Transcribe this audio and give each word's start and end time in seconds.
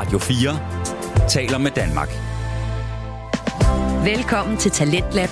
Radio 0.00 0.18
4 0.18 1.28
taler 1.28 1.58
med 1.58 1.70
Danmark. 1.70 2.08
Velkommen 4.04 4.56
til 4.56 4.70
Talentlab. 4.70 5.28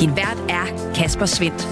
Din 0.00 0.16
vært 0.16 0.38
er 0.48 0.92
Kasper 0.94 1.26
Svendt. 1.26 1.68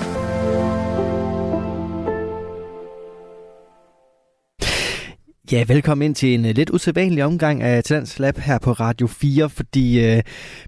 Ja, 5.52 5.64
velkommen 5.68 6.04
ind 6.04 6.14
til 6.14 6.34
en 6.34 6.44
uh, 6.44 6.50
lidt 6.50 6.70
usædvanlig 6.70 7.24
omgang 7.24 7.62
af 7.62 7.84
Talents 7.84 8.18
Lab 8.18 8.38
her 8.38 8.58
på 8.58 8.72
Radio 8.72 9.06
4, 9.06 9.50
fordi 9.50 10.16
uh, 10.16 10.20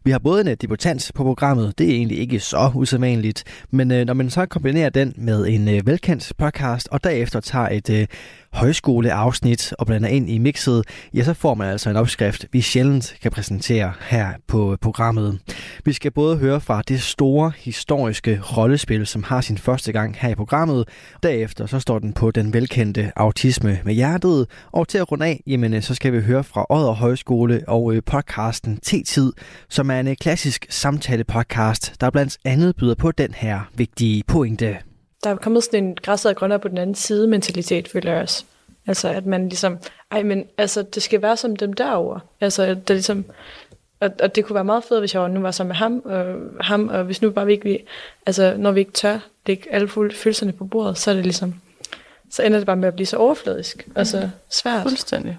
vi 0.05 0.11
har 0.11 0.19
både 0.19 0.41
en 0.41 0.49
uh, 0.49 0.55
debutant 0.61 1.11
på 1.15 1.23
programmet, 1.23 1.79
det 1.79 1.91
er 1.91 1.95
egentlig 1.95 2.19
ikke 2.19 2.41
så 2.41 2.73
usædvanligt, 2.75 3.45
men 3.71 3.91
uh, 3.91 3.97
når 3.97 4.15
man 4.15 4.31
så 4.31 4.47
kombinerer 4.47 4.91
den 4.91 5.15
med 5.17 5.47
en 5.47 5.69
uh, 5.69 5.87
velkendt 5.87 6.33
podcast, 6.39 6.89
og 6.91 7.05
derefter 7.05 7.41
tager 7.41 7.69
et 7.69 7.91
uh, 7.91 8.05
højskoleafsnit 8.53 9.73
og 9.79 9.87
blander 9.87 10.09
ind 10.09 10.31
i 10.31 10.39
mixet, 10.39 10.85
ja, 11.15 11.25
så 11.25 11.35
får 11.35 11.55
man 11.55 11.69
altså 11.69 11.91
en 11.91 11.97
opskrift, 11.97 12.47
vi 12.53 12.61
sjældent 12.61 13.17
kan 13.23 13.31
præsentere 13.31 13.93
her 14.01 14.33
på 14.47 14.77
programmet. 14.81 15.39
Vi 15.85 15.93
skal 15.93 16.11
både 16.11 16.37
høre 16.37 16.61
fra 16.61 16.83
det 16.89 17.03
store 17.03 17.53
historiske 17.59 18.41
rollespil, 18.57 19.07
som 19.07 19.23
har 19.23 19.41
sin 19.41 19.59
første 19.59 19.93
gang 19.93 20.17
her 20.19 20.29
i 20.29 20.35
programmet. 20.35 20.89
Derefter 21.23 21.67
så 21.67 21.81
står 21.81 21.99
den 21.99 22.13
på 22.13 22.31
den 22.31 22.53
velkendte 22.53 23.13
autisme 23.17 23.79
med 23.85 23.95
hjertet. 23.95 24.47
Og 24.73 24.89
til 24.89 24.99
at 24.99 25.13
runde 25.13 25.27
af, 25.27 25.43
jamen, 25.47 25.83
så 25.83 25.95
skal 25.95 26.13
vi 26.13 26.21
høre 26.21 26.45
fra 26.45 26.67
Odder 26.71 26.93
Højskole 26.93 27.63
og 27.69 27.95
øh, 27.95 28.03
podcasten 28.07 28.77
T-tid, 28.77 29.33
som 29.69 29.91
er 29.91 30.01
en 30.01 30.09
øh, 30.09 30.17
klassisk 30.21 30.67
samtale-podcast, 30.69 31.95
der 32.01 32.11
blandt 32.11 32.39
andet 32.45 32.77
byder 32.77 32.95
på 32.95 33.13
den 33.13 33.35
her 33.35 33.61
vigtige 33.75 34.23
pointe 34.27 34.90
der 35.25 35.31
er 35.31 35.37
kommet 35.37 35.65
sådan 35.65 35.85
en 35.85 35.97
græsset 36.03 36.37
grønner 36.37 36.59
på 36.59 36.69
den 36.69 36.79
anden 36.79 36.95
side 36.95 37.27
mentalitet, 37.27 37.89
føler 37.89 38.13
jeg 38.13 38.23
også. 38.23 38.45
Altså, 38.87 39.09
at 39.09 39.27
man 39.27 39.49
ligesom, 39.49 39.79
ej, 40.11 40.23
men 40.23 40.45
altså, 40.59 40.83
det 40.83 41.03
skal 41.03 41.23
være 41.23 41.37
som 41.37 41.57
dem 41.57 41.73
derovre. 41.73 42.21
Altså, 42.41 42.67
det 42.67 42.91
er 42.91 42.95
ligesom, 42.95 43.25
og, 44.01 44.11
og 44.23 44.35
det 44.35 44.45
kunne 44.45 44.55
være 44.55 44.65
meget 44.65 44.85
fedt, 44.85 45.01
hvis 45.01 45.15
jeg 45.15 45.29
nu 45.29 45.41
var 45.41 45.51
sammen 45.51 45.69
med 45.69 45.77
ham, 45.77 46.03
og, 46.05 46.37
ham, 46.61 46.89
og 46.89 47.05
hvis 47.05 47.23
nu 47.23 47.31
bare 47.31 47.47
vi 47.47 47.53
ikke, 47.53 47.65
vi, 47.65 47.79
altså, 48.27 48.55
når 48.59 48.73
vi 48.73 48.81
ikke 48.81 48.93
tør 48.93 49.19
lægge 49.47 49.73
alle 49.73 49.89
følelserne 49.89 50.53
på 50.53 50.65
bordet, 50.65 50.99
så 50.99 51.11
er 51.11 51.15
det 51.15 51.25
ligesom, 51.25 51.55
så 52.31 52.43
ender 52.43 52.59
det 52.59 52.67
bare 52.67 52.77
med 52.77 52.89
at 52.89 52.95
blive 52.95 53.07
så 53.07 53.17
overfladisk, 53.17 53.89
og 53.95 54.07
så 54.07 54.31
svært. 54.51 54.83
Fuldstændig. 54.83 55.39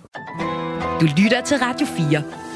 Du 1.01 1.05
lytter 1.17 1.41
til 1.45 1.57
Radio 1.57 1.85
4. 1.85 2.50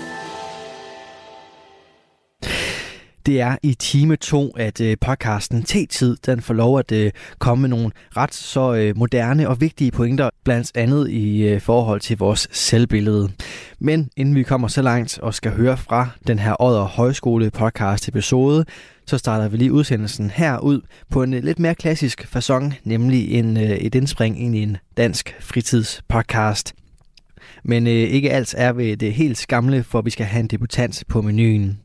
Det 3.26 3.42
er 3.42 3.58
i 3.64 3.74
time 3.74 4.16
2, 4.16 4.50
at 4.58 4.82
øh, 4.82 4.98
podcasten 5.02 5.64
T-tid 5.64 6.18
den 6.26 6.42
får 6.42 6.54
lov 6.54 6.80
at 6.80 6.92
øh, 6.92 7.12
komme 7.40 7.62
med 7.62 7.70
nogle 7.70 7.92
ret 8.18 8.34
så 8.34 8.74
øh, 8.74 8.98
moderne 8.98 9.50
og 9.50 9.62
vigtige 9.62 9.92
pointer, 9.92 10.30
blandt 10.44 10.72
andet 10.76 11.10
i 11.10 11.48
øh, 11.48 11.62
forhold 11.62 12.02
til 12.02 12.18
vores 12.18 12.48
selvbillede. 12.52 13.32
Men 13.80 14.10
inden 14.18 14.36
vi 14.36 14.44
kommer 14.44 14.68
så 14.68 14.82
langt 14.82 15.20
og 15.20 15.34
skal 15.34 15.52
høre 15.52 15.78
fra 15.78 16.10
den 16.28 16.40
her 16.40 16.56
Odder 16.62 16.84
Højskole 16.84 17.52
podcast 17.52 18.08
episode, 18.08 18.66
så 19.08 19.18
starter 19.18 19.48
vi 19.48 19.58
lige 19.58 19.74
udsendelsen 19.74 20.30
her 20.30 20.60
ud 20.60 20.82
på 21.10 21.24
en 21.24 21.34
øh, 21.34 21.44
lidt 21.44 21.60
mere 21.60 21.76
klassisk 21.76 22.36
façon, 22.36 22.74
nemlig 22.84 23.32
en, 23.32 23.58
øh, 23.58 23.64
et 23.64 23.96
indspring 23.96 24.42
ind 24.42 24.56
i 24.56 24.64
en 24.64 24.78
dansk 24.98 25.36
fritidspodcast. 25.40 26.74
Men 27.68 27.88
øh, 27.88 27.94
ikke 27.94 28.32
alt 28.32 28.56
er 28.58 28.74
ved 28.74 28.98
det 28.98 29.14
helt 29.14 29.38
skamle, 29.38 29.84
for 29.84 30.02
vi 30.02 30.10
skal 30.10 30.26
have 30.26 30.40
en 30.40 30.48
debutant 30.48 31.04
på 31.08 31.22
menuen. 31.22 31.80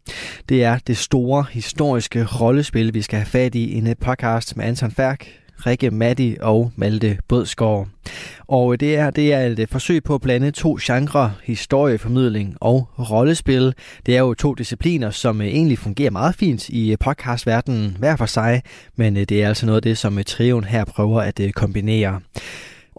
Det 0.49 0.65
er 0.65 0.79
det 0.79 0.97
store 0.97 1.45
historiske 1.53 2.25
rollespil, 2.25 2.95
vi 2.95 3.03
skal 3.03 3.19
have 3.19 3.27
fat 3.27 3.55
i 3.55 3.65
i 3.65 3.79
en 3.79 3.95
podcast 4.01 4.57
med 4.57 4.65
Anton 4.65 4.91
Færk, 4.91 5.27
Rikke 5.67 5.91
Matti 5.91 6.37
og 6.41 6.73
Malte 6.77 7.19
Bødskov. 7.29 7.89
Og 8.49 8.73
øh, 8.73 8.81
det 8.81 8.97
er, 8.97 9.11
det 9.11 9.33
er 9.33 9.41
et 9.41 9.59
øh, 9.59 9.69
forsøg 9.69 10.05
på 10.05 10.15
at 10.15 10.21
blande 10.21 10.51
to 10.51 10.79
genrer, 10.81 11.31
historieformidling 11.45 12.57
og 12.61 12.89
rollespil. 12.99 13.75
Det 14.07 14.17
er 14.17 14.21
jo 14.21 14.35
to 14.35 14.55
discipliner, 14.55 15.11
som 15.11 15.41
øh, 15.41 15.47
egentlig 15.47 15.79
fungerer 15.79 16.11
meget 16.11 16.35
fint 16.35 16.69
i 16.69 16.97
podcastverdenen 17.01 17.97
hver 17.99 18.17
for 18.17 18.27
sig, 18.27 18.63
men 18.97 19.17
det 19.17 19.33
er 19.33 19.49
altså 19.49 19.67
noget 19.67 19.77
af 19.77 19.83
det, 19.83 19.99
som 19.99 20.19
trioen 20.27 20.65
her 20.65 20.85
prøver 20.85 21.21
at 21.21 21.41
kombinere. 21.55 22.21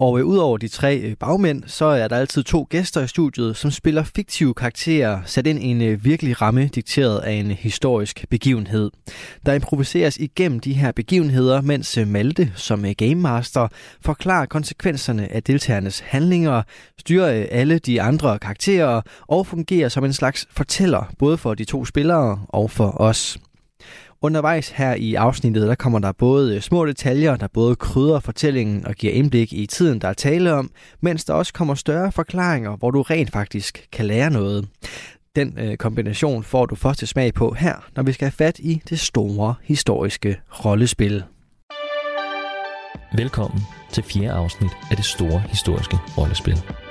Og 0.02 0.18
øh, 0.18 0.26
udover 0.26 0.58
de 0.58 0.68
tre 0.68 0.98
øh, 0.98 1.16
bagmænd, 1.16 1.62
så 1.66 1.84
er 1.84 2.08
der 2.08 2.16
altid 2.16 2.42
to 2.42 2.66
gæster 2.70 3.00
i 3.00 3.06
studiet, 3.06 3.56
som 3.56 3.70
spiller 3.70 4.04
fiktive 4.04 4.54
karakterer, 4.54 5.20
sat 5.26 5.46
ind 5.46 5.58
i 5.62 5.66
en 5.66 5.82
øh, 5.82 6.04
virkelig 6.04 6.42
ramme, 6.42 6.66
dikteret 6.66 7.18
af 7.18 7.32
en 7.32 7.50
øh, 7.50 7.56
historisk 7.56 8.24
begivenhed. 8.30 8.90
Der 9.46 9.52
improviseres 9.52 10.16
igennem 10.16 10.60
de 10.60 10.72
her 10.72 10.92
begivenheder, 10.92 11.60
mens 11.60 11.98
øh, 11.98 12.08
Malte, 12.08 12.52
som 12.54 12.84
er 12.84 12.92
Game 12.94 13.14
Master, 13.14 13.68
forklarer 14.00 14.46
konsekvenserne 14.46 15.32
af 15.32 15.42
deltagernes 15.42 16.00
handlinger, 16.00 16.62
styrer 16.98 17.40
øh, 17.40 17.46
alle 17.50 17.78
de 17.78 18.02
andre 18.02 18.38
karakterer 18.38 19.00
og 19.28 19.46
fungerer 19.46 19.88
som 19.88 20.04
en 20.04 20.12
slags 20.12 20.48
fortæller, 20.50 21.12
både 21.18 21.38
for 21.38 21.54
de 21.54 21.64
to 21.64 21.84
spillere 21.84 22.40
og 22.48 22.70
for 22.70 23.00
os. 23.00 23.38
Undervejs 24.24 24.70
her 24.70 24.94
i 24.94 25.14
afsnittet, 25.14 25.68
der 25.68 25.74
kommer 25.74 25.98
der 25.98 26.12
både 26.12 26.56
øh, 26.56 26.60
små 26.60 26.86
detaljer, 26.86 27.36
der 27.36 27.48
både 27.48 27.76
krydder 27.76 28.20
fortællingen 28.20 28.86
og 28.86 28.94
giver 28.94 29.12
indblik 29.12 29.52
i 29.52 29.66
tiden, 29.66 30.00
der 30.00 30.08
er 30.08 30.12
tale 30.12 30.52
om, 30.52 30.70
mens 31.00 31.24
der 31.24 31.34
også 31.34 31.52
kommer 31.52 31.74
større 31.74 32.12
forklaringer, 32.12 32.76
hvor 32.76 32.90
du 32.90 33.02
rent 33.02 33.30
faktisk 33.30 33.88
kan 33.92 34.06
lære 34.06 34.30
noget. 34.30 34.68
Den 35.36 35.58
øh, 35.58 35.76
kombination 35.76 36.42
får 36.42 36.66
du 36.66 36.74
første 36.74 37.06
smag 37.06 37.34
på 37.34 37.54
her, 37.58 37.74
når 37.96 38.02
vi 38.02 38.12
skal 38.12 38.24
have 38.24 38.32
fat 38.32 38.58
i 38.58 38.82
det 38.88 39.00
store 39.00 39.54
historiske 39.62 40.40
rollespil. 40.64 41.24
Velkommen 43.16 43.60
til 43.92 44.04
fjerde 44.04 44.32
afsnit 44.32 44.70
af 44.90 44.96
det 44.96 45.04
store 45.04 45.42
historiske 45.50 45.96
rollespil. 46.18 46.81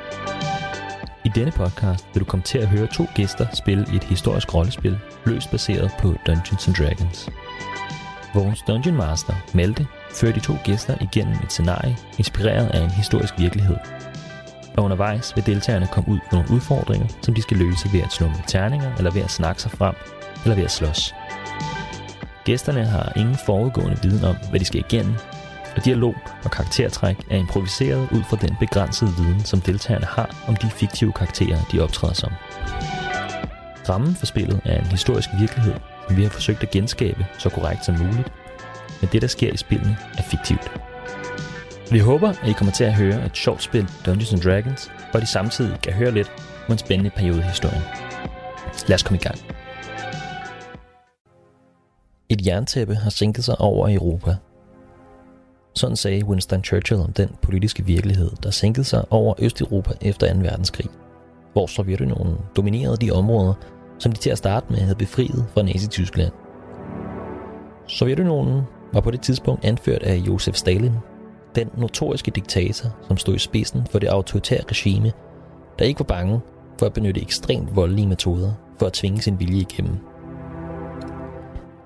I 1.26 1.30
denne 1.36 1.52
podcast 1.52 2.06
vil 2.14 2.20
du 2.20 2.26
komme 2.26 2.44
til 2.44 2.58
at 2.58 2.68
høre 2.68 2.88
to 2.88 3.06
gæster 3.16 3.46
spille 3.54 3.86
et 3.96 4.04
historisk 4.04 4.54
rollespil, 4.54 5.00
løst 5.26 5.52
baseret 5.52 5.92
på 6.00 6.16
Dungeons 6.28 6.68
and 6.68 6.76
Dragons. 6.76 7.30
Vores 8.34 8.60
Dungeon 8.68 8.96
Master, 8.96 9.34
Malte, 9.54 9.88
fører 10.12 10.34
de 10.34 10.40
to 10.40 10.54
gæster 10.64 10.96
igennem 11.02 11.36
et 11.44 11.52
scenarie, 11.52 11.98
inspireret 12.18 12.68
af 12.68 12.84
en 12.84 12.90
historisk 12.90 13.34
virkelighed. 13.38 13.76
Og 14.78 14.84
undervejs 14.84 15.36
vil 15.36 15.46
deltagerne 15.46 15.88
komme 15.92 16.10
ud 16.10 16.20
for 16.30 16.36
nogle 16.36 16.52
udfordringer, 16.52 17.08
som 17.22 17.34
de 17.34 17.42
skal 17.42 17.58
løse 17.58 17.94
ved 17.94 18.02
at 18.02 18.12
slå 18.12 18.28
med 18.28 18.48
terninger, 18.48 18.96
eller 18.98 19.12
ved 19.12 19.22
at 19.22 19.32
snakke 19.32 19.62
sig 19.62 19.72
frem, 19.72 19.96
eller 20.44 20.56
ved 20.56 20.64
at 20.64 20.72
slås. 20.72 21.14
Gæsterne 22.44 22.86
har 22.86 23.14
ingen 23.16 23.36
forudgående 23.46 23.98
viden 24.04 24.26
om, 24.26 24.36
hvad 24.50 24.60
de 24.60 24.66
skal 24.66 24.80
igennem, 24.80 25.16
og 25.76 25.86
dialog 25.86 26.16
og 26.44 26.52
karaktertræk 26.52 27.18
er 27.30 27.38
improviseret 27.38 28.12
ud 28.12 28.24
fra 28.30 28.38
den 28.42 28.56
begrænsede 28.60 29.12
viden, 29.18 29.46
som 29.46 29.62
deltagerne 29.62 30.06
har 30.06 30.44
om 30.48 30.56
de 30.56 30.70
fiktive 30.70 31.14
karakterer, 31.14 31.58
de 31.72 31.80
optræder 31.80 32.14
som. 32.14 32.32
Rammen 33.90 34.16
for 34.16 34.26
spillet 34.26 34.62
er 34.66 34.80
en 34.80 34.86
historisk 34.86 35.30
virkelighed, 35.40 35.74
som 36.08 36.18
vi 36.18 36.24
har 36.24 36.30
forsøgt 36.30 36.64
at 36.64 36.72
genskabe 36.72 37.26
så 37.38 37.50
korrekt 37.50 37.86
som 37.86 37.98
muligt, 38.00 38.32
men 39.02 39.10
det, 39.12 39.22
der 39.22 39.28
sker 39.28 39.54
i 39.54 39.58
spillene, 39.58 39.98
er 40.18 40.24
fiktivt. 40.24 40.72
Vi 41.92 42.00
håber, 42.00 42.30
at 42.30 42.50
I 42.50 42.54
kommer 42.54 42.72
til 42.72 42.84
at 42.84 42.94
høre 42.94 43.26
et 43.26 43.38
sjovt 43.38 43.64
spil 43.64 43.88
Dungeons 44.06 44.34
and 44.34 44.42
Dragons, 44.42 44.92
at 45.14 45.24
I 45.24 45.26
samtidig 45.26 45.80
kan 45.84 45.94
høre 45.94 46.12
lidt 46.12 46.32
om 46.68 46.72
en 46.72 46.78
spændende 46.78 47.10
periode 47.10 47.40
i 47.40 47.42
historien. 47.42 47.82
Lad 48.88 48.96
os 48.96 49.04
komme 49.04 49.20
i 49.20 49.24
gang. 49.24 49.40
Et 52.30 52.48
jerntæppe 52.48 52.96
har 52.96 53.10
sænket 53.10 53.44
sig 53.44 53.62
over 53.62 53.90
Europa 53.90 54.36
sådan 55.74 55.96
sagde 55.96 56.26
Winston 56.26 56.64
Churchill 56.64 57.02
om 57.02 57.14
den 57.14 57.30
politiske 57.42 57.86
virkelighed, 57.86 58.32
der 58.44 58.52
sænkede 58.52 58.84
sig 58.84 59.06
over 59.10 59.34
Østeuropa 59.40 59.94
efter 60.02 60.34
2. 60.34 60.40
verdenskrig, 60.40 60.88
hvor 61.54 61.68
Sovjetunionen 61.68 62.38
dominerede 62.56 62.98
de 62.98 63.12
områder, 63.12 63.54
som 64.00 64.12
de 64.12 64.20
til 64.20 64.30
at 64.30 64.38
starte 64.38 64.66
med 64.70 64.80
havde 64.80 64.96
befriet 64.96 65.46
fra 65.54 65.62
Nazi-Tyskland. 65.62 66.32
Sovjetunionen 67.88 68.62
var 68.94 69.02
på 69.02 69.12
det 69.12 69.22
tidspunkt 69.22 69.66
anført 69.66 70.04
af 70.04 70.16
Josef 70.16 70.56
Stalin, 70.56 70.94
den 71.56 71.70
notoriske 71.78 72.32
diktator, 72.32 72.90
som 73.08 73.18
stod 73.18 73.36
i 73.36 73.40
spidsen 73.40 73.88
for 73.92 74.00
det 74.00 74.08
autoritære 74.08 74.64
regime, 74.70 75.12
der 75.80 75.86
ikke 75.86 76.00
var 76.00 76.06
bange 76.06 76.40
for 76.80 76.86
at 76.86 76.94
benytte 76.94 77.22
ekstremt 77.22 77.76
voldelige 77.76 78.08
metoder 78.08 78.54
for 78.80 78.86
at 78.86 78.94
tvinge 78.94 79.22
sin 79.22 79.40
vilje 79.40 79.60
igennem. 79.60 79.98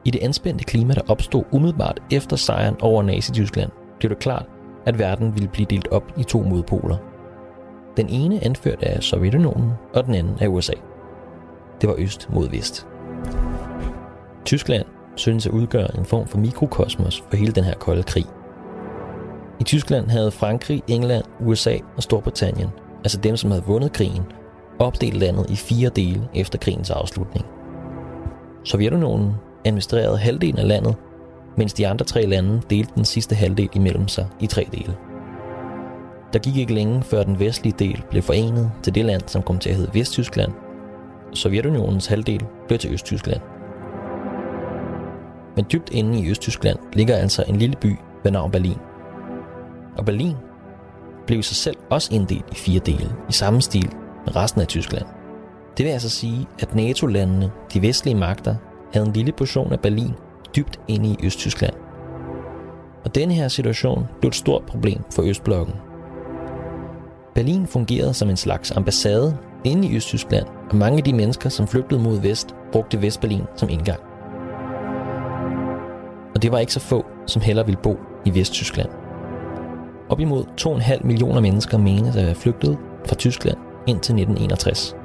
I 0.06 0.12
det 0.12 0.24
anspændte 0.24 0.64
klima, 0.66 0.94
der 0.94 1.02
opstod 1.08 1.44
umiddelbart 1.52 2.00
efter 2.12 2.36
sejren 2.36 2.76
over 2.82 3.04
Nazi-Tyskland, 3.04 3.72
blev 4.00 4.10
det 4.10 4.20
klart, 4.20 4.46
at 4.86 5.00
verden 5.00 5.34
ville 5.34 5.50
blive 5.50 5.68
delt 5.70 5.88
op 5.88 6.12
i 6.18 6.24
to 6.24 6.42
modpoler. 6.42 6.98
Den 7.98 8.10
ene 8.10 8.44
anført 8.44 8.84
af 8.84 9.04
Sovjetunionen, 9.04 9.72
og 9.94 10.06
den 10.06 10.16
anden 10.16 10.38
af 10.42 10.48
USA. 10.48 10.74
Det 11.82 11.90
var 11.90 11.96
øst 11.98 12.30
mod 12.34 12.50
vest. 12.50 12.88
Tyskland 14.46 14.86
synes 15.16 15.48
at 15.48 15.52
udgøre 15.52 15.98
en 15.98 16.06
form 16.06 16.28
for 16.28 16.38
mikrokosmos 16.38 17.24
for 17.30 17.38
hele 17.38 17.52
den 17.52 17.64
her 17.64 17.74
kolde 17.74 18.04
krig. 18.04 18.26
I 19.60 19.64
Tyskland 19.64 20.08
havde 20.08 20.32
Frankrig, 20.32 20.84
England, 20.88 21.24
USA 21.40 21.78
og 21.98 22.04
Storbritannien, 22.04 22.70
altså 23.04 23.20
dem 23.20 23.38
som 23.38 23.52
havde 23.52 23.64
vundet 23.64 23.94
krigen, 23.94 24.24
opdelt 24.80 25.18
landet 25.18 25.50
i 25.50 25.56
fire 25.56 25.90
dele 25.90 26.28
efter 26.34 26.60
krigens 26.60 26.90
afslutning. 26.90 27.46
Sovjetunionen 28.64 29.34
administrerede 29.66 30.18
halvdelen 30.18 30.60
af 30.60 30.68
landet, 30.68 30.96
mens 31.58 31.74
de 31.74 31.88
andre 31.88 32.06
tre 32.06 32.26
lande 32.26 32.62
delte 32.70 32.92
den 32.96 33.06
sidste 33.06 33.36
halvdel 33.36 33.70
imellem 33.74 34.08
sig 34.08 34.28
i 34.40 34.48
tre 34.48 34.68
dele. 34.72 34.96
Der 36.34 36.40
gik 36.40 36.58
ikke 36.58 36.74
længe, 36.74 37.04
før 37.04 37.24
den 37.24 37.40
vestlige 37.40 37.76
del 37.80 38.04
blev 38.10 38.22
forenet 38.22 38.72
til 38.84 38.96
det 38.96 39.06
land, 39.06 39.22
som 39.28 39.42
kom 39.42 39.60
til 39.60 39.70
at 39.70 39.76
hedde 39.76 40.00
Vesttyskland. 40.00 40.52
Sovjetunionens 41.34 42.08
halvdel 42.08 42.46
blev 42.68 42.80
til 42.80 42.94
Østtyskland. 42.94 43.42
Men 45.56 45.66
dybt 45.72 45.90
inde 45.90 46.20
i 46.20 46.30
Østtyskland 46.30 46.78
ligger 46.94 47.16
altså 47.16 47.44
en 47.48 47.56
lille 47.56 47.76
by 47.82 47.96
ved 48.24 48.32
navn 48.32 48.52
Berlin. 48.52 48.78
Og 49.98 50.06
Berlin 50.06 50.36
blev 51.28 51.44
sig 51.44 51.56
selv 51.56 51.78
også 51.90 52.14
inddelt 52.14 52.46
i 52.52 52.56
fire 52.56 52.80
dele, 52.80 53.16
i 53.30 53.34
samme 53.34 53.62
stil 53.62 53.90
med 54.26 54.36
resten 54.36 54.62
af 54.62 54.68
Tyskland. 54.68 55.06
Det 55.78 55.86
vil 55.86 55.92
altså 55.92 56.10
sige, 56.10 56.48
at 56.60 56.76
NATO-landene, 56.76 57.52
de 57.74 57.82
vestlige 57.82 58.16
magter, 58.16 58.56
havde 58.94 59.08
en 59.08 59.14
lille 59.14 59.32
portion 59.32 59.74
af 59.74 59.80
Berlin 59.80 60.14
dybt 60.56 60.80
inde 60.88 61.10
i 61.10 61.26
Østtyskland. 61.26 61.74
Og 63.06 63.16
denne 63.16 63.34
her 63.34 63.48
situation 63.48 64.08
blev 64.22 64.28
et 64.28 64.36
stort 64.36 64.64
problem 64.68 65.02
for 65.16 65.24
Østblokken. 65.24 65.76
Berlin 67.36 67.68
fungerede 67.68 68.14
som 68.14 68.30
en 68.30 68.38
slags 68.38 68.72
ambassade 68.72 69.38
inde 69.64 69.88
i 69.88 69.96
Østtyskland, 69.96 70.46
og 70.70 70.76
mange 70.76 70.98
af 70.98 71.04
de 71.04 71.14
mennesker, 71.14 71.50
som 71.50 71.68
flygtede 71.68 72.02
mod 72.02 72.22
vest, 72.22 72.56
brugte 72.72 73.02
Vestberlin 73.02 73.44
som 73.56 73.70
indgang. 73.70 74.00
Og 76.36 76.42
det 76.42 76.52
var 76.52 76.60
ikke 76.60 76.74
så 76.74 76.80
få, 76.80 77.06
som 77.28 77.42
heller 77.42 77.64
ville 77.64 77.80
bo 77.84 77.98
i 78.26 78.40
Vesttyskland. 78.40 78.90
Op 80.10 80.20
imod 80.20 80.44
2,5 80.62 81.08
millioner 81.08 81.42
mennesker 81.42 81.78
menes 81.78 82.16
at 82.16 82.26
være 82.26 82.36
flygtet 82.36 82.78
fra 83.06 83.16
Tyskland 83.16 83.58
indtil 83.88 84.14
1961. 84.14 84.96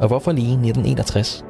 Og 0.00 0.08
hvorfor 0.08 0.32
lige 0.32 0.52
1961? 0.52 1.44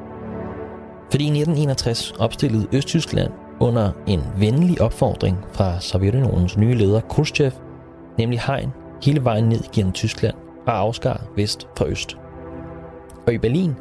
Fordi 1.11 1.23
i 1.23 1.27
1961 1.27 2.13
opstillede 2.19 2.67
Østtyskland 2.73 3.31
under 3.59 3.91
en 4.07 4.23
venlig 4.37 4.81
opfordring 4.81 5.37
fra 5.53 5.79
Sovjetunionens 5.79 6.57
nye 6.57 6.73
leder 6.73 7.01
Khrushchev, 7.01 7.51
nemlig 8.17 8.39
hegn 8.39 8.73
hele 9.03 9.23
vejen 9.23 9.43
ned 9.43 9.59
gennem 9.73 9.93
Tyskland 9.93 10.35
og 10.67 10.77
afskar 10.77 11.21
vest 11.35 11.67
fra 11.77 11.85
øst. 11.87 12.17
Og 13.27 13.33
i 13.33 13.37
Berlin, 13.37 13.75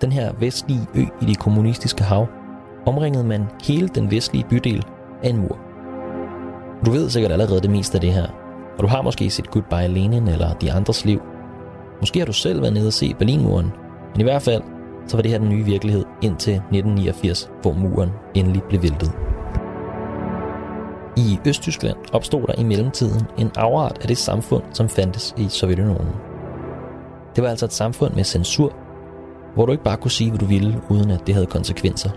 den 0.00 0.12
her 0.12 0.32
vestlige 0.38 0.86
ø 0.94 1.00
i 1.00 1.24
det 1.26 1.38
kommunistiske 1.38 2.04
hav, 2.04 2.26
omringede 2.86 3.24
man 3.24 3.46
hele 3.64 3.88
den 3.88 4.10
vestlige 4.10 4.46
bydel 4.50 4.86
af 5.22 5.28
en 5.28 5.36
mur. 5.36 5.58
Du 6.86 6.90
ved 6.90 7.10
sikkert 7.10 7.32
allerede 7.32 7.60
det 7.60 7.70
meste 7.70 7.94
af 7.94 8.00
det 8.00 8.12
her, 8.12 8.26
og 8.76 8.82
du 8.82 8.86
har 8.86 9.02
måske 9.02 9.30
set 9.30 9.50
Goodbye 9.50 9.88
Lenin 9.88 10.28
eller 10.28 10.54
De 10.54 10.72
Andres 10.72 11.04
Liv. 11.04 11.20
Måske 12.00 12.18
har 12.18 12.26
du 12.26 12.32
selv 12.32 12.60
været 12.60 12.74
nede 12.74 12.86
og 12.86 12.92
se 12.92 13.14
Berlinmuren, 13.14 13.72
men 14.12 14.20
i 14.20 14.24
hvert 14.24 14.42
fald 14.42 14.62
så 15.06 15.16
var 15.16 15.22
det 15.22 15.30
her 15.30 15.38
den 15.38 15.48
nye 15.48 15.64
virkelighed 15.64 16.04
indtil 16.22 16.54
1989, 16.54 17.50
hvor 17.62 17.72
muren 17.72 18.10
endelig 18.34 18.62
blev 18.62 18.82
væltet. 18.82 19.12
I 21.16 21.38
Østtyskland 21.46 21.96
opstod 22.12 22.46
der 22.46 22.54
i 22.58 22.64
mellemtiden 22.64 23.26
en 23.38 23.50
afart 23.56 23.98
af 24.02 24.08
det 24.08 24.18
samfund, 24.18 24.62
som 24.72 24.88
fandtes 24.88 25.34
i 25.36 25.48
Sovjetunionen. 25.48 26.12
Det 27.36 27.44
var 27.44 27.50
altså 27.50 27.66
et 27.66 27.72
samfund 27.72 28.14
med 28.14 28.24
censur, 28.24 28.72
hvor 29.54 29.66
du 29.66 29.72
ikke 29.72 29.84
bare 29.84 29.96
kunne 29.96 30.10
sige, 30.10 30.30
hvad 30.30 30.38
du 30.38 30.44
ville, 30.44 30.80
uden 30.90 31.10
at 31.10 31.26
det 31.26 31.34
havde 31.34 31.46
konsekvenser. 31.46 32.10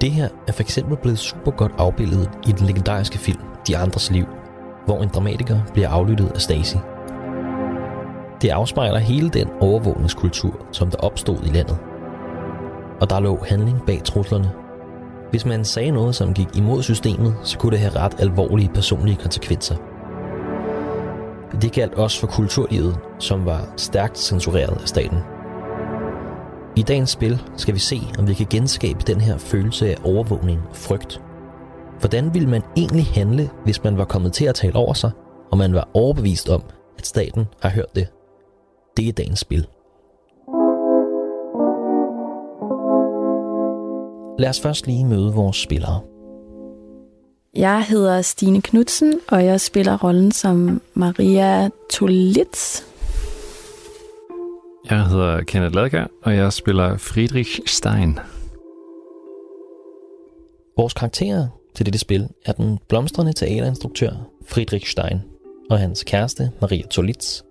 Det 0.00 0.10
her 0.10 0.28
er 0.48 0.52
for 0.52 0.62
eksempel 0.62 0.96
blevet 0.96 1.18
super 1.18 1.50
godt 1.50 1.72
afbildet 1.78 2.30
i 2.48 2.52
den 2.52 2.66
legendariske 2.66 3.18
film 3.18 3.40
De 3.68 3.76
Andres 3.76 4.10
Liv, 4.10 4.24
hvor 4.84 5.02
en 5.02 5.08
dramatiker 5.08 5.60
bliver 5.72 5.88
aflyttet 5.88 6.32
af 6.34 6.40
Stasi. 6.40 6.78
Det 8.42 8.48
afspejler 8.48 8.98
hele 8.98 9.28
den 9.28 9.48
overvågningskultur, 9.60 10.66
som 10.72 10.90
der 10.90 10.98
opstod 10.98 11.38
i 11.44 11.48
landet. 11.48 11.78
Og 13.00 13.10
der 13.10 13.20
lå 13.20 13.44
handling 13.48 13.82
bag 13.86 14.00
truslerne. 14.04 14.50
Hvis 15.30 15.46
man 15.46 15.64
sagde 15.64 15.90
noget, 15.90 16.14
som 16.14 16.34
gik 16.34 16.56
imod 16.56 16.82
systemet, 16.82 17.34
så 17.42 17.58
kunne 17.58 17.72
det 17.72 17.78
have 17.78 17.96
ret 17.96 18.20
alvorlige 18.20 18.70
personlige 18.74 19.16
konsekvenser. 19.16 19.76
Det 21.62 21.72
galt 21.72 21.94
også 21.94 22.20
for 22.20 22.26
kulturlivet, 22.26 22.98
som 23.18 23.46
var 23.46 23.68
stærkt 23.76 24.18
censureret 24.18 24.80
af 24.82 24.88
staten. 24.88 25.18
I 26.76 26.82
dagens 26.82 27.10
spil 27.10 27.42
skal 27.56 27.74
vi 27.74 27.78
se, 27.78 28.00
om 28.18 28.28
vi 28.28 28.34
kan 28.34 28.46
genskabe 28.50 28.98
den 29.06 29.20
her 29.20 29.38
følelse 29.38 29.90
af 29.90 29.96
overvågning 30.04 30.60
og 30.70 30.76
frygt. 30.76 31.20
Hvordan 32.00 32.34
ville 32.34 32.48
man 32.48 32.62
egentlig 32.76 33.06
handle, 33.06 33.50
hvis 33.64 33.84
man 33.84 33.98
var 33.98 34.04
kommet 34.04 34.32
til 34.32 34.44
at 34.44 34.54
tale 34.54 34.76
over 34.76 34.92
sig, 34.92 35.10
og 35.50 35.58
man 35.58 35.74
var 35.74 35.88
overbevist 35.94 36.48
om, 36.48 36.62
at 36.98 37.06
staten 37.06 37.46
har 37.62 37.70
hørt 37.70 37.94
det? 37.94 38.08
Det 38.96 39.08
er 39.08 39.12
dagens 39.12 39.40
spil. 39.40 39.66
Lad 44.38 44.48
os 44.48 44.60
først 44.60 44.86
lige 44.86 45.04
møde 45.04 45.32
vores 45.32 45.56
spillere. 45.56 46.00
Jeg 47.54 47.84
hedder 47.84 48.22
Stine 48.22 48.62
Knudsen, 48.62 49.20
og 49.28 49.44
jeg 49.44 49.60
spiller 49.60 50.04
rollen 50.04 50.32
som 50.32 50.82
Maria 50.94 51.68
Tolitz. 51.90 52.82
Jeg 54.90 55.06
hedder 55.06 55.42
Kenneth 55.42 55.74
Ladgaard, 55.74 56.10
og 56.22 56.36
jeg 56.36 56.52
spiller 56.52 56.96
Friedrich 56.96 57.60
Stein. 57.66 58.18
Vores 60.76 60.94
karakterer 60.94 61.48
til 61.74 61.86
dette 61.86 61.98
spil 61.98 62.28
er 62.44 62.52
den 62.52 62.78
blomstrende 62.88 63.32
teaterinstruktør 63.32 64.10
Friedrich 64.46 64.90
Stein 64.90 65.20
og 65.70 65.78
hans 65.78 66.04
kæreste 66.04 66.50
Maria 66.60 66.86
Tolitz, 66.86 67.42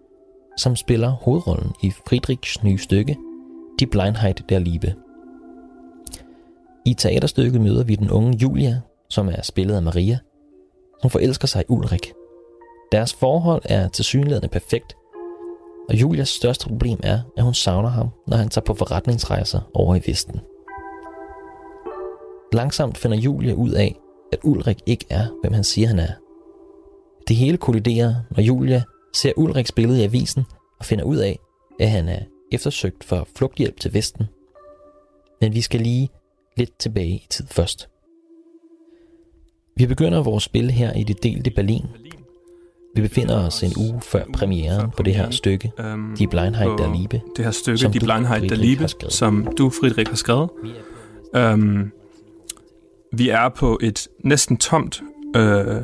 som 0.57 0.75
spiller 0.75 1.09
hovedrollen 1.09 1.71
i 1.83 1.91
Friedrichs 1.91 2.63
nye 2.63 2.77
stykke 2.77 3.17
Die 3.79 3.87
Blindheit 3.87 4.43
der 4.49 4.59
Liebe. 4.59 4.95
I 6.85 6.93
teaterstykket 6.93 7.61
møder 7.61 7.83
vi 7.83 7.95
den 7.95 8.11
unge 8.11 8.37
Julia, 8.37 8.81
som 9.09 9.27
er 9.27 9.41
spillet 9.41 9.75
af 9.75 9.81
Maria, 9.81 10.17
som 11.01 11.09
forelsker 11.09 11.47
sig 11.47 11.61
i 11.61 11.65
Ulrik. 11.69 12.13
Deres 12.91 13.13
forhold 13.13 13.61
er 13.65 13.87
tilsyneladende 13.87 14.47
perfekt, 14.47 14.95
og 15.89 15.95
Julias 15.95 16.29
største 16.29 16.67
problem 16.67 16.99
er, 17.03 17.19
at 17.37 17.43
hun 17.43 17.53
savner 17.53 17.89
ham, 17.89 18.09
når 18.27 18.37
han 18.37 18.49
tager 18.49 18.65
på 18.65 18.73
forretningsrejser 18.73 19.59
over 19.73 19.95
i 19.95 20.01
Vesten. 20.07 20.39
Langsomt 22.53 22.97
finder 22.97 23.17
Julia 23.17 23.53
ud 23.53 23.71
af, 23.71 23.95
at 24.31 24.39
Ulrik 24.43 24.81
ikke 24.85 25.05
er, 25.09 25.25
hvem 25.41 25.53
han 25.53 25.63
siger, 25.63 25.87
han 25.87 25.99
er. 25.99 26.11
Det 27.27 27.35
hele 27.35 27.57
kolliderer, 27.57 28.15
når 28.31 28.43
Julia 28.43 28.83
ser 29.15 29.33
Ulriks 29.37 29.71
billede 29.71 30.01
i 30.01 30.03
avisen 30.03 30.43
og 30.79 30.85
finder 30.85 31.05
ud 31.05 31.17
af, 31.17 31.39
at 31.79 31.89
han 31.89 32.09
er 32.09 32.19
eftersøgt 32.51 33.03
for 33.03 33.27
flugthjælp 33.35 33.79
til 33.79 33.93
Vesten. 33.93 34.25
Men 35.41 35.53
vi 35.53 35.61
skal 35.61 35.81
lige 35.81 36.09
lidt 36.57 36.77
tilbage 36.79 37.09
i 37.09 37.27
tid 37.29 37.47
først. 37.47 37.89
Vi 39.77 39.85
begynder 39.85 40.23
vores 40.23 40.43
spil 40.43 40.71
her 40.71 40.93
i 40.93 41.03
det 41.03 41.23
delte 41.23 41.51
Berlin. 41.51 41.85
Vi 42.95 43.01
befinder 43.01 43.45
os 43.45 43.63
en 43.63 43.73
uge 43.77 44.01
før 44.01 44.23
premieren 44.33 44.91
på 44.97 45.03
det 45.03 45.15
her 45.15 45.29
stykke, 45.31 45.71
Die 46.17 46.27
Blindheit 46.27 46.69
der 46.77 46.93
Liebe. 46.95 47.21
Det 47.35 47.45
her 47.45 47.51
stykke, 47.51 47.87
Die 47.87 47.99
Blindheit 47.99 48.49
der 48.49 48.55
Liebe, 48.55 48.87
som 49.09 49.47
du, 49.57 49.69
Friedrich, 49.69 50.09
har 50.09 50.15
skrevet. 50.15 50.49
Um, 51.53 51.91
vi 53.13 53.29
er 53.29 53.49
på 53.49 53.79
et 53.81 54.07
næsten 54.23 54.57
tomt 54.57 55.01
uh, 55.37 55.75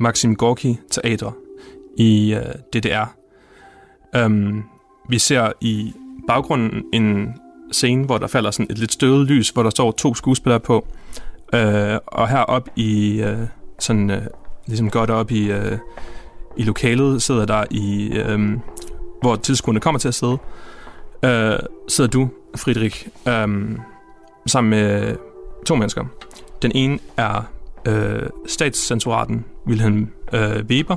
Maxim 0.00 0.36
Gorki 0.36 0.76
Teater 0.90 1.43
i 1.96 2.34
øh, 2.34 2.54
DDR. 2.72 3.14
Øhm, 4.16 4.62
vi 5.08 5.18
ser 5.18 5.52
i 5.60 5.92
baggrunden 6.28 6.84
en 6.92 7.34
scene, 7.72 8.04
hvor 8.04 8.18
der 8.18 8.26
falder 8.26 8.50
sådan 8.50 8.66
et 8.70 8.78
lidt 8.78 8.92
støvet 8.92 9.26
lys, 9.26 9.50
hvor 9.50 9.62
der 9.62 9.70
står 9.70 9.92
to 9.92 10.14
skuespillere 10.14 10.60
på. 10.60 10.86
Øh, 11.54 11.98
og 12.06 12.28
heroppe 12.28 12.70
i 12.76 13.22
øh, 13.22 13.38
sådan 13.78 14.10
øh, 14.10 14.22
ligesom 14.66 14.90
godt 14.90 15.10
op 15.10 15.30
i 15.30 15.50
øh, 15.50 15.78
i 16.56 16.62
lokalet 16.62 17.22
sidder 17.22 17.46
der 17.46 17.64
i 17.70 18.06
øh, 18.06 18.58
hvor 19.20 19.36
tilskuerne 19.36 19.80
kommer 19.80 19.98
til 19.98 20.08
at 20.08 20.14
sidde. 20.14 20.38
Øh, 21.24 21.58
sidder 21.88 22.10
du, 22.10 22.28
Friedrich, 22.56 23.06
øh, 23.28 23.78
sammen 24.46 24.70
med 24.70 25.16
to 25.66 25.74
mennesker. 25.74 26.04
Den 26.62 26.72
ene 26.74 26.98
er 27.16 27.42
øh, 27.88 28.28
statscensuraten 28.46 29.44
Wilhelm 29.66 30.08
øh, 30.32 30.64
Weber. 30.64 30.96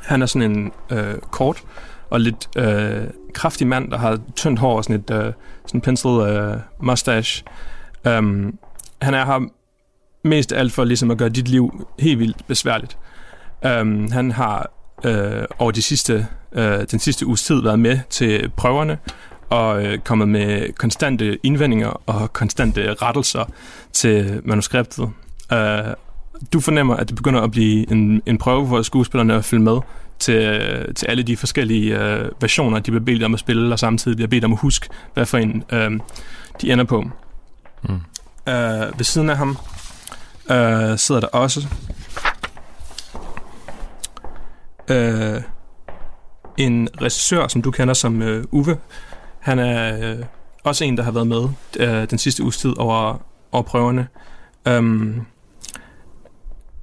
Han 0.00 0.22
er 0.22 0.26
sådan 0.26 0.50
en 0.50 0.72
øh, 0.90 1.14
kort 1.30 1.62
og 2.10 2.20
lidt 2.20 2.48
øh, 2.56 3.02
kraftig 3.34 3.66
mand, 3.66 3.90
der 3.90 3.98
har 3.98 4.18
tyndt 4.36 4.58
hår 4.58 4.76
og 4.76 4.84
sådan 4.84 4.96
et 4.96 5.10
øh, 5.10 5.32
sådan 5.66 5.80
pencil 5.80 6.10
øh, 6.10 6.56
mustache. 6.82 7.44
Um, 8.08 8.58
han 9.02 9.14
er 9.14 9.24
her 9.24 9.40
mest 10.24 10.52
af 10.52 10.58
alt 10.58 10.72
for 10.72 10.84
ligesom 10.84 11.10
at 11.10 11.18
gøre 11.18 11.28
dit 11.28 11.48
liv 11.48 11.86
helt 11.98 12.18
vildt 12.18 12.46
besværligt. 12.46 12.98
Um, 13.80 14.10
han 14.10 14.32
har 14.32 14.70
øh, 15.04 15.44
over 15.58 15.70
de 15.70 15.82
sidste, 15.82 16.26
øh, 16.52 16.80
den 16.90 16.98
sidste 16.98 17.26
uges 17.26 17.42
tid 17.42 17.62
været 17.62 17.78
med 17.78 17.98
til 18.10 18.50
prøverne 18.56 18.98
og 19.50 19.84
øh, 19.84 19.98
kommet 19.98 20.28
med 20.28 20.72
konstante 20.72 21.38
indvendinger 21.42 22.02
og 22.06 22.32
konstante 22.32 22.94
rettelser 22.94 23.44
til 23.92 24.40
manuskriptet. 24.44 25.02
Uh, 25.52 25.58
du 26.52 26.60
fornemmer, 26.60 26.96
at 26.96 27.08
det 27.08 27.16
begynder 27.16 27.40
at 27.40 27.50
blive 27.50 27.92
en, 27.92 28.22
en 28.26 28.38
prøve 28.38 28.68
for 28.68 28.82
skuespillerne 28.82 29.34
at 29.34 29.44
følge 29.44 29.62
med 29.62 29.78
til, 30.18 30.94
til 30.94 31.06
alle 31.06 31.22
de 31.22 31.36
forskellige 31.36 31.98
øh, 31.98 32.30
versioner, 32.40 32.78
de 32.78 32.90
bliver 32.90 33.04
bedt 33.04 33.22
om 33.22 33.34
at 33.34 33.40
spille, 33.40 33.74
og 33.74 33.78
samtidig 33.78 34.16
bliver 34.16 34.28
bedt 34.28 34.44
om 34.44 34.52
at 34.52 34.58
huske, 34.58 34.88
hvad 35.14 35.26
for 35.26 35.38
en 35.38 35.64
øh, 35.72 35.90
de 36.60 36.72
ender 36.72 36.84
på. 36.84 37.10
Mm. 37.82 38.00
Øh, 38.48 38.98
ved 38.98 39.04
siden 39.04 39.30
af 39.30 39.36
ham 39.36 39.58
øh, 40.50 40.98
sidder 40.98 41.20
der 41.20 41.28
også 41.28 41.68
øh, 44.90 45.42
en 46.56 46.88
regissør, 47.00 47.48
som 47.48 47.62
du 47.62 47.70
kender 47.70 47.94
som 47.94 48.22
øh, 48.22 48.44
Uwe. 48.50 48.78
Han 49.40 49.58
er 49.58 50.10
øh, 50.12 50.18
også 50.64 50.84
en, 50.84 50.96
der 50.96 51.02
har 51.02 51.10
været 51.10 51.26
med 51.26 51.48
øh, 51.78 52.10
den 52.10 52.18
sidste 52.18 52.42
uges 52.42 52.56
tid 52.56 52.78
over, 52.78 53.22
over 53.52 53.62
prøverne. 53.62 54.08
Um, 54.70 55.26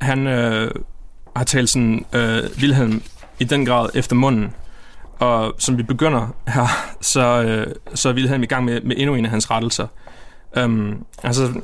han 0.01 0.27
øh, 0.27 0.71
har 1.35 1.43
talt 1.43 1.69
sådan 1.69 2.05
øh, 2.13 2.43
Wilhelm 2.61 3.01
i 3.39 3.43
den 3.43 3.65
grad 3.65 3.89
efter 3.95 4.15
munden. 4.15 4.53
Og 5.19 5.55
som 5.57 5.77
vi 5.77 5.83
begynder 5.83 6.27
her, 6.47 6.67
så, 7.01 7.43
øh, 7.43 7.75
så 7.93 8.09
er 8.09 8.13
Wilhelm 8.13 8.43
i 8.43 8.45
gang 8.45 8.65
med, 8.65 8.81
med 8.81 8.95
endnu 8.99 9.15
en 9.15 9.25
af 9.25 9.31
hans 9.31 9.51
rettelser. 9.51 9.87
Um, 10.63 11.05
altså, 11.23 11.61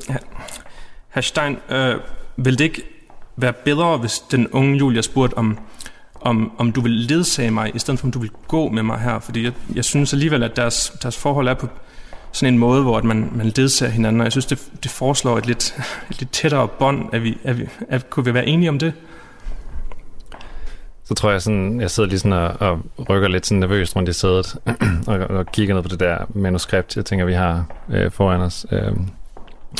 herr 1.08 1.20
Stein, 1.20 1.56
øh, 1.70 1.94
vil 2.36 2.58
det 2.58 2.64
ikke 2.64 2.82
være 3.36 3.52
bedre, 3.52 3.98
hvis 3.98 4.18
den 4.18 4.48
unge 4.48 4.78
Julia 4.78 5.02
spurgte, 5.02 5.34
om, 5.34 5.58
om, 6.20 6.52
om 6.58 6.72
du 6.72 6.80
vil 6.80 6.92
ledsage 6.92 7.50
mig, 7.50 7.76
i 7.76 7.78
stedet 7.78 8.00
for 8.00 8.06
om 8.06 8.10
du 8.10 8.18
vil 8.18 8.30
gå 8.48 8.68
med 8.68 8.82
mig 8.82 9.00
her? 9.00 9.18
Fordi 9.18 9.44
jeg, 9.44 9.52
jeg 9.74 9.84
synes 9.84 10.12
alligevel, 10.12 10.42
at 10.42 10.56
deres, 10.56 10.92
deres 11.02 11.18
forhold 11.18 11.48
er 11.48 11.54
på 11.54 11.68
sådan 12.36 12.54
en 12.54 12.58
måde, 12.58 12.82
hvor 12.82 12.98
at 12.98 13.04
man, 13.04 13.30
man 13.32 13.52
ledsager 13.56 13.92
hinanden, 13.92 14.20
og 14.20 14.24
jeg 14.24 14.32
synes, 14.32 14.46
det, 14.46 14.70
det 14.82 14.90
foreslår 14.90 15.38
et 15.38 15.46
lidt, 15.46 15.74
et 16.10 16.16
lidt 16.20 16.30
tættere 16.30 16.68
bånd. 16.68 17.08
Er 17.12 17.18
vi, 17.18 17.38
er 17.44 17.52
vi, 17.52 17.66
er, 17.88 17.98
kunne 17.98 18.24
vi 18.24 18.34
være 18.34 18.46
enige 18.46 18.68
om 18.68 18.78
det? 18.78 18.92
Så 21.04 21.14
tror 21.14 21.30
jeg 21.30 21.42
sådan, 21.42 21.80
jeg 21.80 21.90
sidder 21.90 22.08
lige 22.08 22.18
sådan 22.18 22.32
og, 22.32 22.56
og 22.60 22.80
rykker 23.10 23.28
lidt 23.28 23.46
sådan 23.46 23.60
nervøst 23.60 23.96
rundt 23.96 24.08
i 24.08 24.12
sædet, 24.12 24.56
og, 25.06 25.18
og 25.18 25.46
kigger 25.46 25.74
ned 25.74 25.82
på 25.82 25.88
det 25.88 26.00
der 26.00 26.18
manuskript, 26.28 26.96
jeg 26.96 27.04
tænker, 27.04 27.24
vi 27.24 27.32
har 27.32 27.66
øh, 27.90 28.10
foran 28.10 28.40
os. 28.40 28.66
Øh, 28.72 28.92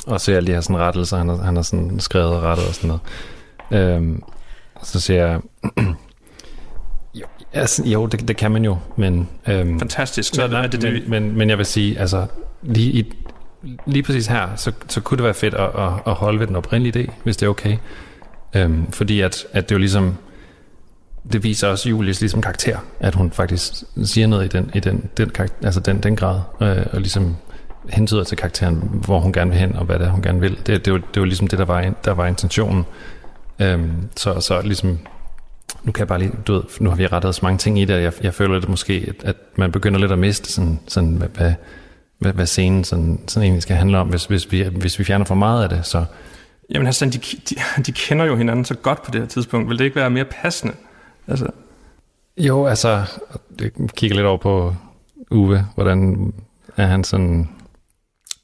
og 0.06 0.20
så 0.20 0.32
jeg 0.32 0.42
lige 0.42 0.54
har 0.54 0.60
sådan 0.60 0.78
rettelser, 0.78 1.16
han 1.16 1.28
har, 1.28 1.36
han 1.36 1.56
har 1.56 1.62
sådan 1.62 2.00
skrevet 2.00 2.34
og 2.34 2.42
rettet 2.42 2.68
og 2.68 2.74
sådan 2.74 2.98
noget. 3.70 4.02
Øh, 4.02 4.18
så 4.82 5.00
siger 5.00 5.26
jeg, 5.26 5.40
jo, 7.20 7.24
altså, 7.52 7.82
jo 7.84 8.06
det, 8.06 8.28
det 8.28 8.36
kan 8.36 8.50
man 8.50 8.64
jo, 8.64 8.78
men... 8.96 9.28
Øh, 9.48 9.78
Fantastisk, 9.78 10.34
så 10.34 10.46
men, 10.46 10.56
er 10.56 10.66
det 10.66 10.82
det. 10.82 10.92
Men, 10.92 11.10
men, 11.10 11.38
men 11.38 11.50
jeg 11.50 11.58
vil 11.58 11.66
sige, 11.66 11.98
altså, 11.98 12.26
lige, 12.62 12.92
i, 12.92 13.12
lige 13.86 14.02
præcis 14.02 14.26
her, 14.26 14.56
så, 14.56 14.72
så 14.88 15.00
kunne 15.00 15.16
det 15.16 15.24
være 15.24 15.34
fedt 15.34 15.54
at, 15.54 15.70
at, 15.78 15.92
at 16.06 16.14
holde 16.14 16.40
ved 16.40 16.46
den 16.46 16.56
oprindelige 16.56 17.04
idé, 17.04 17.12
hvis 17.24 17.36
det 17.36 17.46
er 17.46 17.50
okay. 17.50 17.76
Øhm, 18.54 18.92
fordi 18.92 19.20
at, 19.20 19.46
at 19.52 19.68
det 19.68 19.74
jo 19.74 19.78
ligesom 19.78 20.16
det 21.32 21.42
viser 21.42 21.68
også 21.68 21.88
Julies 21.88 22.20
ligesom 22.20 22.42
karakter, 22.42 22.78
at 23.00 23.14
hun 23.14 23.30
faktisk 23.30 23.72
siger 24.04 24.26
noget 24.26 24.44
i 24.44 24.48
den, 24.48 24.70
i 24.74 24.80
den, 24.80 25.10
den, 25.16 25.30
altså 25.62 25.80
den, 25.80 26.02
den 26.02 26.16
grad, 26.16 26.40
øh, 26.60 26.86
og 26.92 27.00
ligesom 27.00 27.36
hentyder 27.90 28.24
til 28.24 28.36
karakteren, 28.36 29.00
hvor 29.04 29.20
hun 29.20 29.32
gerne 29.32 29.50
vil 29.50 29.60
hen, 29.60 29.76
og 29.76 29.84
hvad 29.84 29.98
det 29.98 30.06
er, 30.06 30.10
hun 30.10 30.22
gerne 30.22 30.40
vil. 30.40 30.58
Det, 30.66 30.84
det, 30.84 30.92
var, 30.92 31.00
det 31.14 31.20
var 31.20 31.26
ligesom 31.26 31.48
det, 31.48 31.58
der 31.58 31.64
var, 31.64 31.92
der 32.04 32.12
var 32.12 32.26
intentionen. 32.26 32.84
Øhm, 33.58 34.08
så, 34.16 34.40
så 34.40 34.60
ligesom, 34.62 34.98
nu 35.84 35.92
kan 35.92 36.00
jeg 36.00 36.08
bare 36.08 36.18
lige, 36.18 36.32
du 36.46 36.52
ved, 36.52 36.62
nu 36.80 36.90
har 36.90 36.96
vi 36.96 37.06
rettet 37.06 37.34
så 37.34 37.40
mange 37.42 37.58
ting 37.58 37.78
i 37.78 37.84
det, 37.84 37.96
og 37.96 38.02
jeg, 38.02 38.12
jeg 38.22 38.34
føler 38.34 38.54
lidt 38.54 38.68
måske, 38.68 39.14
at, 39.18 39.28
at 39.28 39.36
man 39.56 39.72
begynder 39.72 40.00
lidt 40.00 40.12
at 40.12 40.18
miste 40.18 40.52
sådan, 40.52 40.80
sådan 40.88 41.16
hvad, 41.16 41.28
hvad, 41.28 41.54
hvad, 42.18 42.32
hvad 42.32 42.46
scenen 42.46 42.84
sådan, 42.84 43.20
sådan 43.28 43.44
egentlig 43.44 43.62
skal 43.62 43.76
handle 43.76 43.98
om, 43.98 44.08
hvis, 44.08 44.24
hvis, 44.24 44.52
vi, 44.52 44.62
hvis 44.62 44.98
vi 44.98 45.04
fjerner 45.04 45.24
for 45.24 45.34
meget 45.34 45.62
af 45.62 45.68
det, 45.68 45.86
så... 45.86 46.04
Jamen 46.70 46.86
Hassan, 46.86 47.10
de, 47.10 47.18
de, 47.18 47.82
de 47.86 47.92
kender 47.92 48.24
jo 48.24 48.36
hinanden 48.36 48.64
så 48.64 48.74
godt 48.74 49.02
på 49.02 49.10
det 49.10 49.20
her 49.20 49.28
tidspunkt. 49.28 49.68
Vil 49.68 49.78
det 49.78 49.84
ikke 49.84 49.96
være 49.96 50.10
mere 50.10 50.24
passende? 50.24 50.74
Altså. 51.26 51.46
Jo, 52.38 52.66
altså, 52.66 53.02
jeg 53.60 53.70
kigger 53.96 54.16
lidt 54.16 54.26
over 54.26 54.38
på 54.38 54.74
Uwe. 55.30 55.66
Hvordan 55.74 56.32
er 56.76 56.86
han 56.86 57.04
sådan... 57.04 57.48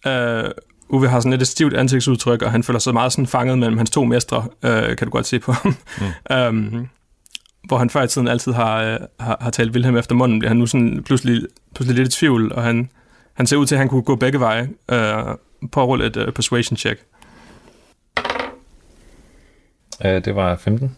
Uh, 0.06 0.50
Uwe 0.88 1.08
har 1.08 1.20
sådan 1.20 1.30
lidt 1.30 1.42
et 1.42 1.48
stivt 1.48 1.74
ansigtsudtryk, 1.74 2.42
og 2.42 2.50
han 2.52 2.62
føler 2.62 2.78
sig 2.78 2.92
meget 2.92 3.12
sådan 3.12 3.26
fanget 3.26 3.58
mellem 3.58 3.76
hans 3.76 3.90
to 3.90 4.04
mestre, 4.04 4.38
uh, 4.38 4.96
kan 4.96 5.06
du 5.06 5.10
godt 5.10 5.26
se 5.26 5.38
på 5.38 5.52
ham. 5.52 5.76
Mm. 6.00 6.36
um, 6.48 6.88
hvor 7.68 7.78
han 7.78 7.90
før 7.90 8.02
i 8.02 8.08
tiden 8.08 8.28
altid 8.28 8.52
har, 8.52 8.94
uh, 8.94 9.26
har, 9.26 9.36
har 9.40 9.50
talt 9.50 9.72
Wilhelm 9.72 9.96
efter 9.96 10.14
munden, 10.14 10.38
bliver 10.38 10.50
han 10.50 10.56
nu 10.56 10.66
sådan 10.66 11.02
pludselig, 11.02 11.42
pludselig 11.74 11.98
lidt 11.98 12.14
i 12.14 12.18
tvivl, 12.18 12.52
og 12.52 12.62
han, 12.62 12.90
han 13.34 13.46
ser 13.46 13.56
ud 13.56 13.66
til, 13.66 13.74
at 13.74 13.78
han 13.78 13.88
kunne 13.88 14.02
gå 14.02 14.16
begge 14.16 14.40
veje. 14.40 14.68
Uh, 14.92 15.36
på 15.72 15.82
at 15.82 15.88
rulle 15.88 16.06
et 16.06 16.16
uh, 16.16 16.32
persuasion 16.32 16.76
check. 16.76 17.00
Uh, 20.04 20.10
det 20.10 20.34
var 20.34 20.56
15. 20.56 20.96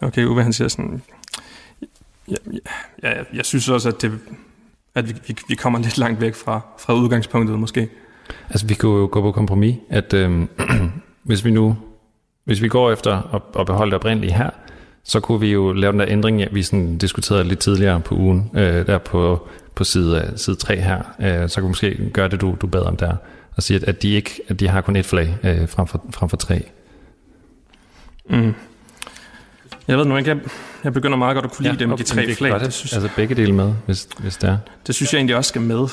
Okay, 0.00 0.24
Uwe 0.24 0.42
han 0.42 0.52
siger 0.52 0.68
sådan, 0.68 1.02
ja, 2.28 2.34
ja, 3.02 3.10
ja, 3.10 3.22
jeg 3.34 3.44
synes 3.44 3.68
også, 3.68 3.88
at, 3.88 4.02
det, 4.02 4.18
at 4.94 5.08
vi, 5.08 5.14
vi, 5.26 5.36
vi 5.48 5.54
kommer 5.54 5.78
lidt 5.78 5.98
langt 5.98 6.20
væk 6.20 6.34
fra, 6.34 6.60
fra 6.78 6.94
udgangspunktet 6.94 7.58
måske. 7.58 7.88
Altså 8.50 8.66
vi 8.66 8.74
kunne 8.74 9.00
jo 9.00 9.08
gå 9.12 9.20
på 9.20 9.32
kompromis, 9.32 9.76
at 9.90 10.12
øh, 10.14 10.46
hvis 11.22 11.44
vi 11.44 11.50
nu, 11.50 11.76
hvis 12.44 12.62
vi 12.62 12.68
går 12.68 12.92
efter 12.92 13.34
at, 13.34 13.60
at 13.60 13.66
beholde 13.66 13.90
det 13.90 13.96
oprindelige 13.96 14.32
her, 14.32 14.50
så 15.04 15.20
kunne 15.20 15.40
vi 15.40 15.52
jo 15.52 15.72
lave 15.72 15.92
den 15.92 16.00
der 16.00 16.06
ændring, 16.08 16.40
ja, 16.40 16.46
vi 16.52 16.62
sådan 16.62 16.98
diskuterede 16.98 17.44
lidt 17.44 17.58
tidligere 17.58 18.00
på 18.00 18.14
ugen, 18.14 18.50
øh, 18.54 18.86
der 18.86 18.98
på, 18.98 19.48
på 19.76 19.84
side, 19.84 20.32
side 20.36 20.56
3 20.56 20.80
her, 20.80 21.02
øh, 21.20 21.48
så 21.48 21.54
kan 21.54 21.62
vi 21.62 21.68
måske 21.68 22.10
gøre 22.12 22.28
det, 22.28 22.40
du, 22.40 22.56
du 22.60 22.66
bad 22.66 22.80
om 22.80 22.96
der, 22.96 23.16
og 23.56 23.62
sige, 23.62 23.76
at, 23.76 23.84
at, 23.84 24.02
de 24.02 24.08
ikke, 24.08 24.40
at 24.48 24.60
de 24.60 24.68
har 24.68 24.80
kun 24.80 24.96
et 24.96 25.06
flag 25.06 25.38
øh, 25.42 25.68
frem, 25.68 25.86
for, 25.86 26.04
frem 26.10 26.28
for 26.28 26.36
tre. 26.36 26.62
Mm. 28.30 28.54
Jeg 29.88 29.98
ved 29.98 30.04
nu 30.04 30.16
ikke, 30.16 30.30
jeg, 30.30 30.38
jeg 30.84 30.92
begynder 30.92 31.18
meget 31.18 31.34
godt 31.34 31.44
at 31.44 31.52
kunne 31.52 31.62
lide 31.62 31.74
ja, 31.74 31.78
dem, 31.78 31.92
okay, 31.92 32.04
de 32.04 32.08
tre 32.08 32.34
flag. 32.34 32.60
Det, 32.60 32.72
synes, 32.72 32.92
altså 32.92 33.10
begge 33.16 33.34
dele 33.34 33.52
med, 33.52 33.74
hvis, 33.86 34.08
hvis 34.18 34.36
det 34.36 34.50
er. 34.50 34.58
Det 34.86 34.94
synes 34.94 35.12
jeg 35.12 35.18
egentlig 35.18 35.36
også 35.36 35.48
skal 35.48 35.62
med. 35.62 35.88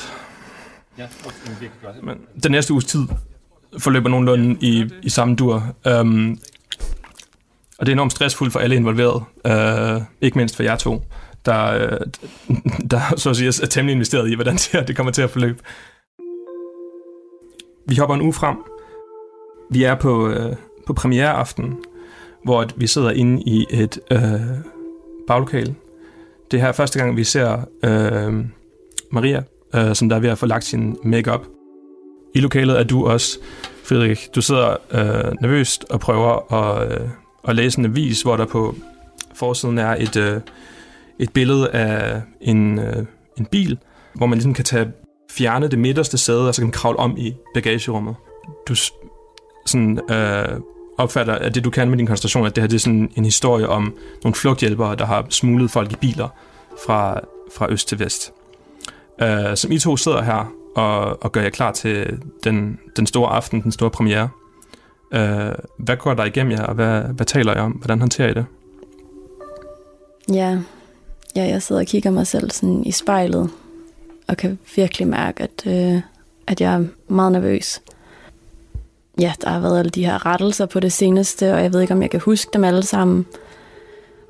Ja, 0.98 1.06
okay, 1.26 1.68
Men 2.02 2.16
den 2.42 2.52
næste 2.52 2.72
uges 2.72 2.84
tid 2.84 3.06
forløber 3.78 4.08
nogenlunde 4.08 4.56
i, 4.60 4.90
i 5.02 5.08
samme 5.08 5.36
dur. 5.36 5.74
Um, 6.00 6.38
og 7.78 7.86
det 7.86 7.92
er 7.92 7.94
enormt 7.94 8.12
stressfuldt 8.12 8.52
for 8.52 8.60
alle 8.60 8.76
involverede. 8.76 9.24
Uh, 9.98 10.02
ikke 10.20 10.38
mindst 10.38 10.56
for 10.56 10.62
jer 10.62 10.76
to, 10.76 11.04
der, 11.46 11.98
der 12.90 13.00
så 13.16 13.30
at 13.30 13.36
sige, 13.36 13.48
er 13.62 13.66
temmelig 13.66 13.94
investeret 13.94 14.30
i, 14.30 14.34
hvordan 14.34 14.54
det, 14.54 14.68
her, 14.72 14.84
det 14.84 14.96
kommer 14.96 15.12
til 15.12 15.22
at 15.22 15.30
forløbe. 15.30 15.58
Vi 17.88 17.96
hopper 17.96 18.14
en 18.14 18.22
uge 18.22 18.32
frem. 18.32 18.56
Vi 19.70 19.82
er 19.82 19.94
på, 19.94 20.28
øh, 20.28 20.56
på 20.86 20.92
premiereaften 20.92 21.76
hvor 22.44 22.66
vi 22.76 22.86
sidder 22.86 23.10
inde 23.10 23.42
i 23.42 23.66
et 23.70 23.98
øh, 24.10 24.20
baglokale. 25.26 25.74
Det 26.50 26.60
her 26.60 26.68
er 26.68 26.72
første 26.72 26.98
gang, 26.98 27.16
vi 27.16 27.24
ser 27.24 27.60
øh, 27.84 28.44
Maria, 29.10 29.42
øh, 29.74 29.94
som 29.94 30.08
der 30.08 30.16
er 30.16 30.20
ved 30.20 30.28
at 30.28 30.38
få 30.38 30.46
lagt 30.46 30.64
sin 30.64 30.96
makeup. 31.04 31.46
I 32.34 32.40
lokalet 32.40 32.78
er 32.78 32.84
du 32.84 33.06
også, 33.06 33.38
Frederik. 33.84 34.28
Du 34.34 34.42
sidder 34.42 34.70
øh, 34.70 35.32
nervøst 35.40 35.84
og 35.90 36.00
prøver 36.00 36.52
at, 36.52 36.92
øh, 36.92 37.08
at 37.48 37.56
læse 37.56 37.78
en 37.78 37.84
avis, 37.84 38.22
hvor 38.22 38.36
der 38.36 38.46
på 38.46 38.74
forsiden 39.34 39.78
er 39.78 39.96
et, 39.98 40.16
øh, 40.16 40.40
et 41.18 41.32
billede 41.32 41.70
af 41.70 42.22
en, 42.40 42.78
øh, 42.78 43.06
en 43.38 43.46
bil, 43.46 43.78
hvor 44.14 44.26
man 44.26 44.36
ligesom 44.36 44.54
kan 44.54 44.64
tage 44.64 44.92
fjerne 45.30 45.68
det 45.68 45.78
midterste 45.78 46.18
sæde, 46.18 46.48
og 46.48 46.54
så 46.54 46.60
kan 46.60 46.66
man 46.66 46.72
kravle 46.72 46.98
om 46.98 47.16
i 47.16 47.34
bagagerummet. 47.54 48.14
Du 48.68 48.74
sådan, 49.66 50.00
øh, 50.10 50.60
opfatter, 50.98 51.34
at 51.34 51.54
det 51.54 51.64
du 51.64 51.70
kan 51.70 51.90
med 51.90 51.98
din 51.98 52.06
koncentration, 52.06 52.46
at 52.46 52.56
det 52.56 52.62
her 52.62 52.68
det 52.68 52.76
er 52.76 52.80
sådan 52.80 53.10
en 53.16 53.24
historie 53.24 53.68
om 53.68 53.94
nogle 54.24 54.34
flugthjælpere, 54.34 54.96
der 54.96 55.06
har 55.06 55.26
smuglet 55.30 55.70
folk 55.70 55.92
i 55.92 55.96
biler 55.96 56.28
fra, 56.86 57.20
fra 57.56 57.72
øst 57.72 57.88
til 57.88 57.98
vest. 57.98 58.32
Øh, 59.22 59.56
som 59.56 59.72
I 59.72 59.78
to 59.78 59.96
sidder 59.96 60.22
her 60.22 60.52
og, 60.76 61.22
og 61.22 61.32
gør 61.32 61.40
jer 61.40 61.50
klar 61.50 61.72
til 61.72 62.20
den, 62.44 62.78
den 62.96 63.06
store 63.06 63.30
aften, 63.30 63.62
den 63.62 63.72
store 63.72 63.90
premiere. 63.90 64.28
Øh, 65.14 65.52
hvad 65.78 65.96
går 65.96 66.14
der 66.14 66.24
igennem 66.24 66.52
jer, 66.52 66.62
og 66.62 66.74
hvad, 66.74 67.02
hvad 67.02 67.26
taler 67.26 67.52
jeg 67.52 67.62
om? 67.62 67.72
Hvordan 67.72 68.00
håndterer 68.00 68.30
I 68.30 68.34
det? 68.34 68.46
Ja, 70.32 70.58
ja 71.36 71.44
jeg 71.44 71.62
sidder 71.62 71.80
og 71.80 71.86
kigger 71.86 72.10
mig 72.10 72.26
selv 72.26 72.50
sådan 72.50 72.84
i 72.84 72.90
spejlet, 72.90 73.50
og 74.28 74.36
kan 74.36 74.58
virkelig 74.76 75.08
mærke, 75.08 75.42
at, 75.42 75.66
øh, 75.66 76.00
at 76.46 76.60
jeg 76.60 76.74
er 76.74 76.84
meget 77.08 77.32
nervøs 77.32 77.80
ja, 79.20 79.32
der 79.42 79.50
har 79.50 79.60
været 79.60 79.78
alle 79.78 79.90
de 79.90 80.06
her 80.06 80.26
rettelser 80.26 80.66
på 80.66 80.80
det 80.80 80.92
seneste, 80.92 81.54
og 81.54 81.62
jeg 81.62 81.72
ved 81.72 81.80
ikke, 81.80 81.94
om 81.94 82.02
jeg 82.02 82.10
kan 82.10 82.20
huske 82.20 82.50
dem 82.52 82.64
alle 82.64 82.82
sammen. 82.82 83.26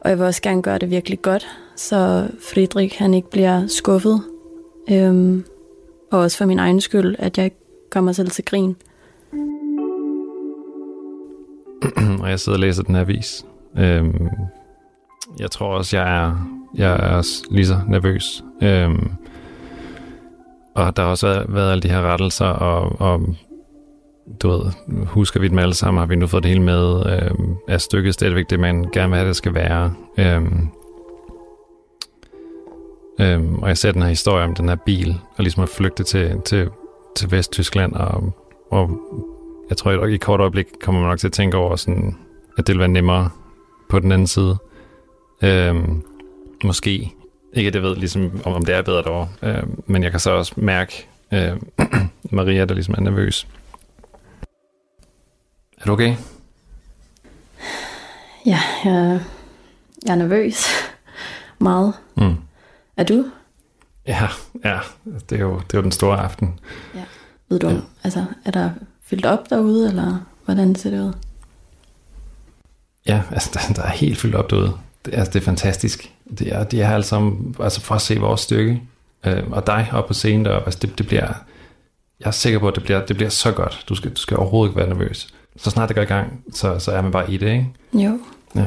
Og 0.01 0.11
jeg 0.11 0.19
vil 0.19 0.27
også 0.27 0.43
gerne 0.43 0.63
gøre 0.63 0.79
det 0.79 0.91
virkelig 0.91 1.23
godt, 1.23 1.47
så 1.77 2.29
Friedrich 2.51 2.99
han 2.99 3.15
ikke 3.15 3.31
bliver 3.31 3.67
skuffet. 3.67 4.23
Øhm, 4.91 5.45
og 6.13 6.19
også 6.19 6.39
for 6.39 6.45
min 6.45 6.59
egen 6.59 6.81
skyld, 6.81 7.17
at 7.19 7.39
jeg 7.39 7.45
ikke 7.45 7.57
kommer 7.91 8.13
selv 8.13 8.31
til 8.31 8.45
grin. 8.45 8.77
og 12.23 12.31
jeg 12.31 12.41
sidder 12.41 12.57
og 12.57 12.61
læser 12.61 12.83
den 12.83 12.95
her 12.95 13.03
avis. 13.03 13.47
Øhm, 13.79 14.29
jeg 15.39 15.51
tror 15.51 15.67
også, 15.67 15.97
jeg 15.97 16.25
er, 16.25 16.49
jeg 16.75 16.93
er 16.93 17.17
også 17.17 17.45
lige 17.51 17.67
så 17.67 17.81
nervøs. 17.89 18.45
Øhm, 18.63 19.11
og 20.75 20.97
der 20.97 21.03
har 21.03 21.11
også 21.11 21.27
været, 21.27 21.55
været 21.55 21.71
alle 21.71 21.83
de 21.83 21.89
her 21.89 22.01
rettelser, 22.01 22.47
og, 22.47 23.01
og 23.01 23.21
du 24.43 24.49
ved, 24.49 24.73
husker 25.07 25.41
vi 25.41 25.49
dem 25.49 25.59
alle 25.59 25.75
sammen, 25.75 25.99
har 25.99 26.07
vi 26.07 26.17
nu 26.17 26.27
fået 26.27 26.43
det 26.43 26.51
hele 26.51 26.63
med, 26.63 27.07
øhm, 27.07 27.55
er 27.69 27.79
stykket 27.79 28.15
stadigvæk 28.15 28.51
det, 28.51 28.61
man 28.61 28.85
gerne 28.93 29.09
vil 29.09 29.19
have, 29.19 29.29
det 29.29 29.37
skal 29.37 29.55
være. 29.55 29.95
Øhm, 30.19 30.69
øhm, 33.21 33.55
og 33.55 33.69
jeg 33.69 33.79
ser 33.79 33.93
den 33.93 34.03
her 34.03 34.09
historie 34.09 34.45
om 34.45 34.55
den 34.55 34.69
her 34.69 34.77
bil, 34.87 35.21
og 35.37 35.45
ligesom 35.45 35.63
at 35.63 35.69
flygte 35.69 36.03
til, 36.03 36.41
til, 36.45 36.69
til 37.17 37.31
Vesttyskland, 37.31 37.93
og, 37.93 38.33
og 38.71 38.91
jeg 39.69 39.77
tror, 39.77 39.91
at 39.91 40.11
i 40.11 40.15
et 40.15 40.21
kort 40.21 40.41
øjeblik 40.41 40.67
kommer 40.83 41.01
man 41.01 41.11
nok 41.11 41.19
til 41.19 41.27
at 41.27 41.33
tænke 41.33 41.57
over, 41.57 41.77
sådan, 41.77 42.17
at 42.59 42.67
det 42.67 42.73
vil 42.73 42.79
være 42.81 42.89
nemmere 42.89 43.31
på 43.91 43.99
den 43.99 44.13
anden 44.13 44.27
side. 44.27 44.57
Øhm, 45.43 46.03
måske 46.65 47.13
ikke 47.53 47.69
at 47.69 47.75
jeg 47.75 47.83
ved, 47.83 47.97
ligesom, 47.97 48.41
om, 48.45 48.53
om 48.53 48.65
det 48.65 48.75
er 48.75 48.83
bedre 48.83 49.03
derovre. 49.03 49.29
Øh, 49.43 49.63
men 49.87 50.03
jeg 50.03 50.11
kan 50.11 50.21
så 50.21 50.31
også 50.31 50.53
mærke 50.57 51.07
øh, 51.33 51.57
Maria, 52.31 52.65
der 52.65 52.75
ligesom 52.75 52.95
er 52.95 53.01
nervøs. 53.01 53.47
Er 55.81 55.85
du 55.85 55.93
okay? 55.93 56.17
Ja, 58.47 58.61
jeg, 58.85 59.21
jeg 60.07 60.13
er 60.13 60.17
nervøs. 60.17 60.67
Meget. 61.59 61.95
Mm. 62.17 62.37
Er 62.97 63.05
du? 63.05 63.25
Ja, 64.07 64.29
ja. 64.65 64.79
Det 65.31 65.37
er 65.37 65.43
jo, 65.43 65.55
det 65.55 65.75
er 65.75 65.79
jo 65.79 65.83
den 65.83 65.93
store 65.93 66.21
aften. 66.21 66.61
Ja. 66.95 67.05
Ved 67.49 67.59
du, 67.59 67.69
ja. 67.69 67.77
altså, 68.05 68.25
er 68.45 68.51
der 68.51 68.71
fyldt 69.03 69.27
op 69.27 69.51
derude, 69.51 69.89
eller 69.89 70.19
hvordan 70.45 70.75
ser 70.75 70.91
det 70.91 71.01
ud? 71.01 71.13
Ja, 73.07 73.23
altså, 73.31 73.51
der, 73.55 73.75
der 73.75 73.83
er 73.83 73.93
helt 73.93 74.19
fyldt 74.19 74.35
op 74.35 74.51
derude. 74.51 74.73
Det, 75.05 75.15
altså, 75.15 75.33
det 75.33 75.41
er 75.41 75.45
fantastisk. 75.45 76.13
Det 76.39 76.53
er, 76.55 76.65
de 76.65 76.83
er 76.83 77.01
sammen, 77.01 77.57
altså 77.61 77.81
for 77.81 77.95
at 77.95 78.01
se 78.01 78.17
vores 78.17 78.41
stykke, 78.41 78.83
øh, 79.27 79.51
og 79.51 79.67
dig 79.67 79.89
op 79.93 80.07
på 80.07 80.15
scenen 80.15 80.45
deroppe, 80.45 80.67
altså 80.67 80.79
det, 80.83 80.99
det 80.99 81.07
bliver, 81.07 81.33
jeg 82.21 82.27
er 82.27 82.31
sikker 82.31 82.59
på, 82.59 82.69
at 82.69 82.75
det 82.75 82.83
bliver, 82.83 83.07
det 83.07 83.17
bliver 83.17 83.31
så 83.31 83.53
godt. 83.53 83.85
Du 83.89 83.95
skal, 83.95 84.11
du 84.11 84.21
skal 84.21 84.37
overhovedet 84.37 84.71
ikke 84.71 84.81
være 84.81 84.89
nervøs. 84.89 85.35
Så 85.57 85.71
snart 85.71 85.89
det 85.89 85.97
går 85.97 86.03
i 86.03 86.07
gang, 86.07 86.45
så, 86.53 86.79
så 86.79 86.93
er 86.93 87.03
man 87.03 87.13
bare 87.13 87.33
i 87.33 87.37
det, 87.37 87.53
ikke? 87.53 87.67
Jo. 87.93 88.19
Ja. 88.55 88.65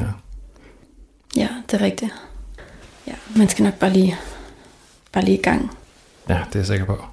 Ja, 1.36 1.48
det 1.70 1.80
er 1.80 1.84
rigtigt. 1.84 2.12
Ja, 3.06 3.12
man 3.36 3.48
skal 3.48 3.64
nok 3.64 3.74
bare 3.74 3.92
lige, 3.92 4.16
bare 5.12 5.24
lige 5.24 5.38
i 5.38 5.42
gang. 5.42 5.70
Ja, 6.28 6.34
det 6.46 6.54
er 6.54 6.58
jeg 6.58 6.66
sikker 6.66 6.84
på. 6.84 7.04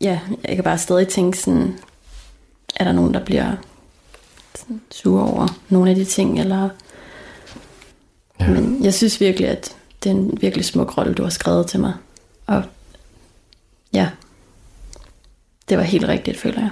Ja, 0.00 0.20
jeg 0.48 0.54
kan 0.54 0.64
bare 0.64 0.78
stadig 0.78 1.08
tænke 1.08 1.38
sådan, 1.38 1.78
er 2.76 2.84
der 2.84 2.92
nogen, 2.92 3.14
der 3.14 3.24
bliver 3.24 3.52
sådan 4.54 4.80
sure 4.90 5.32
over 5.32 5.48
nogle 5.68 5.90
af 5.90 5.96
de 5.96 6.04
ting, 6.04 6.40
eller... 6.40 6.68
Ja. 8.40 8.48
Men 8.48 8.84
jeg 8.84 8.94
synes 8.94 9.20
virkelig, 9.20 9.48
at 9.48 9.76
det 10.02 10.10
er 10.10 10.14
en 10.14 10.38
virkelig 10.40 10.64
smuk 10.64 10.98
rolle, 10.98 11.14
du 11.14 11.22
har 11.22 11.30
skrevet 11.30 11.66
til 11.66 11.80
mig. 11.80 11.94
Og 12.46 12.62
ja, 13.92 14.10
det 15.68 15.78
var 15.78 15.84
helt 15.84 16.08
rigtigt, 16.08 16.40
føler 16.40 16.60
jeg. 16.60 16.70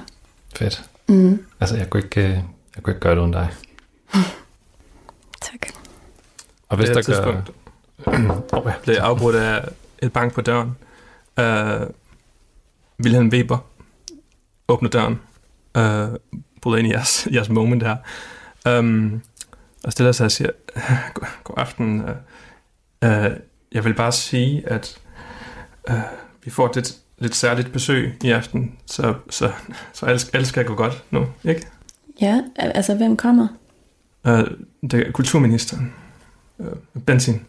Fedt. 0.56 0.84
Mm. 1.06 1.44
Altså, 1.60 1.76
jeg 1.76 1.90
kunne 1.90 2.02
ikke, 2.02 2.20
øh, 2.20 2.30
jeg 2.74 2.82
kunne 2.82 2.90
ikke 2.90 3.00
gøre 3.00 3.14
det 3.14 3.20
uden 3.20 3.32
dig. 3.32 3.48
tak. 5.50 5.68
Og 6.68 6.76
hvis 6.76 6.88
det 6.88 7.06
der 7.06 7.24
gør... 7.24 7.42
oh, 8.52 8.62
ja. 8.66 8.72
blev 8.82 8.96
afbrudt 8.96 9.36
af 9.36 9.68
et 9.98 10.12
bank 10.12 10.34
på 10.34 10.40
døren. 10.40 10.76
Uh, 11.40 11.88
Wilhelm 13.04 13.28
Weber 13.28 13.58
åbner 14.68 14.90
døren. 14.90 15.20
Uh, 15.78 16.16
bryder 16.62 16.78
ind 16.78 16.88
i 16.88 16.90
jeres, 16.90 17.28
jeres 17.32 17.48
moment 17.48 17.82
her. 17.82 17.96
Um, 18.78 19.22
og 19.84 19.92
stiller 19.92 20.12
sig 20.12 20.24
og 20.24 20.32
siger, 20.32 20.50
god, 21.44 21.54
aften. 21.56 22.00
Uh, 22.00 22.08
uh, 23.06 23.30
jeg 23.72 23.84
vil 23.84 23.94
bare 23.94 24.12
sige, 24.12 24.68
at 24.68 24.98
uh, 25.90 25.96
vi 26.44 26.50
får 26.50 26.68
et 26.68 26.74
lidt, 26.76 26.96
lidt 27.18 27.34
særligt 27.34 27.72
besøg 27.72 28.18
i 28.24 28.30
aften, 28.30 28.78
så, 28.86 29.14
så, 29.30 29.52
så 29.92 30.06
alt, 30.06 30.30
alt 30.34 30.46
skal 30.46 30.64
gå 30.64 30.74
godt 30.74 31.04
nu, 31.10 31.26
ikke? 31.44 31.66
Ja, 32.20 32.42
altså 32.56 32.94
hvem 32.94 33.16
kommer? 33.16 33.48
Uh, 34.24 34.40
det 34.90 34.94
er 34.94 35.12
kulturministeren. 35.12 35.92
Uh, 36.58 37.02
Bensin. 37.06 37.40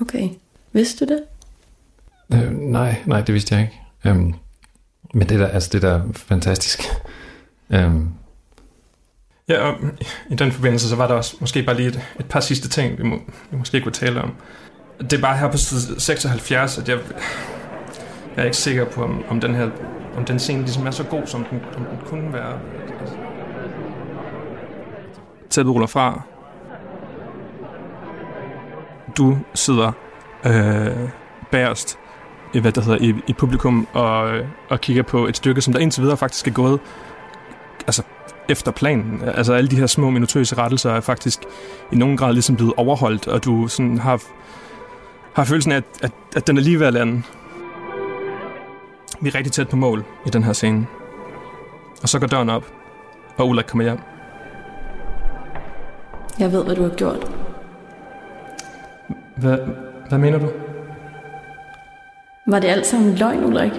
Okay. 0.00 0.28
Vidste 0.72 1.06
du 1.06 1.12
det? 1.12 1.24
Øh, 2.32 2.52
nej, 2.52 3.02
nej, 3.06 3.20
det 3.20 3.34
vidste 3.34 3.54
jeg 3.54 3.62
ikke. 3.62 3.80
Um, 4.18 4.34
men 5.14 5.28
det 5.28 5.38
der, 5.38 5.46
altså 5.46 5.68
det 5.72 5.82
der 5.82 5.90
er 5.90 6.12
fantastisk. 6.12 6.80
Um, 7.70 8.14
Ja, 9.48 9.68
og 9.68 9.76
i 10.30 10.34
den 10.34 10.52
forbindelse, 10.52 10.88
så 10.88 10.96
var 10.96 11.06
der 11.06 11.14
også 11.14 11.36
måske 11.40 11.62
bare 11.62 11.76
lige 11.76 11.88
et, 11.88 12.00
et 12.20 12.26
par 12.28 12.40
sidste 12.40 12.68
ting, 12.68 12.98
vi, 12.98 13.02
må, 13.02 13.16
vi 13.50 13.56
måske 13.56 13.80
kunne 13.80 13.92
tale 13.92 14.22
om. 14.22 14.34
Det 15.00 15.12
er 15.12 15.20
bare 15.20 15.36
her 15.36 15.50
på 15.50 15.58
side 15.58 16.00
76, 16.00 16.78
at 16.78 16.88
jeg, 16.88 16.98
jeg 18.36 18.42
er 18.42 18.44
ikke 18.44 18.56
sikker 18.56 18.84
på, 18.84 19.04
om, 19.04 19.24
om 19.28 19.40
den 19.40 19.54
her 19.54 19.70
om 20.16 20.24
den 20.24 20.38
scene 20.38 20.60
ligesom 20.60 20.86
er 20.86 20.90
så 20.90 21.04
god, 21.04 21.26
som 21.26 21.44
den, 21.44 21.60
som 21.72 21.84
den 21.84 21.98
kunne 22.06 22.32
være. 22.32 22.58
Tæppet 25.50 25.74
ruller 25.74 25.86
fra. 25.86 26.22
Du 29.16 29.38
sidder 29.54 29.92
øh, 30.46 31.08
bagerst 31.50 31.98
i, 32.54 32.58
hvad 32.58 32.72
der 32.72 32.80
hedder, 32.80 32.98
i, 32.98 33.14
i 33.26 33.32
publikum 33.32 33.88
og, 33.92 34.40
og 34.68 34.80
kigger 34.80 35.02
på 35.02 35.26
et 35.26 35.36
stykke, 35.36 35.60
som 35.60 35.72
der 35.72 35.80
indtil 35.80 36.02
videre 36.02 36.16
faktisk 36.16 36.48
er 36.48 36.52
gået 36.52 36.80
altså 37.86 38.02
efter 38.48 38.72
planen. 38.72 39.22
Altså 39.34 39.52
alle 39.52 39.70
de 39.70 39.76
her 39.76 39.86
små 39.86 40.10
minutøse 40.10 40.56
rettelser 40.56 40.90
er 40.90 41.00
faktisk 41.00 41.40
i 41.92 41.96
nogen 41.96 42.16
grad 42.16 42.32
ligesom 42.32 42.56
blevet 42.56 42.72
overholdt, 42.76 43.28
og 43.28 43.44
du 43.44 43.68
sådan 43.68 43.98
har, 43.98 44.22
har 45.32 45.44
følelsen 45.44 45.72
af, 45.72 45.76
at, 45.76 45.84
at, 46.02 46.12
at 46.36 46.46
den 46.46 46.56
er 46.56 46.60
lige 46.60 46.80
ved 46.80 46.86
at 46.86 46.92
lande. 46.92 47.22
Vi 49.20 49.28
er 49.28 49.34
rigtig 49.34 49.52
tæt 49.52 49.68
på 49.68 49.76
mål 49.76 50.04
i 50.26 50.30
den 50.30 50.42
her 50.42 50.52
scene. 50.52 50.86
Og 52.02 52.08
så 52.08 52.18
går 52.18 52.26
døren 52.26 52.48
op, 52.48 52.64
og 53.36 53.48
Ulrik 53.48 53.64
kommer 53.64 53.84
hjem. 53.84 53.98
Jeg 56.38 56.52
ved, 56.52 56.64
hvad 56.64 56.76
du 56.76 56.82
har 56.82 56.94
gjort. 56.96 57.30
Hvad, 59.36 59.58
hvad 60.08 60.18
mener 60.18 60.38
du? 60.38 60.48
Var 62.46 62.58
det 62.58 62.68
alt 62.68 62.86
sammen 62.86 63.14
løgn, 63.14 63.44
Ulrik? 63.44 63.72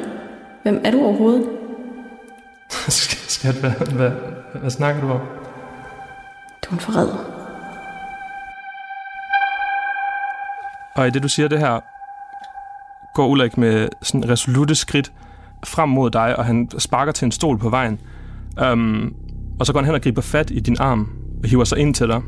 Hvem 0.64 0.82
er 0.84 0.92
du 0.92 1.00
overhovedet? 1.04 1.50
Skat, 3.30 3.56
hvad, 3.56 3.72
hvad, 3.72 4.12
hvad 4.56 4.70
snakker 4.70 5.02
du 5.02 5.12
om? 5.12 5.20
Du 6.62 6.70
er 6.70 6.74
en 6.74 6.80
forræder. 6.80 7.18
Og 10.96 11.08
i 11.08 11.10
det, 11.10 11.24
du 11.24 11.30
siger 11.30 11.48
det 11.48 11.60
her, 11.60 11.80
går 13.14 13.28
Ulrik 13.28 13.58
med 13.58 13.90
sådan 14.02 14.30
resolute 14.30 14.76
skridt 14.76 15.12
frem 15.66 15.90
mod 15.90 16.10
dig, 16.10 16.36
og 16.40 16.46
han 16.46 16.70
sparker 16.78 17.12
til 17.12 17.26
en 17.26 17.32
stol 17.32 17.58
på 17.58 17.70
vejen. 17.70 18.00
Um, 18.72 19.16
og 19.60 19.66
så 19.66 19.74
går 19.74 19.80
han 19.80 19.86
hen 19.86 19.96
og 19.96 20.02
griber 20.02 20.22
fat 20.22 20.52
i 20.52 20.60
din 20.60 20.76
arm 20.80 21.10
og 21.44 21.50
hiver 21.50 21.64
sig 21.64 21.78
ind 21.78 21.94
til 21.94 22.08
dig. 22.08 22.22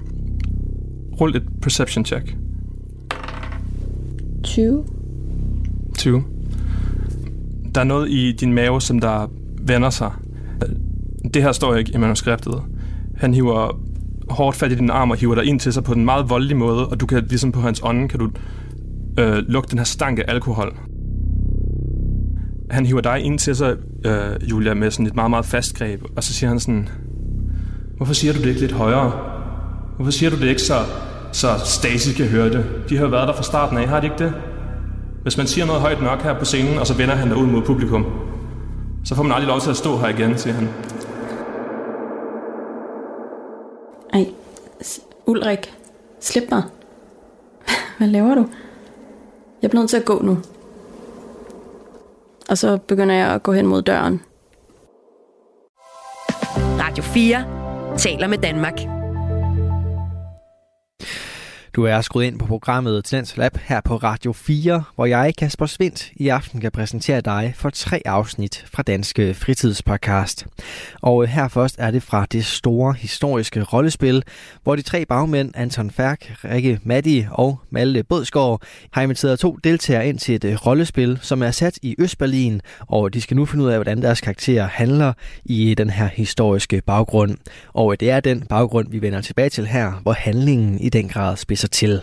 Rul 1.22 1.36
et 1.36 1.44
perception 1.62 2.06
check. 2.06 2.38
20. 4.44 4.86
20. 5.98 6.24
Der 7.76 7.82
er 7.82 7.86
noget 7.86 8.10
i 8.10 8.32
din 8.32 8.54
mave, 8.54 8.82
som 8.82 9.00
der 9.00 9.28
vender 9.62 9.90
sig. 9.90 10.12
Det 11.34 11.44
her 11.44 11.52
står 11.52 11.76
ikke 11.76 11.92
i 11.94 11.98
manuskriptet. 11.98 12.62
Han 13.18 13.34
hiver 13.34 13.80
hårdt 14.30 14.58
fat 14.58 14.72
i 14.72 14.76
din 14.76 14.90
arm 14.90 15.12
og 15.12 15.18
hiver 15.18 15.36
dig 15.36 15.46
ind 15.46 15.60
til 15.60 15.74
sig 15.74 15.84
på 15.84 15.94
en 15.94 16.06
meget 16.06 16.30
voldelig 16.30 16.58
måde, 16.58 16.88
og 16.88 17.00
du 17.00 17.06
kan 17.06 17.24
ligesom 17.30 17.52
på 17.52 17.60
hans 17.60 17.82
ånde, 17.84 18.08
kan 18.08 18.20
du 18.20 18.30
øh, 19.20 19.38
lugte 19.38 19.72
den 19.72 19.78
her 19.78 19.86
stank 19.86 20.20
af 20.20 20.24
alkohol. 20.28 20.74
Han 22.72 22.86
hiver 22.86 23.02
dig 23.02 23.20
ind 23.20 23.40
til 23.40 23.56
sig, 23.56 23.76
øh, 24.06 24.50
Julia, 24.50 24.74
med 24.74 24.92
sådan 24.92 25.06
et 25.06 25.16
meget, 25.16 25.30
meget 25.30 25.46
fast 25.46 25.78
greb, 25.78 26.02
og 26.16 26.24
så 26.24 26.34
siger 26.34 26.50
han 26.50 26.60
sådan, 26.60 26.90
hvorfor 27.98 28.14
siger 28.14 28.34
du 28.34 28.40
det 28.40 28.48
ikke 28.48 28.62
lidt 28.62 28.72
højere? 28.72 29.12
Hvorfor 29.96 30.12
siger 30.12 30.30
du 30.30 30.36
det 30.36 30.48
ikke 30.48 30.62
så, 30.62 30.80
så 31.32 31.48
Stacy 31.66 32.18
kan 32.18 32.26
høre 32.26 32.50
det? 32.50 32.66
De 32.90 32.98
har 32.98 33.04
jo 33.04 33.10
været 33.10 33.28
der 33.28 33.34
fra 33.34 33.44
starten 33.44 33.78
af, 33.78 33.88
har 33.88 34.00
de 34.00 34.06
ikke 34.06 34.24
det? 34.24 34.34
Hvis 35.22 35.38
man 35.38 35.48
siger 35.48 35.66
noget 35.66 35.82
højt 35.82 36.02
nok 36.02 36.22
her 36.22 36.40
på 36.40 36.46
scenen, 36.46 36.78
og 36.80 36.88
så 36.88 36.98
vender 36.98 37.16
han 37.16 37.28
dig 37.28 37.38
ud 37.38 37.48
mod 37.48 37.62
publikum, 37.62 38.06
så 39.04 39.16
får 39.16 39.24
man 39.24 39.32
aldrig 39.32 39.48
lov 39.48 39.60
til 39.60 39.70
at 39.70 39.76
stå 39.76 39.98
her 39.98 40.08
igen, 40.08 40.38
siger 40.38 40.54
han. 40.54 40.70
Ej, 44.14 44.26
Ulrik, 45.26 45.74
slip 46.20 46.52
mig. 46.52 46.64
Hvad 47.98 48.08
laver 48.08 48.36
du? 48.36 48.48
Jeg 49.62 49.70
bliver 49.70 49.82
nødt 49.82 49.90
til 49.90 49.98
at 49.98 50.06
gå 50.06 50.22
nu. 50.22 50.38
Og 52.50 52.58
så 52.58 52.78
begynder 52.78 53.16
jeg 53.16 53.28
at 53.28 53.44
gå 53.44 53.52
hen 53.52 53.68
mod 53.68 53.82
døren. 53.82 54.22
Radio 56.80 57.04
4 57.04 57.98
taler 57.98 58.28
med 58.28 58.38
Danmark. 58.38 59.01
Du 61.76 61.84
er 61.84 62.02
skruet 62.02 62.26
ind 62.26 62.40
på 62.40 62.46
programmet 62.46 63.06
Tendens 63.06 63.38
Lab 63.38 63.58
her 63.58 63.82
på 63.82 63.96
Radio 63.96 64.34
4, 64.34 64.84
hvor 64.96 65.06
jeg, 65.06 65.34
Kasper 65.38 65.66
Svindt, 65.66 66.12
i 66.16 66.28
aften 66.28 66.62
kan 66.62 66.72
præsentere 66.72 67.22
dig 67.22 67.54
for 67.56 67.70
tre 67.70 68.02
afsnit 68.06 68.66
fra 68.74 68.84
Danske 68.84 69.34
Fritidspodcast. 69.34 70.48
Og 71.02 71.24
øh, 71.24 71.30
her 71.30 71.48
først 71.48 71.76
er 71.80 71.92
det 71.92 72.04
fra 72.04 72.26
det 72.32 72.46
store 72.46 72.94
historiske 72.94 73.64
rollespil, 73.64 74.24
hvor 74.64 74.76
de 74.76 74.82
tre 74.82 75.06
bagmænd, 75.06 75.52
Anton 75.56 75.92
Færk, 75.92 76.44
Rikke 76.44 76.80
Maddi 76.84 77.26
og 77.32 77.60
Malte 77.70 78.04
Bådsgaard, 78.04 78.62
har 78.92 79.02
inviteret 79.02 79.40
to 79.40 79.58
deltagere 79.64 80.08
ind 80.08 80.20
til 80.20 80.36
et 80.36 80.44
øh, 80.44 80.56
rollespil, 80.66 81.20
som 81.22 81.44
er 81.44 81.52
sat 81.52 81.80
i 81.82 81.96
Østberlin, 82.00 82.62
og 82.80 83.14
de 83.14 83.22
skal 83.22 83.38
nu 83.38 83.46
finde 83.46 83.64
ud 83.66 83.70
af, 83.70 83.78
hvordan 83.78 84.02
deres 84.02 84.22
karakterer 84.22 84.68
handler 84.68 85.14
i 85.46 85.72
øh, 85.72 85.78
den 85.78 85.90
her 85.90 86.08
historiske 86.08 86.82
baggrund. 86.86 87.38
Og 87.74 88.00
det 88.00 88.12
er 88.12 88.20
den 88.20 88.42
baggrund, 88.42 88.90
vi 88.90 89.02
vender 89.02 89.22
tilbage 89.22 89.50
til 89.50 89.68
her, 89.68 89.92
hvor 89.92 90.14
handlingen 90.14 90.80
i 90.80 90.90
den 90.90 91.08
grad 91.08 91.38
sig 91.62 91.72
til. 91.72 92.02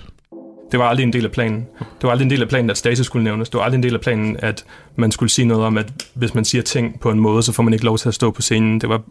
Det 0.73 0.79
var 0.79 0.88
aldrig 0.88 1.05
en 1.05 1.12
del 1.12 1.25
af 1.25 1.33
planen. 1.33 1.66
Det 1.79 2.03
var 2.03 2.11
aldrig 2.11 2.25
en 2.25 2.31
del 2.31 2.42
af 2.42 2.49
planen, 2.49 2.71
at 2.71 2.79
Stasi 2.79 3.05
skulle 3.05 3.25
nævnes. 3.25 3.49
Det 3.49 3.59
var 3.59 3.64
aldrig 3.64 3.79
en 3.79 3.83
del 3.83 3.94
af 3.94 4.01
planen, 4.01 4.37
at 4.37 4.64
man 4.97 5.12
skulle 5.12 5.31
sige 5.31 5.44
noget 5.44 5.64
om, 5.64 5.79
at 5.79 5.92
hvis 6.14 6.35
man 6.35 6.44
siger 6.44 6.62
ting 6.62 7.01
på 7.01 7.11
en 7.11 7.21
måde, 7.21 7.42
så 7.42 7.53
får 7.53 7.62
man 7.62 7.73
ikke 7.73 7.85
lov 7.85 7.99
til 7.99 8.09
at 8.09 8.14
stå 8.14 8.31
på 8.31 8.42
scenen. 8.42 8.81
Det 8.81 8.88
var, 8.88 9.03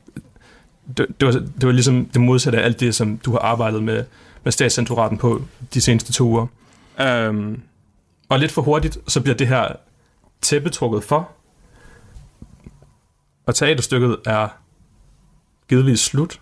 det, 0.98 1.06
det 1.20 1.26
var, 1.26 1.32
det 1.32 1.66
var 1.66 1.72
ligesom 1.72 2.06
det 2.06 2.22
modsatte 2.22 2.60
af 2.60 2.66
alt 2.66 2.80
det, 2.80 2.96
som 2.96 3.18
du 3.18 3.32
har 3.32 3.40
arbejdet 3.40 3.84
med, 3.84 4.06
med 4.44 4.52
statscenturaten 4.52 5.18
på 5.18 5.42
de 5.74 5.82
seneste 5.82 6.14
to 6.14 6.24
uger. 6.24 6.48
Um, 7.30 7.62
Og 8.30 8.40
lidt 8.40 8.52
for 8.52 8.62
hurtigt, 8.62 8.98
så 9.08 9.22
bliver 9.22 9.36
det 9.36 9.48
her 9.48 9.68
tæppe 10.42 10.70
trukket 10.70 11.04
for. 11.04 11.30
Og 13.46 13.56
teaterstykket 13.56 14.18
er 14.26 14.48
givetvis 15.70 16.00
slut. 16.00 16.40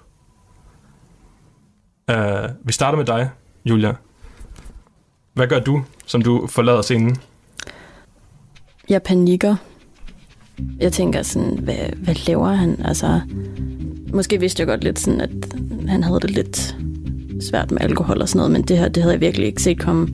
Uh, 2.12 2.18
vi 2.64 2.74
starter 2.74 2.98
med 2.98 3.06
dig, 3.06 3.30
Julia. 3.66 3.94
Hvad 5.34 5.48
gør 5.48 5.60
du, 5.60 5.84
som 6.06 6.22
du 6.22 6.48
forlader 6.48 6.82
scenen? 6.82 7.16
Jeg 8.90 9.04
panikker. 9.04 9.56
Jeg 10.80 10.94
tænker 10.94 11.22
sådan, 11.22 11.60
hvad, 11.60 11.76
hvad 11.96 12.28
laver 12.28 12.48
han? 12.48 12.82
Altså, 12.86 13.22
måske 14.14 14.40
vidste 14.40 14.62
jeg 14.62 14.68
godt 14.68 14.84
lidt 14.84 15.00
sådan, 15.00 15.22
at 15.22 15.30
han 15.88 16.04
havde 16.04 16.20
det 16.20 16.32
lidt 16.32 16.76
svært 17.50 17.72
med 17.72 17.82
alkohol 17.82 18.22
og 18.22 18.30
sådan 18.30 18.38
noget, 18.38 18.52
men 18.52 18.62
det 18.62 18.78
her, 18.78 18.88
det 18.88 19.04
havde 19.04 19.14
jeg 19.14 19.22
virkelig 19.22 19.48
ikke 19.48 19.62
set 19.62 19.80
komme 19.80 20.08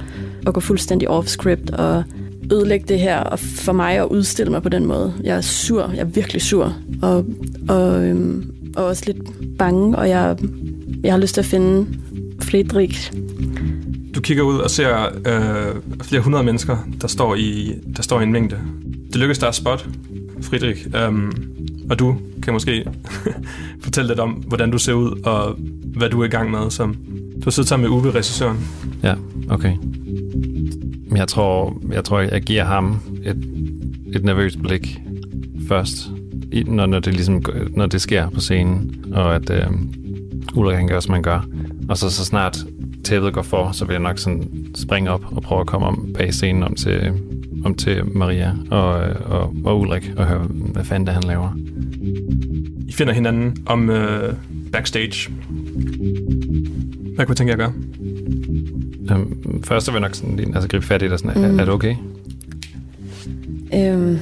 og 0.46 0.54
gå 0.54 0.60
fuldstændig 0.60 1.10
off-script 1.10 1.76
og 1.76 2.04
ødelægge 2.52 2.86
det 2.88 3.00
her, 3.00 3.18
og 3.18 3.40
for 3.40 3.72
mig 3.72 3.98
at 3.98 4.06
udstille 4.06 4.52
mig 4.52 4.64
på 4.64 4.70
den 4.70 4.86
måde. 4.86 5.14
Jeg 5.24 5.38
er 5.38 5.42
sur, 5.42 5.90
jeg 5.90 6.00
er 6.00 6.06
virkelig 6.06 6.42
sur, 6.42 6.76
og, 7.02 7.26
og, 7.70 8.06
øhm, 8.06 8.56
og 8.76 8.86
også 8.86 9.04
lidt 9.06 9.58
bange, 9.58 9.98
og 9.98 10.10
jeg, 10.10 10.38
jeg 11.04 11.14
har 11.14 11.20
lyst 11.20 11.34
til 11.34 11.42
at 11.42 11.46
finde 11.46 11.88
Friedrich. 12.52 13.12
Du 14.16 14.22
kigger 14.22 14.44
ud 14.44 14.58
og 14.58 14.70
ser 14.70 15.06
øh, 15.06 15.76
flere 16.04 16.22
hundrede 16.22 16.44
mennesker, 16.44 16.78
der 17.02 17.08
står, 17.08 17.36
i, 17.36 17.74
der 17.96 18.04
står 18.04 18.20
i 18.20 18.24
en 18.24 18.32
mængde. 18.32 18.60
Det 19.08 19.16
lykkes 19.16 19.38
dig 19.38 19.48
at 19.48 19.56
spot, 19.56 19.88
Friedrich, 20.42 20.88
øhm, 20.96 21.32
og 21.90 22.00
du 22.00 22.16
kan 22.44 22.54
måske 22.54 22.86
fortælle 23.84 24.08
lidt 24.08 24.20
om, 24.20 24.30
hvordan 24.32 24.72
du 24.72 24.78
ser 24.78 24.94
ud, 24.94 25.22
og 25.26 25.56
hvad 25.96 26.10
du 26.10 26.22
er 26.22 26.26
i 26.26 26.30
gang 26.30 26.52
med. 26.52 26.72
Som, 26.72 26.94
du 27.36 27.44
har 27.44 27.52
siddet 27.52 27.70
sammen 27.70 27.90
med 27.90 27.98
Uwe, 27.98 28.12
regissøren. 28.12 28.68
Ja, 29.04 29.14
okay. 29.50 29.74
Jeg 31.16 31.28
tror, 31.28 31.82
jeg, 31.92 32.04
tror, 32.04 32.20
jeg 32.20 32.42
giver 32.42 32.64
ham 32.64 33.00
et, 33.26 33.48
et 34.16 34.24
nervøst 34.24 34.62
blik 34.62 35.00
først, 35.68 36.10
når, 36.66 36.86
når, 36.86 37.00
det 37.00 37.14
ligesom, 37.14 37.44
når 37.76 37.86
det 37.86 38.02
sker 38.02 38.30
på 38.30 38.40
scenen, 38.40 39.06
og 39.14 39.36
at 39.36 39.50
øh, 39.50 39.68
Ulrik 40.56 40.78
han 40.78 40.88
gør, 40.88 41.00
som 41.00 41.12
man 41.12 41.24
gør. 41.24 41.48
Og 41.89 41.98
så, 41.98 42.10
så 42.10 42.26
snart 42.26 42.65
tæppet 43.04 43.34
går 43.34 43.41
for, 43.41 43.72
så 43.72 43.86
vil 43.86 43.94
jeg 43.94 44.02
nok 44.02 44.20
sådan 44.20 44.67
springe 44.76 45.10
op 45.12 45.24
og 45.32 45.41
prøve 45.41 45.62
at 45.62 45.67
komme 45.67 45.88
om 45.88 46.13
bag 46.13 46.34
scenen 46.34 46.63
om 46.63 46.76
til, 46.76 47.13
om 47.65 47.76
til 47.76 48.06
Maria 48.06 48.54
og, 48.72 48.94
og, 49.26 49.54
og 49.63 49.80
Ulrik 49.80 50.12
og 50.17 50.28
høre, 50.28 50.39
hvad 50.50 50.84
fanden 50.84 51.08
det 51.08 51.13
han 51.13 51.24
laver. 51.24 51.50
I 52.88 52.91
finder 52.91 53.13
hinanden 53.13 53.58
om 53.65 53.89
øh, 53.89 54.34
backstage. 54.72 55.32
Hvad 57.15 57.26
kunne 57.26 57.30
jeg 57.30 57.38
tænke 57.38 57.52
jer 57.52 57.54
at 57.54 57.58
gøre? 57.58 57.74
Um, 59.15 59.63
først 59.63 59.86
så 59.86 59.91
vil 59.91 60.00
jeg 60.00 60.08
nok 60.08 60.15
sådan, 60.15 60.39
altså, 60.39 60.70
gribe 60.70 60.86
fat 60.86 61.02
i 61.02 61.10
dig. 61.10 61.20
Sådan, 61.20 61.41
mm. 61.41 61.60
er, 61.60 61.62
er 61.62 61.65
det 61.65 61.74
okay? 61.74 61.96
Øhm, 63.74 64.20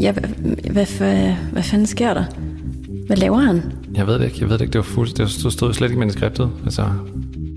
ja, 0.00 0.12
hvad, 0.12 0.22
hvad, 0.70 0.86
hvad, 0.98 1.34
hvad 1.52 1.62
fanden 1.62 1.86
sker 1.86 2.14
der? 2.14 2.24
Hvad 3.06 3.16
laver 3.16 3.38
han? 3.38 3.62
Jeg 3.94 4.06
ved 4.06 4.14
det 4.14 4.24
ikke. 4.24 4.36
Jeg 4.40 4.48
ved 4.48 4.58
det 4.58 4.60
ikke. 4.60 4.72
Det 4.72 4.78
var 4.78 4.82
fuldt. 4.82 5.18
Det 5.18 5.30
stod, 5.30 5.74
slet 5.74 5.88
ikke 5.88 5.96
i 5.96 5.98
manuskriptet. 5.98 6.50
Altså. 6.64 6.88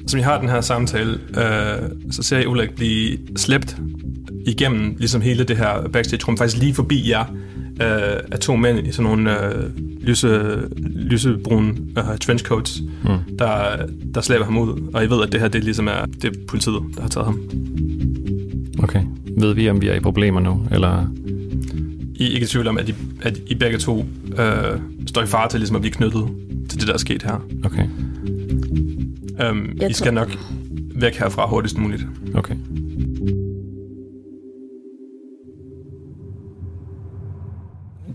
Som 0.07 0.19
I 0.19 0.23
har 0.23 0.39
den 0.39 0.49
her 0.49 0.61
samtale, 0.61 1.11
øh, 1.11 1.89
så 2.11 2.23
ser 2.23 2.39
I 2.39 2.45
Ulrik 2.45 2.75
blive 2.75 3.17
slæbt 3.35 3.77
igennem 4.45 4.95
ligesom 4.97 5.21
hele 5.21 5.43
det 5.43 5.57
her 5.57 5.87
backstage-rum, 5.93 6.37
faktisk 6.37 6.61
lige 6.61 6.73
forbi 6.73 7.09
jer, 7.09 7.25
øh, 7.81 8.19
af 8.31 8.39
to 8.41 8.55
mænd 8.55 8.87
i 8.87 8.91
sådan 8.91 9.03
nogle 9.03 9.45
øh, 9.45 9.69
lyse, 10.01 10.59
lysebrune 10.95 11.73
øh, 11.97 12.17
trenchcoats, 12.17 12.81
mm. 13.03 13.37
der, 13.39 13.75
der 14.13 14.21
slæber 14.21 14.45
ham 14.45 14.57
ud. 14.57 14.91
Og 14.93 15.05
I 15.05 15.09
ved, 15.09 15.23
at 15.23 15.31
det 15.31 15.39
her 15.39 15.47
det 15.47 15.63
ligesom 15.63 15.87
er, 15.87 16.05
det 16.21 16.25
er 16.25 16.39
politiet, 16.47 16.81
der 16.95 17.01
har 17.01 17.09
taget 17.09 17.25
ham. 17.25 17.39
Okay. 18.83 19.03
Ved 19.37 19.53
vi, 19.53 19.69
om 19.69 19.81
vi 19.81 19.87
er 19.87 19.93
i 19.93 19.99
problemer 19.99 20.39
nu, 20.39 20.67
eller... 20.71 21.07
I 22.15 22.25
er 22.25 22.33
ikke 22.33 22.43
i 22.43 22.47
tvivl 22.47 22.67
om, 22.67 22.77
at 22.77 22.89
I, 22.89 22.95
at 23.21 23.37
I 23.47 23.55
begge 23.55 23.77
to 23.77 24.05
øh, 24.37 24.79
står 25.07 25.21
i 25.21 25.25
fare 25.25 25.49
til 25.49 25.59
ligesom 25.59 25.75
at 25.75 25.81
blive 25.81 25.93
knyttet 25.93 26.29
til 26.69 26.79
det, 26.79 26.87
der 26.87 26.93
er 26.93 26.97
sket 26.97 27.23
her. 27.23 27.45
Okay. 27.65 27.87
Um, 29.49 29.77
I 29.89 29.93
skal 29.93 30.13
nok 30.13 30.37
væk 30.95 31.15
herfra 31.15 31.47
hurtigst 31.47 31.77
muligt. 31.77 32.05
Okay. 32.35 32.55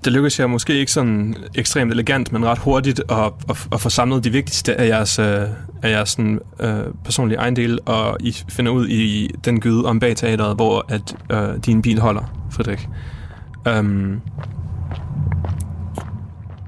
det 0.04 0.12
lykkedes 0.12 0.40
jeg 0.40 0.50
måske 0.50 0.74
ikke 0.74 0.92
sådan 0.92 1.36
ekstremt 1.54 1.92
elegant, 1.92 2.32
men 2.32 2.44
ret 2.44 2.58
hurtigt 2.58 3.00
at, 3.08 3.32
at, 3.48 3.68
at 3.72 3.80
få 3.80 3.88
samlet 3.88 4.24
de 4.24 4.30
vigtigste 4.30 4.80
af 4.80 4.88
jeres, 4.88 5.18
øh, 5.18 5.42
af 5.82 5.90
jeres 5.90 6.08
sådan, 6.08 6.40
øh, 6.60 6.84
personlige 7.04 7.38
ejendel, 7.38 7.78
og 7.86 8.16
I 8.20 8.36
finder 8.48 8.72
ud 8.72 8.88
i 8.88 9.30
den 9.44 9.60
gyde 9.60 9.84
om 9.84 10.00
bag 10.00 10.16
teateret, 10.16 10.56
hvor 10.56 10.84
at, 10.88 11.16
øh, 11.32 11.64
din 11.66 11.82
bil 11.82 12.00
holder, 12.00 12.46
Frederik. 12.50 12.88
Um, 13.68 14.20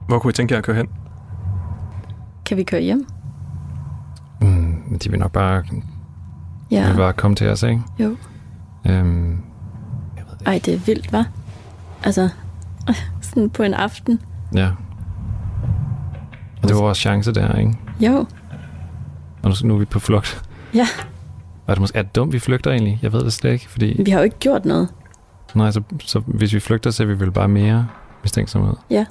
hvor 0.08 0.18
kunne 0.18 0.30
I 0.30 0.32
tænke 0.32 0.52
jer 0.52 0.58
at 0.58 0.64
køre 0.64 0.76
hen? 0.76 0.88
Kan 2.46 2.56
vi 2.56 2.62
køre 2.62 2.80
hjem? 2.80 3.06
Mm, 4.40 4.98
de 4.98 5.10
vil 5.10 5.18
nok 5.18 5.32
bare, 5.32 5.64
ja. 6.70 6.88
vil 6.88 6.96
bare 6.96 7.12
komme 7.12 7.36
til 7.36 7.48
os, 7.48 7.62
ikke? 7.62 7.82
Jo. 7.98 8.16
Jeg 8.84 9.04
ved 10.30 10.38
det 10.38 10.46
Ej, 10.46 10.60
det 10.64 10.74
er 10.74 10.78
vildt, 10.78 11.14
hva'? 11.14 11.24
Altså, 12.04 12.28
sådan 13.20 13.50
på 13.50 13.62
en 13.62 13.74
aften. 13.74 14.20
Ja. 14.54 14.70
Og 16.62 16.68
det 16.68 16.76
var 16.76 16.82
vores 16.82 16.98
chance 16.98 17.32
der, 17.32 17.58
ikke? 17.58 17.74
Jo. 18.00 18.26
Og 19.42 19.50
nu, 19.50 19.54
nu 19.64 19.74
er 19.74 19.78
vi 19.78 19.84
på 19.84 19.98
flugt. 19.98 20.48
Ja. 20.74 20.86
Er 21.68 21.74
det, 21.74 21.80
måske, 21.80 21.98
er 21.98 22.02
det 22.02 22.14
dumt, 22.16 22.32
vi 22.32 22.38
flygter 22.38 22.70
egentlig? 22.70 22.98
Jeg 23.02 23.12
ved 23.12 23.24
det 23.24 23.32
slet 23.32 23.52
ikke, 23.52 23.68
fordi... 23.68 24.02
Vi 24.04 24.10
har 24.10 24.18
jo 24.18 24.24
ikke 24.24 24.38
gjort 24.38 24.64
noget. 24.64 24.88
Nej, 25.54 25.70
så, 25.70 25.82
så 26.00 26.18
hvis 26.26 26.54
vi 26.54 26.60
flygter, 26.60 26.90
så 26.90 27.02
er 27.02 27.06
vi 27.06 27.20
vel 27.20 27.30
bare 27.30 27.48
mere 27.48 27.88
mistænksomhed. 28.22 28.74
Ja. 28.90 29.04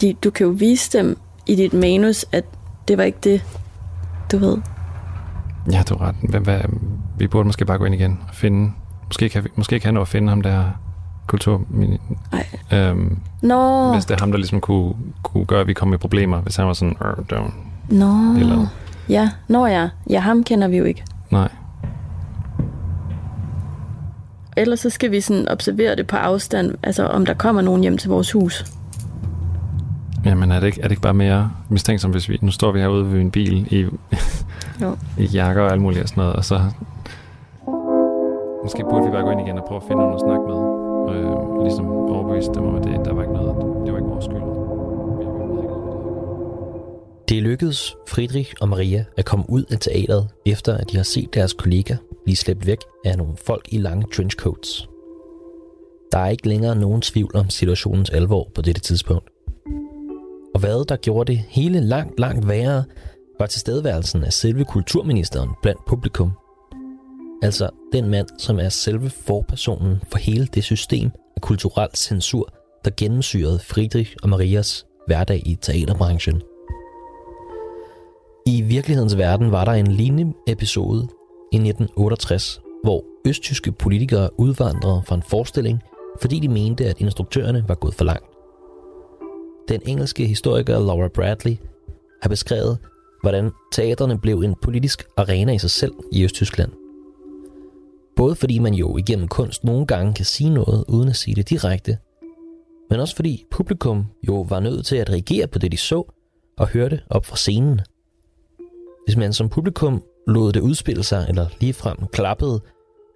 De, 0.00 0.14
du 0.24 0.30
kan 0.30 0.46
jo 0.46 0.52
vise 0.52 0.98
dem 0.98 1.18
i 1.46 1.54
dit 1.54 1.72
manus, 1.72 2.26
at 2.32 2.44
det 2.88 2.98
var 2.98 3.04
ikke 3.04 3.18
det, 3.24 3.44
du 4.32 4.38
ved. 4.38 4.58
Ja, 5.72 5.82
du 5.88 5.98
har 5.98 6.08
ret. 6.08 6.14
Hvad, 6.22 6.40
hvad, 6.40 6.60
vi 7.18 7.26
burde 7.26 7.46
måske 7.46 7.64
bare 7.64 7.78
gå 7.78 7.84
ind 7.84 7.94
igen 7.94 8.20
og 8.28 8.34
finde... 8.34 8.72
Måske 9.06 9.28
kan, 9.28 9.44
vi, 9.44 9.48
måske 9.56 9.80
kan 9.80 9.86
han 9.86 9.94
nå 9.94 10.00
at 10.00 10.08
finde 10.08 10.28
ham 10.28 10.40
der 10.40 10.64
kultur... 11.26 11.62
Øhm, 12.72 13.18
Nå. 13.42 13.92
Hvis 13.92 14.04
det 14.04 14.14
er 14.14 14.20
ham, 14.20 14.30
der 14.30 14.38
ligesom 14.38 14.60
kunne, 14.60 14.94
kunne 15.22 15.44
gøre, 15.44 15.60
at 15.60 15.66
vi 15.66 15.72
kom 15.72 15.94
i 15.94 15.96
problemer. 15.96 16.40
Hvis 16.40 16.56
han 16.56 16.66
var 16.66 16.72
sådan... 16.72 16.96
Nå. 17.88 18.34
Eller... 18.38 18.66
Ja, 19.08 19.30
Nå 19.48 19.66
ja. 19.66 19.88
Ja, 20.10 20.20
ham 20.20 20.44
kender 20.44 20.68
vi 20.68 20.76
jo 20.76 20.84
ikke. 20.84 21.04
Nej. 21.30 21.48
Ellers 24.56 24.80
så 24.80 24.90
skal 24.90 25.10
vi 25.10 25.20
sådan 25.20 25.48
observere 25.48 25.96
det 25.96 26.06
på 26.06 26.16
afstand, 26.16 26.74
altså 26.82 27.06
om 27.06 27.26
der 27.26 27.34
kommer 27.34 27.62
nogen 27.62 27.82
hjem 27.82 27.98
til 27.98 28.10
vores 28.10 28.32
hus. 28.32 28.64
Jamen 30.24 30.52
er 30.52 30.60
det 30.60 30.66
ikke, 30.66 30.80
er 30.80 30.82
det 30.82 30.90
ikke 30.90 31.02
bare 31.02 31.14
mere 31.14 31.50
mistænksomt, 31.68 32.14
hvis 32.14 32.28
vi... 32.28 32.38
Nu 32.42 32.50
står 32.50 32.72
vi 32.72 32.80
herude 32.80 33.12
ved 33.12 33.20
en 33.20 33.30
bil 33.30 33.74
i, 33.74 33.86
jo. 34.80 34.96
i 35.22 35.24
jakker 35.24 35.62
og 35.62 35.72
alt 35.72 35.82
muligt 35.82 36.02
og 36.02 36.08
sådan 36.08 36.20
noget, 36.20 36.36
og 36.36 36.44
så... 36.44 36.60
Måske 38.62 38.84
burde 38.90 39.04
vi 39.06 39.10
bare 39.10 39.22
gå 39.22 39.30
ind 39.30 39.40
igen 39.40 39.58
og 39.58 39.64
prøve 39.68 39.80
at 39.80 39.86
finde 39.88 40.02
nogen 40.02 40.14
at 40.14 40.20
snakke 40.20 40.44
med 40.50 40.58
øh, 41.12 41.62
ligesom 41.62 41.86
overbevise 41.86 42.50
dem 42.54 42.64
om, 42.64 42.76
at 42.76 42.84
det, 42.84 43.04
der 43.04 43.14
var 43.14 43.22
ikke 43.22 43.33
Det 47.34 47.42
lykkedes 47.42 47.96
Friedrich 48.08 48.54
og 48.60 48.68
Maria 48.68 49.04
at 49.16 49.24
komme 49.24 49.44
ud 49.48 49.64
af 49.64 49.78
teateret, 49.78 50.28
efter 50.46 50.76
at 50.76 50.90
de 50.90 50.96
har 50.96 51.04
set 51.04 51.34
deres 51.34 51.52
kollega 51.52 51.96
blive 52.24 52.36
slæbt 52.36 52.66
væk 52.66 52.78
af 53.04 53.18
nogle 53.18 53.36
folk 53.36 53.68
i 53.68 53.78
lange 53.78 54.06
trenchcoats. 54.14 54.88
Der 56.12 56.18
er 56.18 56.28
ikke 56.28 56.48
længere 56.48 56.76
nogen 56.76 57.00
tvivl 57.00 57.36
om 57.36 57.50
situationens 57.50 58.10
alvor 58.10 58.50
på 58.54 58.62
dette 58.62 58.80
tidspunkt. 58.80 59.28
Og 60.54 60.60
hvad 60.60 60.84
der 60.84 60.96
gjorde 60.96 61.32
det 61.32 61.38
hele 61.48 61.80
langt, 61.80 62.20
langt 62.20 62.48
værre, 62.48 62.84
var 63.38 63.46
tilstedeværelsen 63.46 64.24
af 64.24 64.32
selve 64.32 64.64
kulturministeren 64.64 65.50
blandt 65.62 65.80
publikum– 65.86 66.32
Altså 67.42 67.70
den 67.92 68.08
mand, 68.08 68.28
som 68.38 68.58
er 68.58 68.68
selve 68.68 69.10
forpersonen 69.10 70.02
for 70.10 70.18
hele 70.18 70.46
det 70.46 70.64
system 70.64 71.10
af 71.36 71.42
kulturel 71.42 71.88
censur, 71.94 72.48
der 72.84 72.90
gennemsyrede 72.96 73.58
Friedrich 73.58 74.16
og 74.22 74.28
Marias 74.28 74.86
hverdag 75.06 75.42
i 75.46 75.54
teaterbranchen. 75.54 76.42
I 78.46 78.62
virkelighedens 78.62 79.18
verden 79.18 79.52
var 79.52 79.64
der 79.64 79.72
en 79.72 79.86
lignende 79.86 80.32
episode 80.46 81.08
i 81.52 81.56
1968, 81.56 82.60
hvor 82.82 83.04
østtyske 83.26 83.72
politikere 83.72 84.40
udvandrede 84.40 85.02
fra 85.06 85.14
en 85.14 85.22
forestilling, 85.22 85.82
fordi 86.20 86.40
de 86.40 86.48
mente, 86.48 86.84
at 86.86 87.00
instruktørerne 87.00 87.64
var 87.68 87.74
gået 87.74 87.94
for 87.94 88.04
langt. 88.04 88.26
Den 89.68 89.80
engelske 89.86 90.26
historiker 90.26 90.78
Laura 90.78 91.08
Bradley 91.08 91.56
har 92.22 92.28
beskrevet, 92.28 92.78
hvordan 93.22 93.50
teaterne 93.72 94.18
blev 94.18 94.40
en 94.40 94.54
politisk 94.62 95.04
arena 95.16 95.52
i 95.52 95.58
sig 95.58 95.70
selv 95.70 95.92
i 96.12 96.24
Østtyskland– 96.24 96.72
Både 98.16 98.34
fordi 98.34 98.58
man 98.58 98.74
jo 98.74 98.96
igennem 98.96 99.28
kunst 99.28 99.64
nogle 99.64 99.86
gange 99.86 100.14
kan 100.14 100.24
sige 100.24 100.50
noget 100.50 100.84
uden 100.88 101.08
at 101.08 101.16
sige 101.16 101.34
det 101.34 101.50
direkte, 101.50 101.98
men 102.90 103.00
også 103.00 103.16
fordi 103.16 103.44
publikum 103.50 104.06
jo 104.28 104.40
var 104.40 104.60
nødt 104.60 104.86
til 104.86 104.96
at 104.96 105.10
reagere 105.10 105.46
på 105.46 105.58
det, 105.58 105.72
de 105.72 105.76
så 105.76 106.12
og 106.58 106.68
hørte 106.68 107.00
op 107.10 107.26
fra 107.26 107.36
scenen. 107.36 107.80
Hvis 109.04 109.16
man 109.16 109.32
som 109.32 109.48
publikum 109.48 110.02
lod 110.26 110.52
det 110.52 110.60
udspille 110.60 111.02
sig 111.02 111.26
eller 111.28 111.46
ligefrem 111.60 111.96
klappede, 112.12 112.60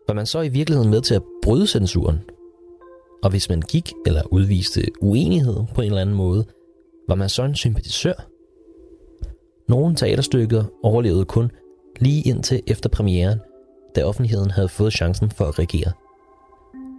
var 0.08 0.14
man 0.14 0.26
så 0.26 0.40
i 0.40 0.48
virkeligheden 0.48 0.90
med 0.90 1.00
til 1.00 1.14
at 1.14 1.22
bryde 1.42 1.66
censuren? 1.66 2.20
Og 3.22 3.30
hvis 3.30 3.48
man 3.48 3.60
gik 3.60 3.92
eller 4.06 4.22
udviste 4.30 4.82
uenighed 5.00 5.56
på 5.74 5.80
en 5.80 5.86
eller 5.86 6.00
anden 6.00 6.16
måde, 6.16 6.44
var 7.08 7.14
man 7.14 7.28
så 7.28 7.42
en 7.42 7.54
sympatisør? 7.54 8.28
Nogle 9.68 9.94
teaterstykker 9.94 10.64
overlevede 10.82 11.24
kun 11.24 11.50
lige 11.98 12.22
indtil 12.22 12.62
efter 12.66 12.88
premieren, 12.88 13.40
da 13.96 14.04
offentligheden 14.04 14.50
havde 14.50 14.68
fået 14.68 14.92
chancen 14.92 15.30
for 15.30 15.44
at 15.44 15.58
reagere. 15.58 15.92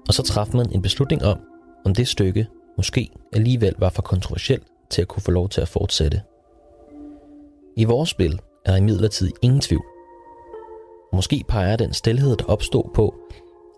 Og 0.08 0.14
så 0.14 0.24
traf 0.24 0.54
man 0.54 0.72
en 0.72 0.82
beslutning 0.82 1.24
om, 1.24 1.40
om 1.86 1.96
det 1.96 2.08
stykke 2.08 2.48
måske 2.78 3.10
alligevel 3.34 3.76
var 3.78 3.90
for 3.90 4.02
kontroversielt 4.02 4.64
til 4.90 5.02
at 5.02 5.08
kunne 5.08 5.24
få 5.24 5.32
lov 5.32 5.50
til 5.50 5.62
at 5.62 5.68
fortsætte. 5.68 6.22
I 7.78 7.84
vores 7.84 8.10
spil 8.10 8.40
er 8.66 8.72
der 8.72 8.78
imidlertid 8.78 9.32
ingen 9.42 9.62
tvivl. 9.62 9.84
Måske 11.14 11.44
peger 11.48 11.76
den 11.76 11.94
stilhed, 11.94 12.36
der 12.38 12.46
opstod 12.46 12.84
på, 12.94 13.16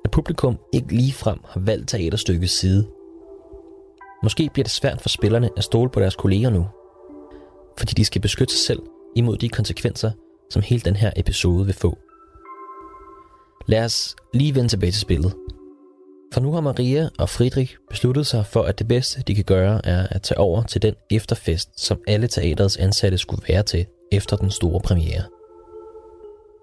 at 0.06 0.12
publikum 0.12 0.60
ikke 0.74 0.96
ligefrem 0.96 1.40
har 1.46 1.60
valgt 1.60 1.90
teaterstykkets 1.90 2.60
side. 2.60 2.88
Måske 4.24 4.50
bliver 4.54 4.64
det 4.64 4.72
svært 4.72 5.02
for 5.02 5.10
spillerne 5.10 5.50
at 5.58 5.64
stole 5.64 5.90
på 5.90 6.00
deres 6.00 6.16
kolleger 6.16 6.50
nu, 6.50 6.68
fordi 7.78 7.94
de 7.94 8.06
skal 8.06 8.22
beskytte 8.22 8.54
sig 8.54 8.66
selv 8.66 8.80
imod 9.16 9.38
de 9.38 9.50
konsekvenser, 9.50 10.12
som 10.50 10.62
hele 10.62 10.82
den 10.82 10.96
her 10.96 11.12
episode 11.16 11.66
vil 11.66 11.76
få. 11.76 11.98
Lad 13.68 13.86
os 13.86 14.16
lige 14.34 14.56
vende 14.56 14.70
tilbage 14.70 14.92
til 14.92 15.02
spillet. 15.02 15.34
For 16.34 16.42
nu 16.42 16.52
har 16.52 16.62
Maria 16.62 17.10
og 17.20 17.30
Friedrich 17.30 17.78
besluttet 17.90 18.28
sig 18.28 18.46
for, 18.46 18.64
at 18.64 18.80
det 18.80 18.88
bedste, 18.88 19.22
de 19.28 19.36
kan 19.36 19.44
gøre, 19.44 19.86
er 19.86 20.08
at 20.12 20.22
tage 20.22 20.38
over 20.38 20.64
til 20.64 20.82
den 20.82 20.96
efterfest, 21.12 21.82
som 21.82 22.00
alle 22.08 22.28
teaterets 22.28 22.78
ansatte 22.78 23.18
skulle 23.18 23.44
være 23.50 23.64
til 23.64 23.86
efter 24.12 24.38
den 24.38 24.52
store 24.52 24.82
premiere. 24.82 25.24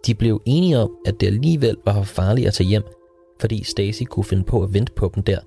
De 0.07 0.15
blev 0.15 0.43
enige 0.47 0.79
om, 0.79 0.91
at 1.07 1.21
det 1.21 1.27
alligevel 1.27 1.77
var 1.85 1.93
for 1.95 2.03
farligt 2.03 2.47
at 2.47 2.55
tage 2.55 2.69
hjem, 2.69 2.83
fordi 3.41 3.65
Stacy 3.65 4.03
kunne 4.03 4.25
finde 4.25 4.45
på 4.45 4.63
at 4.63 4.75
vente 4.75 4.93
på 4.93 5.13
dem 5.15 5.23
der, 5.23 5.39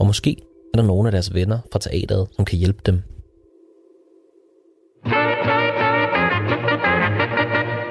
og 0.00 0.06
måske 0.06 0.36
er 0.74 0.78
der 0.78 0.86
nogle 0.86 1.08
af 1.08 1.12
deres 1.12 1.34
venner 1.34 1.58
fra 1.72 1.78
teateret, 1.78 2.28
som 2.32 2.44
kan 2.44 2.58
hjælpe 2.58 2.80
dem. 2.86 3.02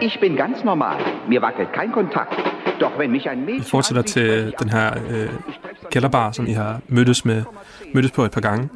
Ich 0.02 0.20
bin 0.20 0.36
ganz 0.36 0.64
normal. 0.64 0.98
Mir 1.30 1.42
wackelt 1.42 1.70
kein 1.74 1.92
Kontakt. 1.92 2.36
Doch 2.80 3.00
wenn 3.00 3.12
mich 3.12 3.30
ein 3.30 3.46
Mädchen... 3.46 3.64
Vi 3.64 3.70
fortsætter 3.70 4.02
til 4.02 4.54
den 4.60 4.70
her 4.70 4.94
øh, 5.10 5.30
kælderbar, 5.92 6.32
som 6.32 6.48
I 6.48 6.52
har 6.52 6.82
mødtes, 6.88 7.26
med, 7.26 7.44
mødtes 7.94 8.12
på 8.12 8.24
et 8.24 8.32
par 8.32 8.42
gange. 8.42 8.70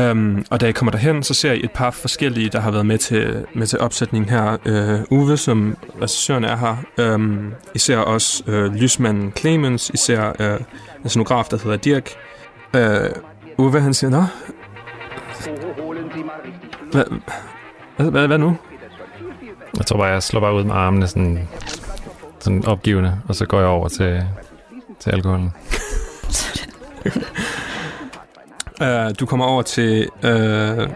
Um, 0.00 0.44
og 0.50 0.60
da 0.60 0.66
jeg 0.66 0.74
kommer 0.74 0.92
derhen, 0.92 1.22
så 1.22 1.34
ser 1.34 1.52
I 1.52 1.64
et 1.64 1.70
par 1.70 1.90
forskellige, 1.90 2.48
der 2.48 2.60
har 2.60 2.70
været 2.70 2.86
med 2.86 2.98
til, 2.98 3.46
med 3.54 3.66
til 3.66 3.80
opsætningen 3.80 4.30
her. 4.30 4.56
Uh, 5.10 5.18
Uwe, 5.18 5.36
som 5.36 5.76
regissøren 6.00 6.44
er 6.44 6.56
her. 6.56 6.76
Um, 7.14 7.54
I 7.74 7.78
ser 7.78 7.98
også 7.98 8.42
uh, 8.46 8.74
lysmanden 8.74 9.32
Clemens. 9.38 9.90
I 9.90 9.96
ser 9.96 10.32
uh, 10.40 10.60
en 11.02 11.08
scenograf, 11.08 11.44
der 11.44 11.58
hedder 11.64 11.76
Dirk. 11.76 12.10
Uh, 12.74 13.64
Uwe, 13.66 13.80
han 13.80 13.94
siger, 13.94 14.10
Nå, 14.10 14.24
hvad, 16.92 17.04
hvad, 17.96 18.10
hvad, 18.10 18.26
hvad 18.26 18.38
nu? 18.38 18.56
Jeg 19.76 19.86
tror 19.86 19.98
bare, 19.98 20.08
jeg 20.08 20.22
slår 20.22 20.40
bare 20.40 20.54
ud 20.54 20.64
med 20.64 20.74
armene 20.74 21.06
sådan, 21.06 21.48
sådan 22.40 22.66
opgivende, 22.66 23.20
og 23.28 23.34
så 23.34 23.46
går 23.46 23.58
jeg 23.58 23.68
over 23.68 23.88
til, 23.88 24.24
til 25.00 25.10
alkoholen. 25.10 25.52
Uh, 28.80 29.14
du 29.20 29.26
kommer 29.26 29.44
over 29.44 29.62
til 29.62 30.08
uh, 30.24 30.88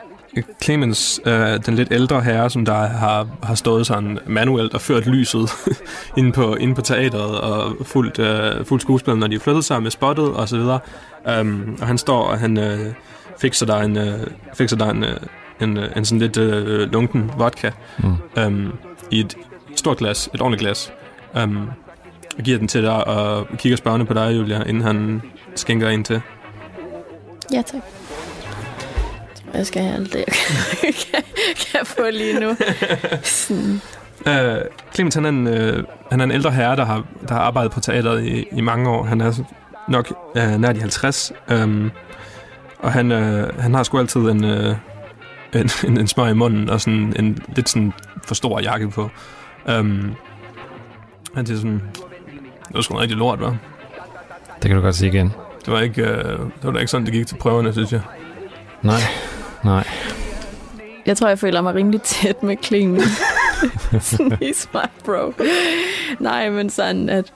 Clemens, 0.62 1.20
uh, 1.26 1.32
den 1.66 1.74
lidt 1.74 1.92
ældre 1.92 2.22
herre, 2.22 2.50
som 2.50 2.64
der 2.64 2.74
har, 2.74 3.28
har 3.42 3.54
stået 3.54 3.86
sådan 3.86 4.18
manuelt 4.26 4.74
og 4.74 4.80
ført 4.80 5.06
lyset 5.06 5.50
inde, 6.18 6.32
på, 6.32 6.54
inde 6.54 6.74
på 6.74 6.80
teateret 6.80 7.40
og 7.40 7.86
fuldt, 7.86 8.18
uh, 8.18 8.66
fuldt 8.66 8.82
skuespil, 8.82 9.16
når 9.16 9.26
de 9.26 9.40
flyttede 9.40 9.62
sig 9.62 9.82
med 9.82 9.90
spottet 9.90 10.32
og 10.32 10.48
så 10.48 10.56
videre. 10.56 10.78
Um, 11.40 11.78
og 11.80 11.86
han 11.86 11.98
står, 11.98 12.22
og 12.22 12.38
han 12.38 12.58
uh, 12.58 12.92
fikser 13.38 13.66
dig 13.66 13.84
en, 13.84 13.96
uh, 13.96 14.26
fikser 14.54 14.76
dig 14.76 14.90
en, 14.90 15.02
uh, 15.02 15.10
en, 15.60 15.76
uh, 15.78 15.84
en 15.96 16.04
sådan 16.04 16.18
lidt 16.18 16.36
uh, 16.36 16.92
lunken 16.92 17.30
vodka 17.38 17.70
mm. 17.98 18.14
um, 18.46 18.72
i 19.10 19.20
et 19.20 19.36
stort 19.76 19.96
glas, 19.96 20.30
et 20.34 20.40
ordentligt 20.40 20.60
glas. 20.60 20.92
Um, 21.42 21.70
og 22.38 22.44
giver 22.44 22.58
den 22.58 22.68
til 22.68 22.82
dig 22.82 23.06
og 23.06 23.46
kigger 23.58 23.76
spørgende 23.76 24.06
på 24.06 24.14
dig, 24.14 24.36
Julia, 24.36 24.62
inden 24.62 24.82
han 24.82 25.22
skænker 25.54 25.88
en 25.88 26.04
til. 26.04 26.22
Ja, 27.52 27.62
tak. 27.62 27.82
Jeg 29.54 29.66
skal 29.66 29.82
have 29.82 29.94
alt 29.94 30.12
det, 30.12 30.24
jeg 30.82 30.94
kan, 30.94 30.94
kan, 31.12 31.22
kan 31.72 31.86
få 31.86 32.02
lige 32.12 32.40
nu. 32.40 32.56
Sådan. 33.22 33.80
Uh, 34.26 34.62
Clemens, 34.94 35.14
han 35.14 35.24
er, 35.24 35.28
en, 35.28 35.46
uh, 35.46 35.84
han 36.10 36.20
er 36.20 36.24
en 36.24 36.30
ældre 36.30 36.50
herre, 36.50 36.76
der 36.76 36.84
har, 36.84 37.04
der 37.28 37.34
har 37.34 37.40
arbejdet 37.40 37.72
på 37.72 37.80
teateret 37.80 38.24
i, 38.24 38.44
i 38.52 38.60
mange 38.60 38.90
år. 38.90 39.04
Han 39.04 39.20
er 39.20 39.32
nok 39.88 40.12
uh, 40.36 40.60
nær 40.60 40.72
de 40.72 40.80
50. 40.80 41.32
Um, 41.52 41.90
og 42.78 42.92
han, 42.92 43.12
uh, 43.12 43.60
han 43.60 43.74
har 43.74 43.82
sgu 43.82 43.98
altid 43.98 44.20
en, 44.20 44.44
uh, 44.44 44.76
en, 45.54 45.70
en, 45.86 45.98
en 45.98 46.06
smør 46.06 46.26
i 46.26 46.34
munden 46.34 46.70
og 46.70 46.80
sådan 46.80 47.12
en 47.18 47.38
lidt 47.56 47.68
sådan 47.68 47.92
for 48.24 48.34
stor 48.34 48.60
jakke 48.60 48.90
på. 48.90 49.10
Um, 49.78 50.14
han 51.34 51.46
siger 51.46 51.56
sådan, 51.58 51.82
det 52.68 52.74
var 52.74 52.80
sgu 52.80 52.96
rigtig 52.96 53.16
lort, 53.16 53.38
hva'? 53.38 53.54
Det 54.62 54.68
kan 54.68 54.76
du 54.76 54.82
godt 54.82 54.94
sige 54.94 55.12
igen. 55.12 55.32
Det 55.64 55.72
var 55.72 55.80
ikke, 55.80 56.02
uh, 56.02 56.08
det 56.08 56.64
var 56.64 56.72
da 56.72 56.78
ikke 56.78 56.90
sådan, 56.90 57.06
det 57.06 57.14
gik 57.14 57.26
til 57.26 57.36
prøverne, 57.36 57.72
synes 57.72 57.92
jeg. 57.92 58.00
Nej, 58.82 59.00
nej. 59.64 59.86
Jeg 61.06 61.16
tror, 61.16 61.28
jeg 61.28 61.38
føler 61.38 61.60
mig 61.60 61.74
rimelig 61.74 62.02
tæt 62.02 62.42
med 62.42 62.56
Clemens. 62.64 63.22
sådan, 64.00 64.32
he's 64.32 64.68
my 64.74 65.04
bro. 65.04 65.32
Nej, 66.18 66.50
men 66.50 66.70
sådan, 66.70 67.08
at 67.08 67.32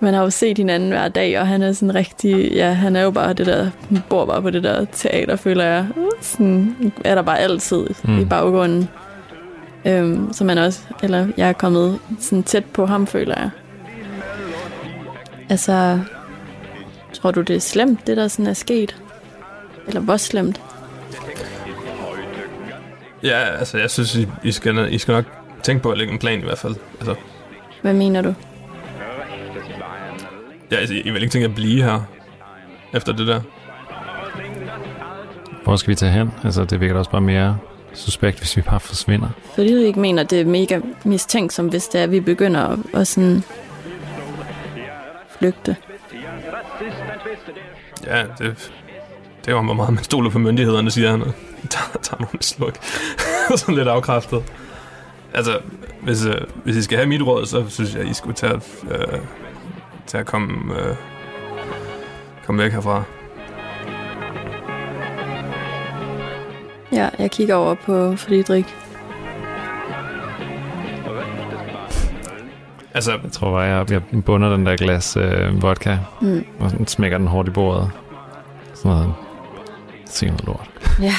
man 0.00 0.14
har 0.14 0.22
jo 0.22 0.30
set 0.30 0.58
hinanden 0.58 0.88
hver 0.88 1.08
dag, 1.08 1.40
og 1.40 1.46
han 1.46 1.62
er 1.62 1.72
sådan 1.72 1.94
rigtig, 1.94 2.52
ja, 2.52 2.72
han 2.72 2.96
er 2.96 3.02
jo 3.02 3.10
bare 3.10 3.32
det 3.32 3.46
der, 3.46 3.70
han 3.88 4.02
bor 4.08 4.24
bare 4.24 4.42
på 4.42 4.50
det 4.50 4.62
der 4.62 4.84
teater, 4.92 5.36
føler 5.36 5.64
jeg. 5.64 5.86
Sådan 6.20 6.92
er 7.04 7.14
der 7.14 7.22
bare 7.22 7.38
altid 7.38 7.86
mm. 8.04 8.20
i 8.20 8.24
baggrunden. 8.24 8.88
Øhm, 9.84 10.32
så 10.32 10.44
man 10.44 10.58
også, 10.58 10.80
eller 11.02 11.26
jeg 11.36 11.48
er 11.48 11.52
kommet 11.52 11.98
sådan 12.20 12.42
tæt 12.42 12.64
på 12.64 12.86
ham, 12.86 13.06
føler 13.06 13.34
jeg. 13.38 13.50
Altså, 15.48 16.00
tror 17.26 17.32
du, 17.32 17.40
det 17.40 17.56
er 17.56 17.60
slemt, 17.60 18.06
det 18.06 18.16
der 18.16 18.28
sådan 18.28 18.46
er 18.46 18.52
sket? 18.52 18.96
Eller 19.86 20.00
hvor 20.00 20.16
slemt? 20.16 20.60
Ja, 23.22 23.38
altså 23.58 23.78
jeg 23.78 23.90
synes, 23.90 24.16
I, 24.16 24.26
I, 24.44 24.52
skal, 24.52 24.92
I 24.92 24.98
skal 24.98 25.12
nok 25.12 25.24
tænke 25.62 25.82
på 25.82 25.90
at 25.90 25.98
lægge 25.98 26.12
en 26.12 26.18
plan 26.18 26.38
i 26.38 26.42
hvert 26.42 26.58
fald. 26.58 26.74
Altså, 27.00 27.14
Hvad 27.82 27.94
mener 27.94 28.22
du? 28.22 28.34
ja, 30.70 30.76
altså, 30.76 30.94
I 30.94 31.10
vil 31.10 31.22
ikke 31.22 31.32
tænke 31.32 31.44
at 31.48 31.54
blive 31.54 31.82
her 31.82 32.00
efter 32.94 33.12
det 33.12 33.26
der. 33.26 33.40
Hvor 35.64 35.76
skal 35.76 35.90
vi 35.90 35.94
tage 35.94 36.12
hen? 36.12 36.30
Altså, 36.44 36.64
det 36.64 36.80
virker 36.80 36.94
også 36.98 37.10
bare 37.10 37.20
mere 37.20 37.58
suspekt, 37.94 38.38
hvis 38.38 38.56
vi 38.56 38.62
bare 38.62 38.80
forsvinder. 38.80 39.28
Fordi 39.54 39.74
du 39.74 39.80
ikke 39.80 40.00
mener, 40.00 40.22
det 40.22 40.40
er 40.40 40.44
mega 40.44 40.80
mistænksomt, 41.04 41.70
hvis 41.70 41.88
det 41.88 41.98
er, 41.98 42.04
at 42.04 42.10
vi 42.10 42.20
begynder 42.20 42.60
at, 42.60 42.78
at 42.94 43.06
sådan 43.06 43.42
flygte. 45.38 45.76
Ja, 48.06 48.24
det, 48.38 48.72
det 49.44 49.54
var 49.54 49.62
meget, 49.62 49.94
man 49.94 50.04
stoler 50.04 50.30
på 50.30 50.38
myndighederne, 50.38 50.90
siger 50.90 51.10
han, 51.10 51.20
tager, 51.70 51.98
tager 52.02 52.20
nogle 52.20 52.42
sluk. 52.42 52.76
Sådan 53.56 53.74
lidt 53.74 53.88
afkræftet. 53.88 54.44
Altså, 55.34 55.58
hvis, 56.02 56.24
øh, 56.24 56.40
hvis 56.64 56.76
I 56.76 56.82
skal 56.82 56.98
have 56.98 57.08
mit 57.08 57.22
råd, 57.22 57.46
så 57.46 57.64
synes 57.68 57.94
jeg, 57.94 58.06
I 58.06 58.14
skulle 58.14 58.34
tage, 58.34 58.60
øh, 58.90 59.18
tage 60.06 60.20
at 60.20 60.26
komme, 60.26 60.80
øh, 60.80 60.96
komme 62.46 62.62
væk 62.62 62.72
herfra. 62.72 63.02
Ja, 66.92 67.08
jeg 67.18 67.30
kigger 67.30 67.54
over 67.54 67.74
på 67.74 68.16
Friedrich. 68.16 68.85
Altså, 72.96 73.10
Jeg 73.22 73.32
tror 73.32 73.50
bare, 73.50 73.60
jeg, 73.62 73.90
jeg 73.90 74.24
bunder 74.24 74.48
den 74.56 74.66
der 74.66 74.76
glas 74.76 75.16
øh, 75.16 75.62
vodka, 75.62 75.96
Mm. 76.20 76.44
og 76.60 76.70
sådan 76.70 76.86
smækker 76.86 77.18
den 77.18 77.26
hårdt 77.26 77.48
i 77.48 77.50
bordet. 77.50 77.90
Sådan 78.74 78.90
noget. 78.90 79.14
Se 80.06 80.26
noget 80.26 80.44
lort. 80.44 80.70
Ja. 81.00 81.12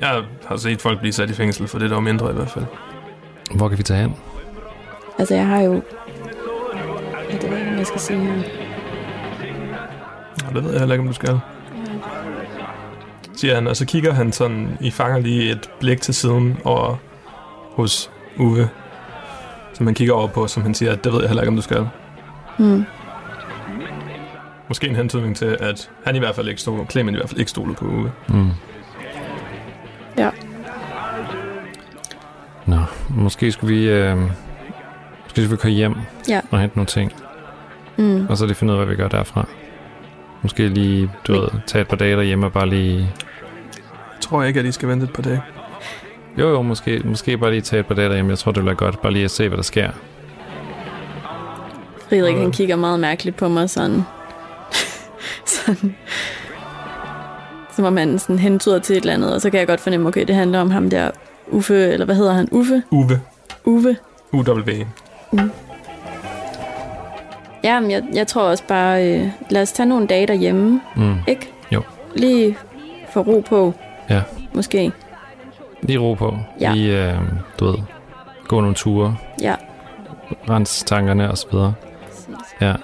jeg 0.00 0.22
har 0.46 0.56
set 0.56 0.80
folk 0.82 0.98
blive 0.98 1.12
sat 1.12 1.30
i 1.30 1.34
fængsel 1.34 1.68
for 1.68 1.78
det, 1.78 1.90
der 1.90 1.96
var 1.96 2.02
mindre 2.02 2.30
i 2.30 2.34
hvert 2.34 2.50
fald. 2.50 2.64
Hvor 3.54 3.68
kan 3.68 3.78
vi 3.78 3.82
tage 3.82 4.00
hen? 4.00 4.14
Altså, 5.18 5.34
jeg 5.34 5.46
har 5.46 5.60
jo... 5.60 5.82
Ja, 7.30 7.36
det 7.36 7.50
ved 7.50 7.50
jeg 7.50 7.58
ikke, 7.60 7.70
om 7.72 7.78
jeg 7.78 7.86
skal 7.86 8.00
sige 8.00 8.18
her. 8.18 8.42
Og 10.48 10.54
det 10.54 10.64
ved 10.64 10.70
jeg 10.70 10.78
heller 10.80 10.94
ikke, 10.94 11.02
om 11.02 11.08
du 11.08 11.14
skal. 11.14 11.40
Siger 13.36 13.54
han, 13.54 13.66
og 13.66 13.76
så 13.76 13.86
kigger 13.86 14.12
han 14.12 14.32
sådan, 14.32 14.76
I 14.80 14.90
fanger 14.90 15.18
lige 15.18 15.50
et 15.50 15.70
blik 15.80 16.00
til 16.00 16.14
siden 16.14 16.58
over 16.64 16.96
hos 17.74 18.10
Uwe, 18.38 18.68
som 19.76 19.86
han 19.86 19.94
kigger 19.94 20.14
over 20.14 20.26
på, 20.28 20.46
som 20.46 20.62
han 20.62 20.74
siger, 20.74 20.92
at 20.92 21.04
det 21.04 21.12
ved 21.12 21.20
jeg 21.20 21.28
heller 21.28 21.42
ikke, 21.42 21.48
om 21.50 21.56
du 21.56 21.62
skal. 21.62 21.88
Mm. 22.58 22.84
Måske 24.68 24.88
en 24.88 24.96
hentydning 24.96 25.36
til, 25.36 25.56
at 25.60 25.90
han 26.04 26.16
i 26.16 26.18
hvert 26.18 26.34
fald 26.34 26.48
ikke 26.48 26.60
stod, 26.60 26.86
Clement 26.90 27.16
i 27.16 27.18
hvert 27.18 27.28
fald 27.28 27.38
ikke 27.40 27.50
stolede 27.50 27.74
på 27.74 27.84
Uwe. 27.84 28.12
Mm. 28.28 28.50
Ja. 30.18 30.30
Nå, 32.66 32.78
måske 33.10 33.52
skulle 33.52 33.76
vi... 33.76 33.88
Øh, 33.88 34.16
måske 34.18 34.30
skulle 35.30 35.50
vi 35.50 35.56
køre 35.56 35.72
hjem 35.72 35.94
Ja. 36.28 36.40
og 36.50 36.60
hente 36.60 36.76
nogle 36.76 36.86
ting. 36.86 37.12
Mm. 37.96 38.26
Og 38.28 38.36
så 38.36 38.46
lige 38.46 38.54
finde 38.54 38.72
ud 38.72 38.78
af, 38.78 38.84
hvad 38.84 38.96
vi 38.96 39.02
gør 39.02 39.08
derfra. 39.08 39.46
Måske 40.42 40.68
lige, 40.68 41.10
du 41.26 41.32
ved, 41.32 41.48
tage 41.66 41.82
et 41.82 41.88
par 41.88 41.96
dage 41.96 42.16
derhjemme 42.16 42.46
og 42.46 42.52
bare 42.52 42.68
lige... 42.68 42.98
Jeg 44.14 44.20
tror 44.20 44.42
ikke, 44.42 44.60
at 44.60 44.66
I 44.66 44.72
skal 44.72 44.88
vente 44.88 45.04
et 45.04 45.12
par 45.12 45.22
dage. 45.22 45.42
Jo, 46.38 46.48
jo, 46.48 46.62
måske, 46.62 47.00
måske 47.04 47.38
bare 47.38 47.50
lige 47.50 47.60
tage 47.60 47.80
et 47.80 47.86
par 47.86 47.94
dage 47.94 48.08
derhjemme. 48.08 48.30
Jeg 48.30 48.38
tror, 48.38 48.52
det 48.52 48.62
bliver 48.62 48.74
godt. 48.76 49.00
Bare 49.02 49.12
lige 49.12 49.24
at 49.24 49.30
se, 49.30 49.48
hvad 49.48 49.56
der 49.56 49.62
sker. 49.62 49.90
Frederik, 52.08 52.36
han 52.36 52.52
kigger 52.52 52.76
meget 52.76 53.00
mærkeligt 53.00 53.36
på 53.36 53.48
mig 53.48 53.70
sådan. 53.70 54.02
sådan. 55.46 55.96
Som 57.76 57.84
om 57.84 57.96
han 57.96 58.18
sådan 58.18 58.38
hentyder 58.38 58.78
til 58.78 58.96
et 58.96 59.00
eller 59.00 59.14
andet, 59.14 59.34
og 59.34 59.40
så 59.40 59.50
kan 59.50 59.60
jeg 59.60 59.66
godt 59.66 59.80
fornemme, 59.80 60.08
okay, 60.08 60.24
det 60.26 60.34
handler 60.34 60.60
om 60.60 60.70
ham 60.70 60.90
der 60.90 61.10
Uffe, 61.48 61.74
eller 61.88 62.06
hvad 62.06 62.14
hedder 62.14 62.32
han? 62.32 62.48
Uffe? 62.52 62.82
Uwe. 62.90 63.20
Uwe. 63.64 63.96
UW. 64.32 64.62
Mm. 65.32 65.50
Ja, 67.64 67.80
men 67.80 67.90
jeg, 67.90 68.02
jeg 68.14 68.26
tror 68.26 68.42
også 68.42 68.64
bare, 68.68 69.12
øh, 69.18 69.28
lad 69.50 69.62
os 69.62 69.72
tage 69.72 69.88
nogle 69.88 70.06
dage 70.06 70.26
derhjemme, 70.26 70.80
Mm. 70.96 71.14
ikke? 71.28 71.50
Jo. 71.72 71.82
Lige 72.14 72.58
få 73.12 73.20
ro 73.20 73.40
på, 73.48 73.74
Ja. 74.10 74.22
måske. 74.54 74.92
Lige 75.82 75.98
ro 75.98 76.14
på. 76.14 76.38
Ja. 76.60 76.72
Lige, 76.72 77.12
øh, 77.12 77.18
du 77.60 77.64
ved, 77.64 77.78
gå 78.48 78.60
nogle 78.60 78.74
ture. 78.74 79.16
Ja. 79.42 79.54
Rens 80.50 80.84
tankerne 80.86 81.30
og 81.30 81.38
så 81.38 81.46
videre. 81.52 81.74
Ja. 82.60 82.74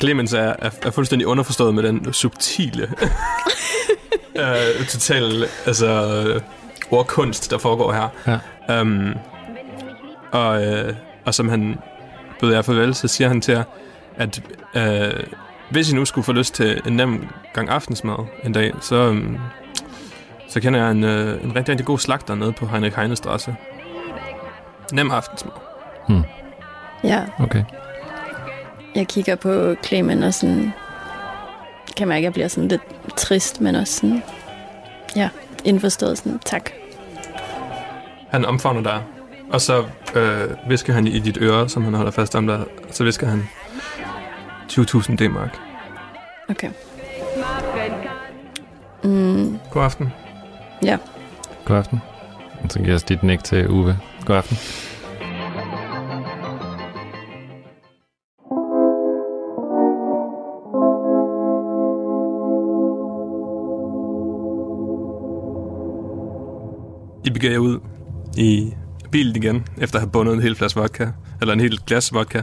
Clemens 0.00 0.32
er, 0.32 0.54
er, 0.58 0.70
er 0.82 0.90
fuldstændig 0.90 1.26
underforstået 1.26 1.74
med 1.74 1.82
den 1.82 2.12
subtile, 2.12 2.82
øh, 4.36 4.86
total 4.88 5.46
altså, 5.66 5.86
øh, 6.26 6.40
ordkunst, 6.90 7.50
der 7.50 7.58
foregår 7.58 7.92
her. 7.92 8.08
Ja. 8.68 8.80
Um, 8.80 9.14
og, 10.32 10.64
øh, 10.64 10.94
og 11.24 11.34
som 11.34 11.48
han 11.48 11.78
bød 12.40 12.52
jer 12.52 12.62
farvel, 12.62 12.94
så 12.94 13.08
siger 13.08 13.28
han 13.28 13.40
til 13.40 13.52
jer, 13.52 13.64
at 14.16 14.42
øh, 14.76 15.24
hvis 15.70 15.92
I 15.92 15.94
nu 15.94 16.04
skulle 16.04 16.24
få 16.24 16.32
lyst 16.32 16.54
til 16.54 16.80
en 16.86 16.92
nem 16.92 17.28
gang 17.54 17.68
aftensmad 17.68 18.26
en 18.44 18.52
dag, 18.52 18.72
så, 18.80 19.08
um, 19.08 19.38
så 20.48 20.60
kender 20.60 20.80
jeg 20.80 20.90
en, 20.90 21.04
øh, 21.04 21.44
en 21.44 21.56
rigtig, 21.56 21.68
rigtig 21.68 21.86
god 21.86 21.98
slagter 21.98 22.34
nede 22.34 22.52
på 22.52 22.66
Heinrich 22.66 22.96
Heinestrasse. 22.96 23.56
Nem 24.92 25.10
aftensmad. 25.10 25.52
Hmm. 26.08 26.22
Ja. 27.04 27.24
Okay. 27.38 27.64
Jeg 28.94 29.08
kigger 29.08 29.36
på 29.36 29.74
Clemen 29.84 30.22
og 30.22 30.34
sådan... 30.34 30.72
Kan 31.96 32.08
mærke, 32.08 32.18
at 32.18 32.24
jeg 32.24 32.32
bliver 32.32 32.48
sådan 32.48 32.68
lidt 32.68 32.82
trist, 33.16 33.60
men 33.60 33.74
også 33.74 33.94
sådan... 33.94 34.22
Ja, 35.16 35.28
indforstået 35.64 36.18
sådan, 36.18 36.38
tak. 36.38 36.70
Han 38.30 38.44
omfavner 38.44 38.82
dig, 38.82 39.02
og 39.52 39.60
så 39.60 39.84
øh, 40.14 40.70
visker 40.70 40.92
han 40.92 41.06
i 41.06 41.18
dit 41.18 41.38
øre, 41.40 41.68
som 41.68 41.84
han 41.84 41.94
holder 41.94 42.10
fast 42.10 42.36
om 42.36 42.46
dig, 42.46 42.64
så 42.90 43.04
visker 43.04 43.26
han 43.26 43.48
20.000 44.72 45.16
D-mark. 45.16 45.58
Okay. 46.48 46.70
Mm, 49.04 49.58
God 49.70 49.84
aften. 49.84 50.12
Ja. 50.82 50.96
God 51.64 51.76
aften. 51.76 52.00
Og 52.64 52.70
så 52.70 52.78
giver 52.78 52.90
jeg 52.92 53.08
dit 53.08 53.22
nik 53.22 53.44
til 53.44 53.68
Uwe. 53.70 53.98
God 54.26 54.36
aften. 54.36 54.56
I 67.24 67.30
begiver 67.30 67.52
jer 67.52 67.58
ud 67.58 67.78
i 68.36 68.72
bilen 69.10 69.36
igen, 69.36 69.64
efter 69.78 69.96
at 69.98 70.02
have 70.02 70.10
bundet 70.10 70.34
en 70.34 70.42
hel 70.42 70.54
flaske 70.54 70.80
vodka, 70.80 71.06
eller 71.40 71.54
en 71.54 71.60
hel 71.60 71.80
glas 71.86 72.12
vodka. 72.14 72.42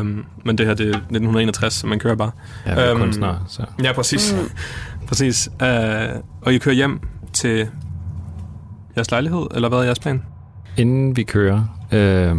Um, 0.00 0.24
men 0.44 0.58
det 0.58 0.66
her, 0.66 0.74
det 0.74 0.84
er 0.86 0.96
1961, 0.96 1.72
så 1.74 1.86
man 1.86 1.98
kører 1.98 2.14
bare. 2.14 2.30
Ja, 2.66 2.74
vi 2.74 2.80
er 2.80 2.90
Øhm, 2.90 3.00
kun 3.00 3.12
snart, 3.12 3.36
så. 3.48 3.62
Ja, 3.82 3.92
præcis. 3.92 4.32
Mm. 4.32 4.50
præcis. 5.08 5.48
Uh, 5.62 5.66
og 6.42 6.54
I 6.54 6.58
kører 6.58 6.74
hjem 6.74 7.00
til 7.34 7.68
jeres 8.96 9.10
lejlighed, 9.10 9.46
eller 9.54 9.68
hvad 9.68 9.78
er 9.78 9.82
jeres 9.82 9.98
plan? 9.98 10.22
Inden 10.76 11.16
vi 11.16 11.22
kører, 11.22 11.86
øh, 11.92 12.36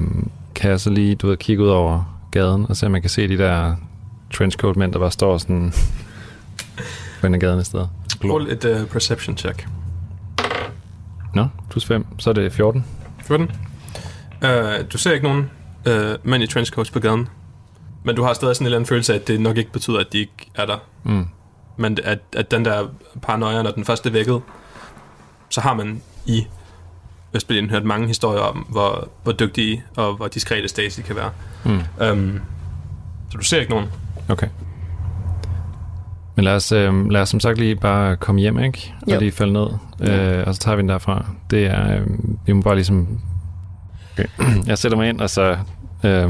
kan 0.55 0.69
jeg 0.69 0.79
så 0.79 0.89
lige 0.89 1.15
du 1.15 1.27
ved, 1.27 1.37
kigge 1.37 1.63
ud 1.63 1.69
over 1.69 2.17
gaden 2.31 2.65
og 2.69 2.77
se, 2.77 2.85
om 2.85 2.91
man 2.91 3.01
kan 3.01 3.09
se 3.09 3.27
de 3.27 3.37
der 3.37 3.75
trenchcoat 4.33 4.75
mænd, 4.75 4.93
der 4.93 4.99
bare 4.99 5.11
står 5.11 5.37
sådan 5.37 5.73
på 7.21 7.27
en 7.27 7.33
af 7.33 7.39
gaden 7.39 7.59
i 7.59 7.63
stedet. 7.63 7.89
Rul 8.23 8.47
et 8.47 8.65
uh, 8.65 8.87
perception 8.87 9.37
check. 9.37 9.67
Nå, 11.33 11.47
plus 11.69 11.85
5, 11.85 12.05
så 12.19 12.29
er 12.29 12.33
det 12.33 12.53
14. 12.53 12.85
14. 13.23 13.51
Uh, 14.43 14.49
du 14.93 14.97
ser 14.97 15.11
ikke 15.11 15.27
nogen 15.27 15.49
uh, 15.87 16.29
mænd 16.29 16.43
i 16.43 16.47
trenchcoats 16.47 16.91
på 16.91 16.99
gaden, 16.99 17.27
men 18.03 18.15
du 18.15 18.23
har 18.23 18.33
stadig 18.33 18.55
sådan 18.55 18.63
en 18.63 18.65
eller 18.65 18.77
anden 18.77 18.87
følelse 18.87 19.13
af, 19.13 19.17
at 19.17 19.27
det 19.27 19.41
nok 19.41 19.57
ikke 19.57 19.71
betyder, 19.71 19.99
at 19.99 20.07
de 20.13 20.17
ikke 20.17 20.51
er 20.55 20.65
der. 20.65 20.77
Mm. 21.03 21.27
Men 21.77 21.97
at, 22.03 22.19
at 22.33 22.51
den 22.51 22.65
der 22.65 22.87
paranoia, 23.21 23.61
når 23.61 23.71
den 23.71 23.85
første 23.85 24.09
er 24.09 24.13
vækket, 24.13 24.41
så 25.49 25.61
har 25.61 25.73
man 25.73 26.01
i 26.25 26.47
Østberlin 27.33 27.69
hørt 27.69 27.83
mange 27.85 28.07
historier 28.07 28.41
om, 28.41 28.57
hvor, 28.69 29.09
hvor 29.23 29.31
dygtige 29.31 29.83
og 29.95 30.15
hvor 30.15 30.27
diskrete 30.27 30.67
Stacy 30.67 31.01
kan 31.01 31.15
være. 31.15 31.29
Mm. 31.65 31.79
Um, 32.11 32.39
så 33.31 33.37
du 33.37 33.43
ser 33.43 33.59
ikke 33.59 33.71
nogen. 33.71 33.87
Okay. 34.29 34.47
Men 36.35 36.45
lad 36.45 36.55
os, 36.55 36.71
øh, 36.71 37.09
lad 37.09 37.21
os 37.21 37.29
som 37.29 37.39
sagt 37.39 37.57
lige 37.57 37.75
bare 37.75 38.15
komme 38.17 38.41
hjem, 38.41 38.59
ikke? 38.59 38.93
Og 39.01 39.13
Jo. 39.13 39.19
lige 39.19 39.31
falde 39.31 39.53
ned, 39.53 39.67
øh, 40.01 40.43
og 40.47 40.55
så 40.55 40.61
tager 40.61 40.75
vi 40.75 40.81
den 40.81 40.89
derfra. 40.89 41.25
Det 41.49 41.65
er, 41.65 41.99
øh, 41.99 42.07
vi 42.45 42.53
må 42.53 42.61
bare 42.61 42.75
ligesom... 42.75 43.19
Okay. 44.13 44.25
Jeg 44.67 44.77
sætter 44.77 44.97
mig 44.97 45.09
ind, 45.09 45.21
og 45.21 45.29
så 45.29 45.57
øh, 46.03 46.29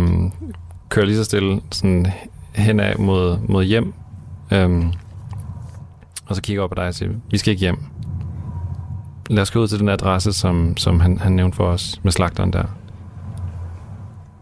kører 0.89 1.05
lige 1.05 1.17
så 1.17 1.23
stille 1.23 1.61
sådan 1.71 2.07
henad 2.55 2.95
mod, 2.95 3.37
mod 3.49 3.63
hjem. 3.63 3.93
Øh, 4.51 4.85
og 6.25 6.35
så 6.35 6.41
kigger 6.41 6.63
op 6.63 6.69
på 6.69 6.75
dig 6.75 6.87
og 6.87 6.93
siger, 6.93 7.11
vi 7.31 7.37
skal 7.37 7.51
ikke 7.51 7.61
hjem. 7.61 7.77
Lad 9.29 9.41
os 9.41 9.51
gå 9.51 9.59
ud 9.59 9.67
til 9.67 9.79
den 9.79 9.89
adresse, 9.89 10.33
som, 10.33 10.77
som 10.77 10.99
han, 10.99 11.17
han 11.17 11.31
nævnte 11.31 11.55
for 11.55 11.67
os 11.67 11.99
med 12.03 12.11
slagteren 12.11 12.53
der. 12.53 12.63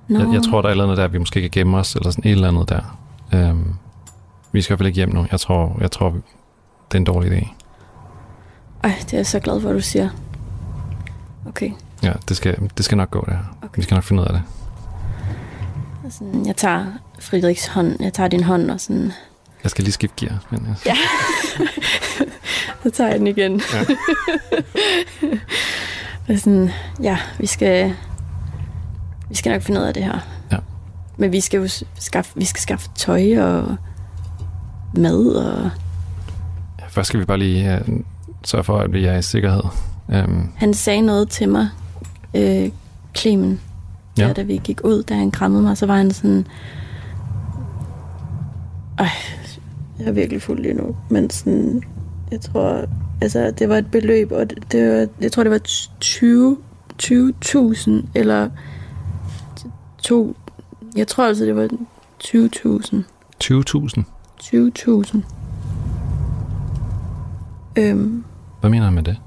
Nå. 0.07 0.19
Jeg, 0.19 0.33
jeg 0.33 0.41
tror, 0.43 0.61
der 0.61 0.67
er 0.67 0.71
et 0.71 0.73
eller 0.73 0.83
andet 0.83 0.97
der, 0.97 1.07
vi 1.07 1.17
måske 1.17 1.41
kan 1.41 1.49
gemme 1.49 1.77
os, 1.77 1.95
eller 1.95 2.11
sådan 2.11 2.23
et 2.25 2.31
eller 2.31 2.47
andet 2.47 2.69
der. 2.69 2.99
Øhm, 3.33 3.73
vi 4.51 4.61
skal 4.61 4.69
i 4.69 4.71
hvert 4.71 4.79
fald 4.79 4.87
ikke 4.87 4.95
hjem 4.95 5.09
nu. 5.09 5.27
Jeg 5.31 5.39
tror, 5.39 5.77
jeg 5.81 5.91
tror 5.91 6.09
det 6.09 6.93
er 6.93 6.97
en 6.97 7.03
dårlig 7.03 7.31
idé. 7.31 7.47
Ej, 8.83 8.95
det 9.01 9.13
er 9.13 9.17
jeg 9.17 9.27
så 9.27 9.39
glad 9.39 9.61
for, 9.61 9.69
at 9.69 9.75
du 9.75 9.81
siger. 9.81 10.09
Okay. 11.47 11.71
Ja, 12.03 12.13
det 12.29 12.37
skal, 12.37 12.69
det 12.77 12.85
skal 12.85 12.97
nok 12.97 13.11
gå, 13.11 13.23
det 13.25 13.33
her. 13.33 13.43
Okay. 13.61 13.75
Vi 13.75 13.81
skal 13.81 13.95
nok 13.95 14.03
finde 14.03 14.21
ud 14.21 14.27
af 14.27 14.33
det. 14.33 14.41
Sådan, 16.09 16.45
jeg 16.45 16.55
tager 16.55 16.85
Friedrichs 17.19 17.67
hånd, 17.67 17.95
jeg 17.99 18.13
tager 18.13 18.27
din 18.27 18.43
hånd 18.43 18.71
og 18.71 18.79
sådan... 18.79 19.11
Jeg 19.63 19.71
skal 19.71 19.83
lige 19.83 19.93
skifte 19.93 20.25
gear. 20.25 20.39
Men 20.49 20.65
jeg... 20.67 20.75
Ja. 20.85 20.95
så 22.83 22.89
tager 22.89 23.09
jeg 23.09 23.19
den 23.19 23.27
igen. 23.27 23.61
Ja. 23.73 23.95
og 26.33 26.39
sådan, 26.39 26.69
ja, 27.03 27.17
vi 27.39 27.45
skal, 27.45 27.93
vi 29.29 29.35
skal 29.35 29.51
nok 29.51 29.61
finde 29.61 29.79
ud 29.81 29.85
af 29.85 29.93
det 29.93 30.03
her. 30.03 30.19
Ja. 30.51 30.57
Men 31.17 31.31
vi 31.31 31.39
skal 31.41 31.59
jo 31.61 31.67
skaffe, 31.99 32.31
vi 32.35 32.45
skal 32.45 32.61
skaffe 32.61 32.89
tøj 32.95 33.37
og 33.37 33.75
mad 34.97 35.25
og... 35.27 35.69
Først 36.89 37.07
skal 37.07 37.19
vi 37.19 37.25
bare 37.25 37.37
lige 37.39 37.81
uh, 37.87 37.99
sørge 38.43 38.63
for, 38.63 38.77
at 38.79 38.93
vi 38.93 39.05
er 39.05 39.17
i 39.17 39.21
sikkerhed. 39.21 39.63
Um, 40.07 40.51
Han 40.55 40.73
sagde 40.73 41.01
noget 41.01 41.29
til 41.29 41.49
mig, 41.49 41.69
øh, 42.33 42.69
Clemen, 43.17 43.59
Ja. 44.17 44.33
da 44.33 44.41
vi 44.41 44.61
gik 44.63 44.79
ud, 44.83 45.03
da 45.03 45.13
han 45.13 45.31
krammede 45.31 45.63
mig, 45.63 45.77
så 45.77 45.85
var 45.85 45.97
han 45.97 46.11
sådan... 46.11 46.47
Ej, 48.99 49.09
jeg 49.99 50.07
er 50.07 50.11
virkelig 50.11 50.41
fuld 50.41 50.59
lige 50.61 50.73
nu, 50.73 50.95
men 51.09 51.29
sådan, 51.29 51.83
jeg 52.33 52.41
tror, 52.41 52.85
altså, 53.21 53.51
det 53.51 53.69
var 53.69 53.77
et 53.77 53.91
beløb, 53.91 54.31
og 54.31 54.49
det, 54.49 54.71
det 54.71 54.91
var, 54.91 55.07
jeg 55.21 55.31
tror, 55.31 55.43
det 55.43 55.51
var 55.51 55.61
20 55.99 56.57
20.000, 57.03 57.91
eller 58.15 58.49
to, 60.03 60.35
jeg 60.95 61.07
tror 61.07 61.27
altså, 61.27 61.45
det 61.45 61.55
var 61.55 61.69
20.000. 62.23 62.95
20.000? 63.43 64.03
20.000. 64.43 65.17
Øhm, 67.77 68.23
Hvad 68.59 68.69
mener 68.69 68.85
han 68.85 68.93
med 68.93 69.03
det? 69.03 69.17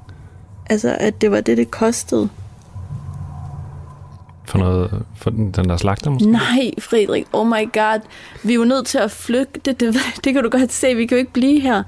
altså, 0.70 0.96
at 1.00 1.20
det 1.20 1.30
var 1.30 1.40
det, 1.40 1.56
det 1.56 1.70
kostede. 1.70 2.28
For, 4.44 4.58
noget, 4.58 5.04
for 5.16 5.30
den, 5.30 5.50
den 5.50 5.68
der 5.68 5.76
slagter 5.76 6.10
måske? 6.10 6.30
Nej, 6.30 6.70
Frederik, 6.78 7.26
oh 7.32 7.46
my 7.46 7.72
god. 7.72 8.00
Vi 8.42 8.52
er 8.52 8.56
jo 8.56 8.64
nødt 8.64 8.86
til 8.86 8.98
at 8.98 9.10
flygte. 9.10 9.60
Det, 9.64 9.80
det, 9.80 9.96
det 10.24 10.34
kan 10.34 10.42
du 10.42 10.48
godt 10.48 10.72
se. 10.72 10.94
Vi 10.94 11.06
kan 11.06 11.16
jo 11.16 11.18
ikke 11.18 11.32
blive 11.32 11.60
her. 11.60 11.82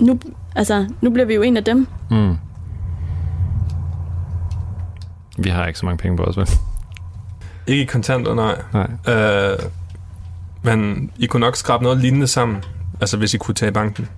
Nu, 0.00 0.18
altså, 0.56 0.86
nu 1.00 1.10
bliver 1.10 1.26
vi 1.26 1.34
jo 1.34 1.42
en 1.42 1.56
af 1.56 1.64
dem. 1.64 1.86
Mm. 2.10 2.36
Vi 5.38 5.48
har 5.50 5.66
ikke 5.66 5.78
så 5.78 5.86
mange 5.86 5.98
penge 5.98 6.16
på 6.16 6.22
os, 6.24 6.36
vel? 6.36 6.48
Ikke 7.66 7.82
i 7.82 7.86
kontanter, 7.86 8.34
nej. 8.34 8.62
Nej. 8.72 9.14
Øh, 9.14 9.58
men 10.62 11.10
I 11.18 11.26
kunne 11.26 11.40
nok 11.40 11.56
skrabe 11.56 11.82
noget 11.82 11.98
lignende 11.98 12.26
sammen, 12.26 12.64
altså 13.00 13.16
hvis 13.16 13.34
I 13.34 13.38
kunne 13.38 13.54
tage 13.54 13.70
i 13.70 13.72
banken. 13.72 14.08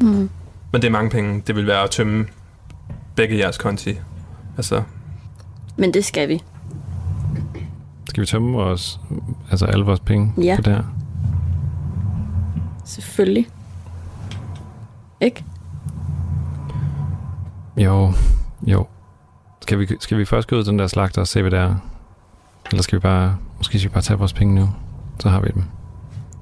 Mm. 0.00 0.30
Men 0.72 0.82
det 0.82 0.84
er 0.84 0.90
mange 0.90 1.10
penge. 1.10 1.42
Det 1.46 1.56
vil 1.56 1.66
være 1.66 1.82
at 1.82 1.90
tømme 1.90 2.26
begge 3.16 3.38
jeres 3.38 3.58
konti. 3.58 3.94
Altså, 4.56 4.82
Men 5.76 5.94
det 5.94 6.04
skal 6.04 6.28
vi. 6.28 6.42
Skal 8.08 8.20
vi 8.20 8.26
tømme 8.26 8.52
vores, 8.52 9.00
altså 9.50 9.66
alle 9.66 9.84
vores 9.84 10.00
penge 10.00 10.32
Ja. 10.42 10.56
på 10.56 10.62
det 10.62 10.72
her? 10.72 10.82
Selvfølgelig. 12.84 13.46
Ikke? 15.20 15.44
Jo, 17.76 18.12
jo. 18.66 18.86
Skal 19.62 19.78
vi, 19.78 19.88
skal 20.00 20.18
vi 20.18 20.24
først 20.24 20.48
gå 20.48 20.56
ud 20.56 20.64
til 20.64 20.70
den 20.70 20.78
der 20.78 20.86
slagter 20.86 21.20
og 21.20 21.28
se, 21.28 21.42
hvad 21.42 21.50
det 21.50 21.58
er? 21.58 21.74
Eller 22.70 22.82
skal 22.82 22.96
vi 22.96 23.00
bare, 23.00 23.36
måske 23.58 23.78
skal 23.78 23.90
vi 23.90 23.92
bare 23.92 24.02
tage 24.02 24.18
vores 24.18 24.32
penge 24.32 24.54
nu? 24.54 24.68
Så 25.20 25.28
har 25.28 25.40
vi 25.40 25.48
dem. 25.54 25.64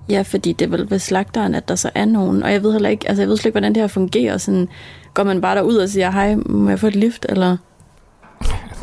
Ja, 0.09 0.23
fordi 0.23 0.53
det 0.53 0.64
er 0.64 0.70
vel 0.70 0.91
ved 0.91 0.99
slagteren, 0.99 1.55
at 1.55 1.68
der 1.68 1.75
så 1.75 1.91
er 1.95 2.05
nogen. 2.05 2.43
Og 2.43 2.53
jeg 2.53 2.62
ved 2.62 2.73
heller 2.73 2.89
ikke, 2.89 3.09
altså 3.09 3.23
jeg 3.23 3.29
ved 3.29 3.37
slet 3.37 3.47
ikke, 3.47 3.55
hvordan 3.55 3.75
det 3.75 3.83
her 3.83 3.89
fungerer. 3.89 4.39
Sådan, 4.39 4.68
går 5.14 5.23
man 5.25 5.41
bare 5.41 5.57
derud 5.57 5.77
og 5.77 5.89
siger, 5.89 6.11
hej, 6.11 6.35
må 6.35 6.68
jeg 6.68 6.81
få 6.81 6.87
et 6.87 6.97
lift? 6.97 7.27
Eller, 7.29 7.47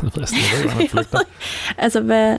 Jeg 0.02 0.10
ved, 0.14 0.26
jeg 0.62 0.78
ved, 0.80 0.88
flygter. 0.88 1.18
altså 1.78 2.00
hvad, 2.00 2.36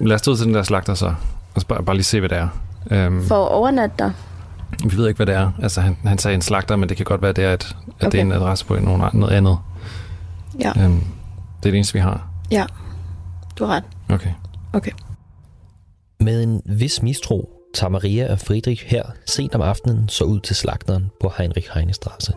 Lad 0.00 0.16
os 0.16 0.28
ud 0.28 0.36
til 0.36 0.46
den 0.46 0.54
der 0.54 0.62
slagter 0.62 0.94
så. 0.94 1.14
Og 1.54 1.60
så 1.60 1.66
bare, 1.66 1.82
bare 1.82 1.96
lige 1.96 2.04
se, 2.04 2.20
hvad 2.20 2.28
det 2.28 2.38
er. 2.38 3.06
Um, 3.06 3.22
for 3.28 3.44
at 3.44 3.50
overnatte 3.52 3.94
der? 3.98 4.10
Vi 4.84 4.96
ved 4.96 5.08
ikke, 5.08 5.16
hvad 5.16 5.26
det 5.26 5.34
er. 5.34 5.52
Altså, 5.62 5.80
han, 5.80 5.96
han 6.04 6.18
sagde 6.18 6.34
en 6.34 6.42
slagter, 6.42 6.76
men 6.76 6.88
det 6.88 6.96
kan 6.96 7.04
godt 7.04 7.22
være, 7.22 7.32
det 7.32 7.44
er, 7.44 7.54
et, 7.54 7.62
at 7.62 7.76
okay. 8.00 8.10
det 8.12 8.18
er 8.18 8.22
en 8.22 8.32
adresse 8.32 8.66
på 8.66 8.76
nogen, 8.76 9.02
noget 9.12 9.32
andet. 9.32 9.58
Ja. 10.60 10.86
Um, 10.86 11.04
det 11.60 11.68
er 11.68 11.70
det 11.70 11.74
eneste, 11.74 11.94
vi 11.94 12.00
har. 12.00 12.30
Ja, 12.50 12.66
du 13.58 13.64
har 13.64 13.74
ret. 13.74 13.84
Okay. 14.08 14.30
Okay. 14.72 14.92
Med 16.20 16.42
en 16.42 16.62
vis 16.64 17.02
mistro 17.02 17.50
tager 17.74 17.90
Maria 17.90 18.32
og 18.32 18.38
Friedrich 18.38 18.86
her 18.86 19.02
sent 19.26 19.54
om 19.54 19.60
aftenen 19.60 20.08
så 20.08 20.24
ud 20.24 20.40
til 20.40 20.56
slagteren 20.56 21.10
på 21.20 21.32
Heinrich 21.38 21.70
Heinestrasse. 21.74 22.32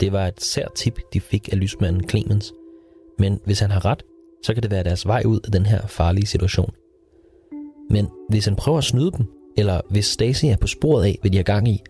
Det 0.00 0.12
var 0.12 0.26
et 0.26 0.42
sært 0.42 0.72
tip, 0.76 0.98
de 1.12 1.20
fik 1.20 1.48
af 1.52 1.60
lysmanden 1.60 2.08
Clemens, 2.08 2.52
men 3.18 3.40
hvis 3.44 3.60
han 3.60 3.70
har 3.70 3.84
ret, 3.84 4.02
så 4.44 4.54
kan 4.54 4.62
det 4.62 4.70
være 4.70 4.84
deres 4.84 5.06
vej 5.06 5.22
ud 5.26 5.40
af 5.44 5.52
den 5.52 5.66
her 5.66 5.86
farlige 5.86 6.26
situation. 6.26 6.70
Men 7.90 8.08
hvis 8.28 8.44
han 8.44 8.56
prøver 8.56 8.78
at 8.78 8.84
snyde 8.84 9.10
dem, 9.10 9.26
eller 9.58 9.80
hvis 9.90 10.06
Stacy 10.06 10.44
er 10.44 10.56
på 10.56 10.66
sporet 10.66 11.04
af, 11.04 11.18
hvad 11.20 11.30
de 11.30 11.36
har 11.36 11.44
gang 11.44 11.68
i, 11.68 11.82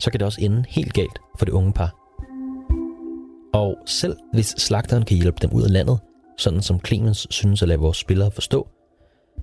så 0.00 0.10
kan 0.10 0.20
det 0.20 0.26
også 0.26 0.40
ende 0.40 0.64
helt 0.68 0.92
galt 0.92 1.18
for 1.38 1.44
det 1.44 1.52
unge 1.52 1.72
par. 1.72 1.94
Og 3.54 3.76
selv 3.86 4.16
hvis 4.32 4.54
slagteren 4.58 5.04
kan 5.04 5.16
hjælpe 5.16 5.38
dem 5.42 5.52
ud 5.52 5.62
af 5.62 5.72
landet, 5.72 5.98
sådan 6.38 6.62
som 6.62 6.80
Clemens 6.86 7.26
synes 7.30 7.62
at 7.62 7.68
lade 7.68 7.80
vores 7.80 7.96
spillere 7.96 8.30
forstå, 8.30 8.68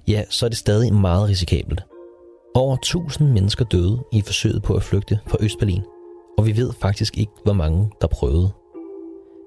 ja, 0.08 0.24
så 0.30 0.46
er 0.46 0.50
det 0.50 0.58
stadig 0.58 0.94
meget 0.94 1.30
risikabelt. 1.30 1.84
Over 2.56 2.76
1000 2.76 3.32
mennesker 3.32 3.66
døde 3.66 4.04
i 4.14 4.22
forsøget 4.22 4.64
på 4.64 4.74
at 4.74 4.84
flygte 4.84 5.20
fra 5.28 5.38
Østberlin, 5.40 5.82
og 6.38 6.46
vi 6.46 6.58
ved 6.58 6.74
faktisk 6.82 7.18
ikke, 7.18 7.32
hvor 7.44 7.54
mange 7.54 7.90
der 8.02 8.08
prøvede. 8.08 8.52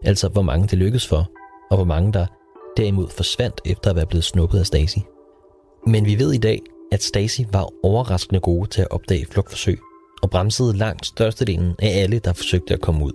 Altså, 0.04 0.28
hvor 0.28 0.42
mange 0.42 0.66
det 0.66 0.78
lykkedes 0.78 1.08
for, 1.08 1.30
og 1.70 1.76
hvor 1.76 1.84
mange 1.84 2.12
der 2.12 2.26
derimod 2.76 3.08
forsvandt 3.08 3.60
efter 3.64 3.90
at 3.90 3.96
være 3.96 4.06
blevet 4.06 4.24
snuppet 4.24 4.58
af 4.58 4.66
Stasi. 4.66 5.00
Men 5.86 6.06
vi 6.06 6.18
ved 6.18 6.32
i 6.32 6.38
dag, 6.38 6.60
at 6.92 7.02
Stacy 7.02 7.40
var 7.52 7.70
overraskende 7.82 8.40
gode 8.40 8.70
til 8.70 8.80
at 8.80 8.90
opdage 8.90 9.26
flugtforsøg, 9.26 9.78
og 10.22 10.30
bremsede 10.30 10.76
langt 10.76 11.06
størstedelen 11.06 11.74
af 11.78 12.02
alle, 12.02 12.18
der 12.18 12.32
forsøgte 12.32 12.74
at 12.74 12.80
komme 12.80 13.04
ud. 13.04 13.12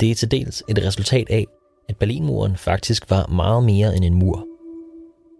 Det 0.00 0.10
er 0.10 0.14
til 0.14 0.30
dels 0.30 0.62
et 0.68 0.84
resultat 0.84 1.30
af, 1.30 1.46
at 1.88 1.96
Berlinmuren 1.96 2.56
faktisk 2.56 3.10
var 3.10 3.26
meget 3.26 3.64
mere 3.64 3.96
end 3.96 4.04
en 4.04 4.14
mur. 4.14 4.46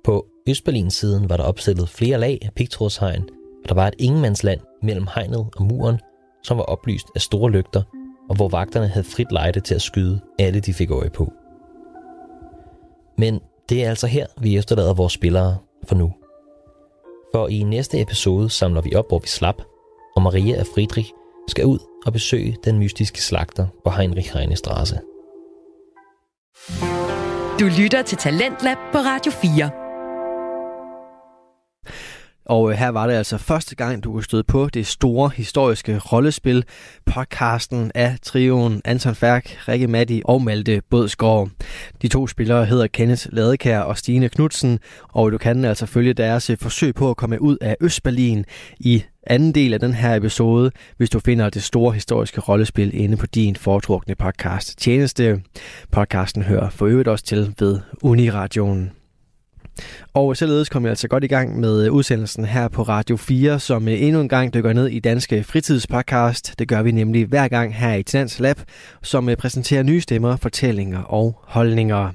På 0.04 0.26
Østberlins 0.48 0.94
siden 0.94 1.28
var 1.28 1.36
der 1.36 1.44
opstillet 1.44 1.88
flere 1.88 2.18
lag 2.20 2.38
af 2.42 2.52
pigtrådshegn, 2.56 3.22
og 3.62 3.68
der 3.68 3.74
var 3.74 3.88
et 3.88 3.94
ingenmandsland 3.98 4.60
mellem 4.82 5.06
hegnet 5.14 5.46
og 5.56 5.62
muren, 5.62 6.00
som 6.42 6.56
var 6.56 6.64
oplyst 6.64 7.06
af 7.14 7.20
store 7.20 7.50
lygter, 7.50 7.82
og 8.30 8.36
hvor 8.36 8.48
vagterne 8.48 8.88
havde 8.88 9.06
frit 9.06 9.32
lejde 9.32 9.60
til 9.60 9.74
at 9.74 9.82
skyde 9.82 10.20
alle, 10.38 10.60
de 10.60 10.74
fik 10.74 10.90
øje 10.90 11.10
på. 11.10 11.32
Men 13.18 13.40
det 13.68 13.84
er 13.84 13.88
altså 13.88 14.06
her, 14.06 14.26
vi 14.40 14.56
efterlader 14.56 14.94
vores 14.94 15.12
spillere 15.12 15.56
for 15.88 15.94
nu. 15.94 16.12
For 17.34 17.48
i 17.48 17.62
næste 17.62 18.00
episode 18.00 18.50
samler 18.50 18.80
vi 18.80 18.94
op, 18.94 19.08
hvor 19.08 19.18
vi 19.18 19.28
slap, 19.28 19.62
og 20.16 20.22
Maria 20.22 20.60
og 20.60 20.66
Friedrich 20.74 21.12
skal 21.48 21.66
ud 21.66 21.78
og 22.06 22.12
besøge 22.12 22.56
den 22.64 22.78
mystiske 22.78 23.22
slagter 23.22 23.66
på 23.84 23.90
Heinrich 23.90 24.36
Heine 24.36 24.54
Straße. 24.54 24.98
Du 27.60 27.64
lytter 27.80 28.02
til 28.02 28.18
Talentlab 28.18 28.76
på 28.92 28.98
Radio 28.98 29.32
4. 29.32 29.83
Og 32.46 32.70
øh, 32.70 32.76
her 32.76 32.88
var 32.88 33.06
det 33.06 33.14
altså 33.14 33.38
første 33.38 33.74
gang, 33.74 34.04
du 34.04 34.12
kunne 34.12 34.24
støde 34.24 34.44
på 34.44 34.68
det 34.74 34.86
store 34.86 35.30
historiske 35.36 35.98
rollespil, 35.98 36.64
podcasten 37.06 37.92
af 37.94 38.16
trioen 38.22 38.82
Anton 38.84 39.14
Færk, 39.14 39.68
Rikke 39.68 39.86
Matti 39.86 40.22
og 40.24 40.42
Malte 40.42 40.82
Bådsgaard. 40.90 41.48
De 42.02 42.08
to 42.08 42.26
spillere 42.26 42.64
hedder 42.66 42.86
Kenneth 42.86 43.26
Ladekær 43.32 43.80
og 43.80 43.98
Stine 43.98 44.28
Knudsen, 44.28 44.78
og 45.08 45.32
du 45.32 45.38
kan 45.38 45.64
altså 45.64 45.86
følge 45.86 46.12
deres 46.12 46.50
øh, 46.50 46.58
forsøg 46.60 46.94
på 46.94 47.10
at 47.10 47.16
komme 47.16 47.42
ud 47.42 47.56
af 47.60 47.76
Østberlin 47.80 48.44
i 48.80 49.02
anden 49.26 49.52
del 49.54 49.74
af 49.74 49.80
den 49.80 49.94
her 49.94 50.16
episode, 50.16 50.70
hvis 50.96 51.10
du 51.10 51.20
finder 51.20 51.50
det 51.50 51.62
store 51.62 51.92
historiske 51.92 52.40
rollespil 52.40 53.00
inde 53.00 53.16
på 53.16 53.26
din 53.26 53.56
foretrukne 53.56 54.14
podcast 54.14 54.78
tjeneste. 54.78 55.42
Podcasten 55.92 56.42
hører 56.42 56.70
for 56.70 56.86
øvrigt 56.86 57.08
også 57.08 57.24
til 57.24 57.54
ved 57.58 57.80
Uniradioen. 58.02 59.03
Og 60.14 60.36
således 60.36 60.68
kom 60.68 60.82
jeg 60.82 60.90
altså 60.90 61.08
godt 61.08 61.24
i 61.24 61.26
gang 61.26 61.60
med 61.60 61.90
udsendelsen 61.90 62.44
her 62.44 62.68
på 62.68 62.82
Radio 62.82 63.16
4, 63.16 63.60
som 63.60 63.88
øh, 63.88 64.02
endnu 64.02 64.20
en 64.20 64.28
gang 64.28 64.54
dykker 64.54 64.72
ned 64.72 64.86
i 64.86 65.00
Danske 65.00 65.44
Fritidspodcast. 65.44 66.58
Det 66.58 66.68
gør 66.68 66.82
vi 66.82 66.90
nemlig 66.90 67.26
hver 67.26 67.48
gang 67.48 67.74
her 67.74 67.94
i 67.94 68.02
Tinans 68.02 68.40
Lab, 68.40 68.60
som 69.02 69.28
øh, 69.28 69.36
præsenterer 69.36 69.82
nye 69.82 70.00
stemmer, 70.00 70.36
fortællinger 70.36 71.02
og 71.02 71.40
holdninger. 71.42 72.10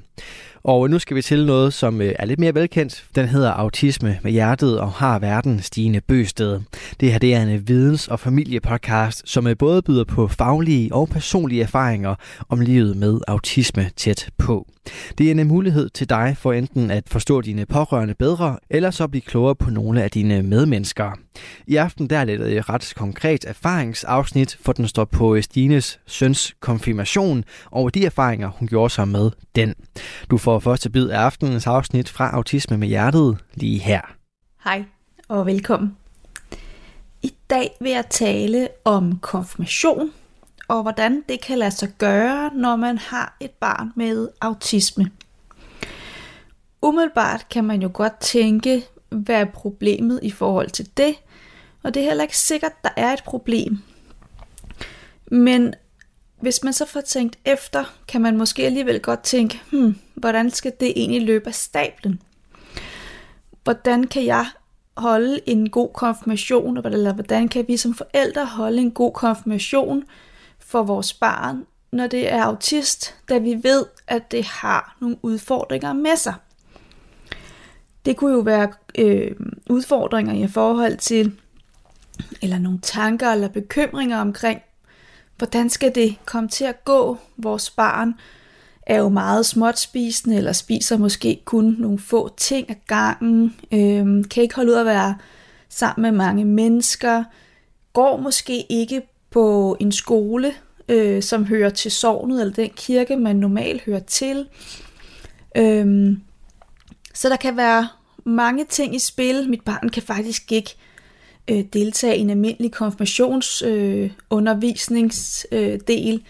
Og 0.62 0.90
nu 0.90 0.98
skal 0.98 1.16
vi 1.16 1.22
til 1.22 1.46
noget, 1.46 1.74
som 1.74 2.00
øh, 2.00 2.14
er 2.18 2.24
lidt 2.24 2.40
mere 2.40 2.54
velkendt. 2.54 3.04
Den 3.14 3.28
hedder 3.28 3.50
Autisme 3.50 4.18
med 4.22 4.32
hjertet 4.32 4.80
og 4.80 4.92
har 4.92 5.18
verden 5.18 5.62
Stine 5.62 6.00
Bøsted. 6.00 6.60
Det 7.00 7.12
her 7.12 7.18
det 7.18 7.34
er 7.34 7.42
en 7.42 7.48
øh, 7.48 7.68
videns- 7.68 8.08
og 8.08 8.20
familiepodcast, 8.20 9.22
som 9.28 9.46
øh, 9.46 9.56
både 9.58 9.82
byder 9.82 10.04
på 10.04 10.28
faglige 10.28 10.94
og 10.94 11.08
personlige 11.08 11.62
erfaringer 11.62 12.14
om 12.48 12.60
livet 12.60 12.96
med 12.96 13.20
autisme 13.28 13.90
tæt 13.96 14.30
på. 14.38 14.66
Det 15.18 15.26
er 15.26 15.30
en 15.30 15.48
mulighed 15.48 15.88
til 15.88 16.10
dig 16.10 16.36
for 16.38 16.52
enten 16.52 16.90
at 16.90 17.04
forstå 17.06 17.40
dine 17.40 17.66
pårørende 17.66 18.14
bedre, 18.14 18.58
eller 18.70 18.90
så 18.90 19.08
blive 19.08 19.22
klogere 19.22 19.54
på 19.54 19.70
nogle 19.70 20.02
af 20.02 20.10
dine 20.10 20.42
medmennesker. 20.42 21.10
I 21.66 21.76
aften 21.76 22.10
der 22.10 22.18
er 22.18 22.24
det 22.24 22.56
et 22.56 22.68
ret 22.68 22.92
konkret 22.96 23.44
erfaringsafsnit, 23.44 24.58
for 24.62 24.72
den 24.72 24.88
står 24.88 25.04
på 25.04 25.42
Stines 25.42 26.00
søns 26.06 26.54
konfirmation, 26.60 27.44
og 27.64 27.94
de 27.94 28.06
erfaringer, 28.06 28.48
hun 28.48 28.68
gjorde 28.68 28.94
sig 28.94 29.08
med 29.08 29.30
den. 29.56 29.74
Du 30.30 30.38
får 30.38 30.49
første 30.58 30.90
bid 30.90 31.08
af 31.08 31.18
aftenens 31.18 31.66
afsnit 31.66 32.08
fra 32.08 32.30
Autisme 32.30 32.76
med 32.76 32.88
Hjertet 32.88 33.38
lige 33.54 33.78
her. 33.78 34.00
Hej 34.64 34.84
og 35.28 35.46
velkommen. 35.46 35.96
I 37.22 37.34
dag 37.50 37.76
vil 37.80 37.92
jeg 37.92 38.04
tale 38.10 38.68
om 38.84 39.18
konfirmation 39.18 40.10
og 40.70 40.82
hvordan 40.82 41.24
det 41.28 41.40
kan 41.40 41.58
lade 41.58 41.70
sig 41.70 41.88
gøre, 41.98 42.50
når 42.54 42.76
man 42.76 42.98
har 42.98 43.36
et 43.40 43.50
barn 43.50 43.92
med 43.96 44.28
autisme. 44.40 45.10
Umiddelbart 46.82 47.46
kan 47.50 47.64
man 47.64 47.82
jo 47.82 47.90
godt 47.92 48.20
tænke, 48.20 48.84
hvad 49.08 49.40
er 49.40 49.44
problemet 49.44 50.20
i 50.22 50.30
forhold 50.30 50.70
til 50.70 50.88
det, 50.96 51.14
og 51.82 51.94
det 51.94 52.02
er 52.02 52.06
heller 52.06 52.22
ikke 52.22 52.38
sikkert, 52.38 52.72
der 52.84 52.90
er 52.96 53.12
et 53.12 53.22
problem. 53.24 53.78
Men 55.30 55.74
hvis 56.40 56.64
man 56.64 56.72
så 56.72 56.86
får 56.86 57.00
tænkt 57.00 57.38
efter, 57.44 57.84
kan 58.08 58.20
man 58.20 58.36
måske 58.36 58.66
alligevel 58.66 59.00
godt 59.00 59.22
tænke, 59.22 59.62
hmm, 59.72 59.98
hvordan 60.14 60.50
skal 60.50 60.72
det 60.80 60.92
egentlig 60.96 61.22
løbe 61.22 61.46
af 61.46 61.54
stablen? 61.54 62.22
Hvordan 63.64 64.04
kan 64.04 64.26
jeg 64.26 64.46
holde 64.96 65.40
en 65.46 65.70
god 65.70 65.88
konfirmation, 65.94 66.86
eller 66.86 67.12
hvordan 67.12 67.48
kan 67.48 67.64
vi 67.68 67.76
som 67.76 67.94
forældre 67.94 68.46
holde 68.46 68.82
en 68.82 68.90
god 68.90 69.12
konfirmation 69.12 70.04
for 70.58 70.82
vores 70.82 71.12
barn, 71.12 71.66
når 71.92 72.06
det 72.06 72.32
er 72.32 72.42
autist, 72.42 73.14
da 73.28 73.38
vi 73.38 73.60
ved, 73.62 73.86
at 74.06 74.32
det 74.32 74.44
har 74.44 74.96
nogle 75.00 75.16
udfordringer 75.22 75.92
med 75.92 76.16
sig. 76.16 76.34
Det 78.04 78.16
kunne 78.16 78.32
jo 78.32 78.40
være 78.40 78.72
øh, 78.98 79.36
udfordringer 79.70 80.44
i 80.44 80.48
forhold 80.48 80.96
til, 80.96 81.32
eller 82.42 82.58
nogle 82.58 82.78
tanker 82.82 83.28
eller 83.28 83.48
bekymringer 83.48 84.20
omkring, 84.20 84.60
hvordan 85.40 85.70
skal 85.70 85.94
det 85.94 86.16
komme 86.26 86.48
til 86.48 86.64
at 86.64 86.84
gå? 86.84 87.18
Vores 87.36 87.70
barn 87.70 88.14
er 88.82 88.98
jo 88.98 89.08
meget 89.08 89.46
småtspisende, 89.46 90.36
eller 90.36 90.52
spiser 90.52 90.96
måske 90.96 91.40
kun 91.44 91.76
nogle 91.78 91.98
få 91.98 92.34
ting 92.36 92.70
ad 92.70 92.74
gangen, 92.86 93.56
øhm, 93.72 94.24
kan 94.24 94.42
ikke 94.42 94.54
holde 94.54 94.72
ud 94.72 94.76
at 94.76 94.86
være 94.86 95.16
sammen 95.68 96.02
med 96.02 96.18
mange 96.18 96.44
mennesker, 96.44 97.24
går 97.92 98.16
måske 98.16 98.66
ikke 98.72 99.02
på 99.30 99.76
en 99.80 99.92
skole, 99.92 100.52
øh, 100.88 101.22
som 101.22 101.44
hører 101.44 101.70
til 101.70 101.90
sovnet, 101.90 102.40
eller 102.40 102.54
den 102.54 102.70
kirke, 102.76 103.16
man 103.16 103.36
normalt 103.36 103.82
hører 103.82 104.00
til. 104.00 104.48
Øhm, 105.56 106.22
så 107.14 107.28
der 107.28 107.36
kan 107.36 107.56
være 107.56 107.88
mange 108.24 108.64
ting 108.64 108.94
i 108.94 108.98
spil. 108.98 109.50
Mit 109.50 109.62
barn 109.62 109.88
kan 109.88 110.02
faktisk 110.02 110.52
ikke 110.52 110.76
øh, 110.78 110.89
Øh, 111.50 111.64
deltage 111.72 112.16
i 112.16 112.20
en 112.20 112.30
almindelig 112.30 112.72
konfirmationsundervisningsdel. 112.72 115.72
Øh, 115.72 115.80
del. 115.86 116.24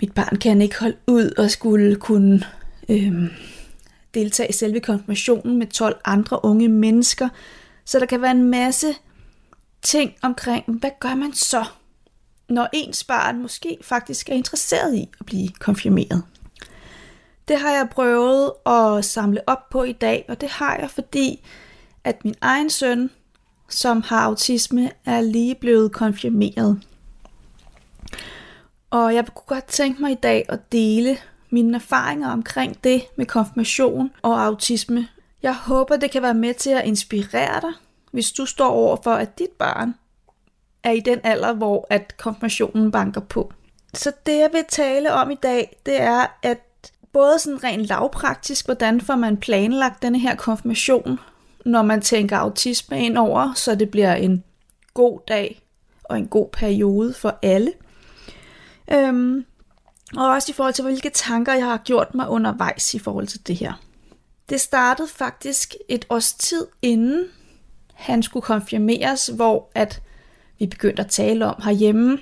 Mit 0.00 0.14
barn 0.14 0.36
kan 0.36 0.62
ikke 0.62 0.80
holde 0.80 0.96
ud 1.06 1.30
og 1.38 1.50
skulle 1.50 1.96
kunne 1.96 2.44
øh, 2.88 3.12
deltage 4.14 4.48
i 4.48 4.52
selve 4.52 4.80
konfirmationen 4.80 5.58
med 5.58 5.66
12 5.66 6.00
andre 6.04 6.44
unge 6.44 6.68
mennesker. 6.68 7.28
Så 7.84 7.98
der 7.98 8.06
kan 8.06 8.22
være 8.22 8.30
en 8.30 8.50
masse 8.50 8.94
ting 9.82 10.12
omkring, 10.22 10.64
hvad 10.66 10.90
gør 11.00 11.14
man 11.14 11.32
så, 11.32 11.64
når 12.48 12.68
ens 12.72 13.04
barn 13.04 13.42
måske 13.42 13.78
faktisk 13.82 14.28
er 14.28 14.34
interesseret 14.34 14.94
i 14.94 15.08
at 15.20 15.26
blive 15.26 15.48
konfirmeret. 15.48 16.22
Det 17.48 17.58
har 17.58 17.70
jeg 17.70 17.88
prøvet 17.90 18.52
at 18.66 19.04
samle 19.04 19.48
op 19.48 19.70
på 19.70 19.82
i 19.82 19.92
dag, 19.92 20.24
og 20.28 20.40
det 20.40 20.48
har 20.48 20.76
jeg, 20.76 20.90
fordi 20.90 21.44
at 22.04 22.24
min 22.24 22.34
egen 22.40 22.70
søn, 22.70 23.10
som 23.74 24.02
har 24.02 24.20
autisme, 24.20 24.90
er 25.04 25.20
lige 25.20 25.54
blevet 25.54 25.92
konfirmeret. 25.92 26.82
Og 28.90 29.14
jeg 29.14 29.26
kunne 29.26 29.56
godt 29.56 29.66
tænke 29.66 30.02
mig 30.02 30.12
i 30.12 30.18
dag 30.22 30.46
at 30.48 30.72
dele 30.72 31.16
mine 31.50 31.74
erfaringer 31.74 32.30
omkring 32.30 32.84
det 32.84 33.02
med 33.16 33.26
konfirmation 33.26 34.10
og 34.22 34.44
autisme. 34.44 35.08
Jeg 35.42 35.54
håber, 35.56 35.96
det 35.96 36.10
kan 36.10 36.22
være 36.22 36.34
med 36.34 36.54
til 36.54 36.70
at 36.70 36.84
inspirere 36.84 37.60
dig, 37.60 37.72
hvis 38.12 38.32
du 38.32 38.46
står 38.46 38.68
over 38.68 38.96
for, 39.02 39.14
at 39.14 39.38
dit 39.38 39.50
barn 39.58 39.94
er 40.82 40.90
i 40.90 41.00
den 41.00 41.20
alder, 41.24 41.52
hvor 41.52 41.86
at 41.90 42.16
konfirmationen 42.16 42.90
banker 42.90 43.20
på. 43.20 43.52
Så 43.94 44.12
det, 44.26 44.38
jeg 44.38 44.50
vil 44.52 44.64
tale 44.68 45.12
om 45.12 45.30
i 45.30 45.34
dag, 45.34 45.76
det 45.86 46.00
er, 46.00 46.26
at 46.42 46.92
både 47.12 47.38
sådan 47.38 47.64
rent 47.64 47.86
lavpraktisk, 47.86 48.64
hvordan 48.64 49.00
får 49.00 49.16
man 49.16 49.36
planlagt 49.36 50.02
denne 50.02 50.18
her 50.18 50.36
konfirmation, 50.36 51.18
når 51.64 51.82
man 51.82 52.00
tænker 52.00 52.36
autisme 52.36 53.04
ind 53.04 53.18
over, 53.18 53.52
så 53.54 53.74
det 53.74 53.90
bliver 53.90 54.14
en 54.14 54.44
god 54.94 55.20
dag 55.28 55.62
og 56.04 56.18
en 56.18 56.26
god 56.26 56.48
periode 56.52 57.14
for 57.14 57.38
alle. 57.42 57.72
Øhm, 58.92 59.44
og 60.16 60.28
også 60.28 60.52
i 60.52 60.54
forhold 60.54 60.74
til, 60.74 60.84
hvilke 60.84 61.10
tanker 61.10 61.54
jeg 61.54 61.66
har 61.66 61.76
gjort 61.84 62.14
mig 62.14 62.28
undervejs 62.28 62.94
i 62.94 62.98
forhold 62.98 63.26
til 63.26 63.46
det 63.46 63.56
her. 63.56 63.72
Det 64.48 64.60
startede 64.60 65.08
faktisk 65.08 65.74
et 65.88 66.06
års 66.10 66.32
tid 66.32 66.66
inden 66.82 67.24
han 67.94 68.22
skulle 68.22 68.42
konfirmeres, 68.42 69.26
hvor 69.26 69.70
at 69.74 70.02
vi 70.58 70.66
begyndte 70.66 71.02
at 71.02 71.08
tale 71.08 71.46
om 71.46 71.62
herhjemme, 71.64 72.18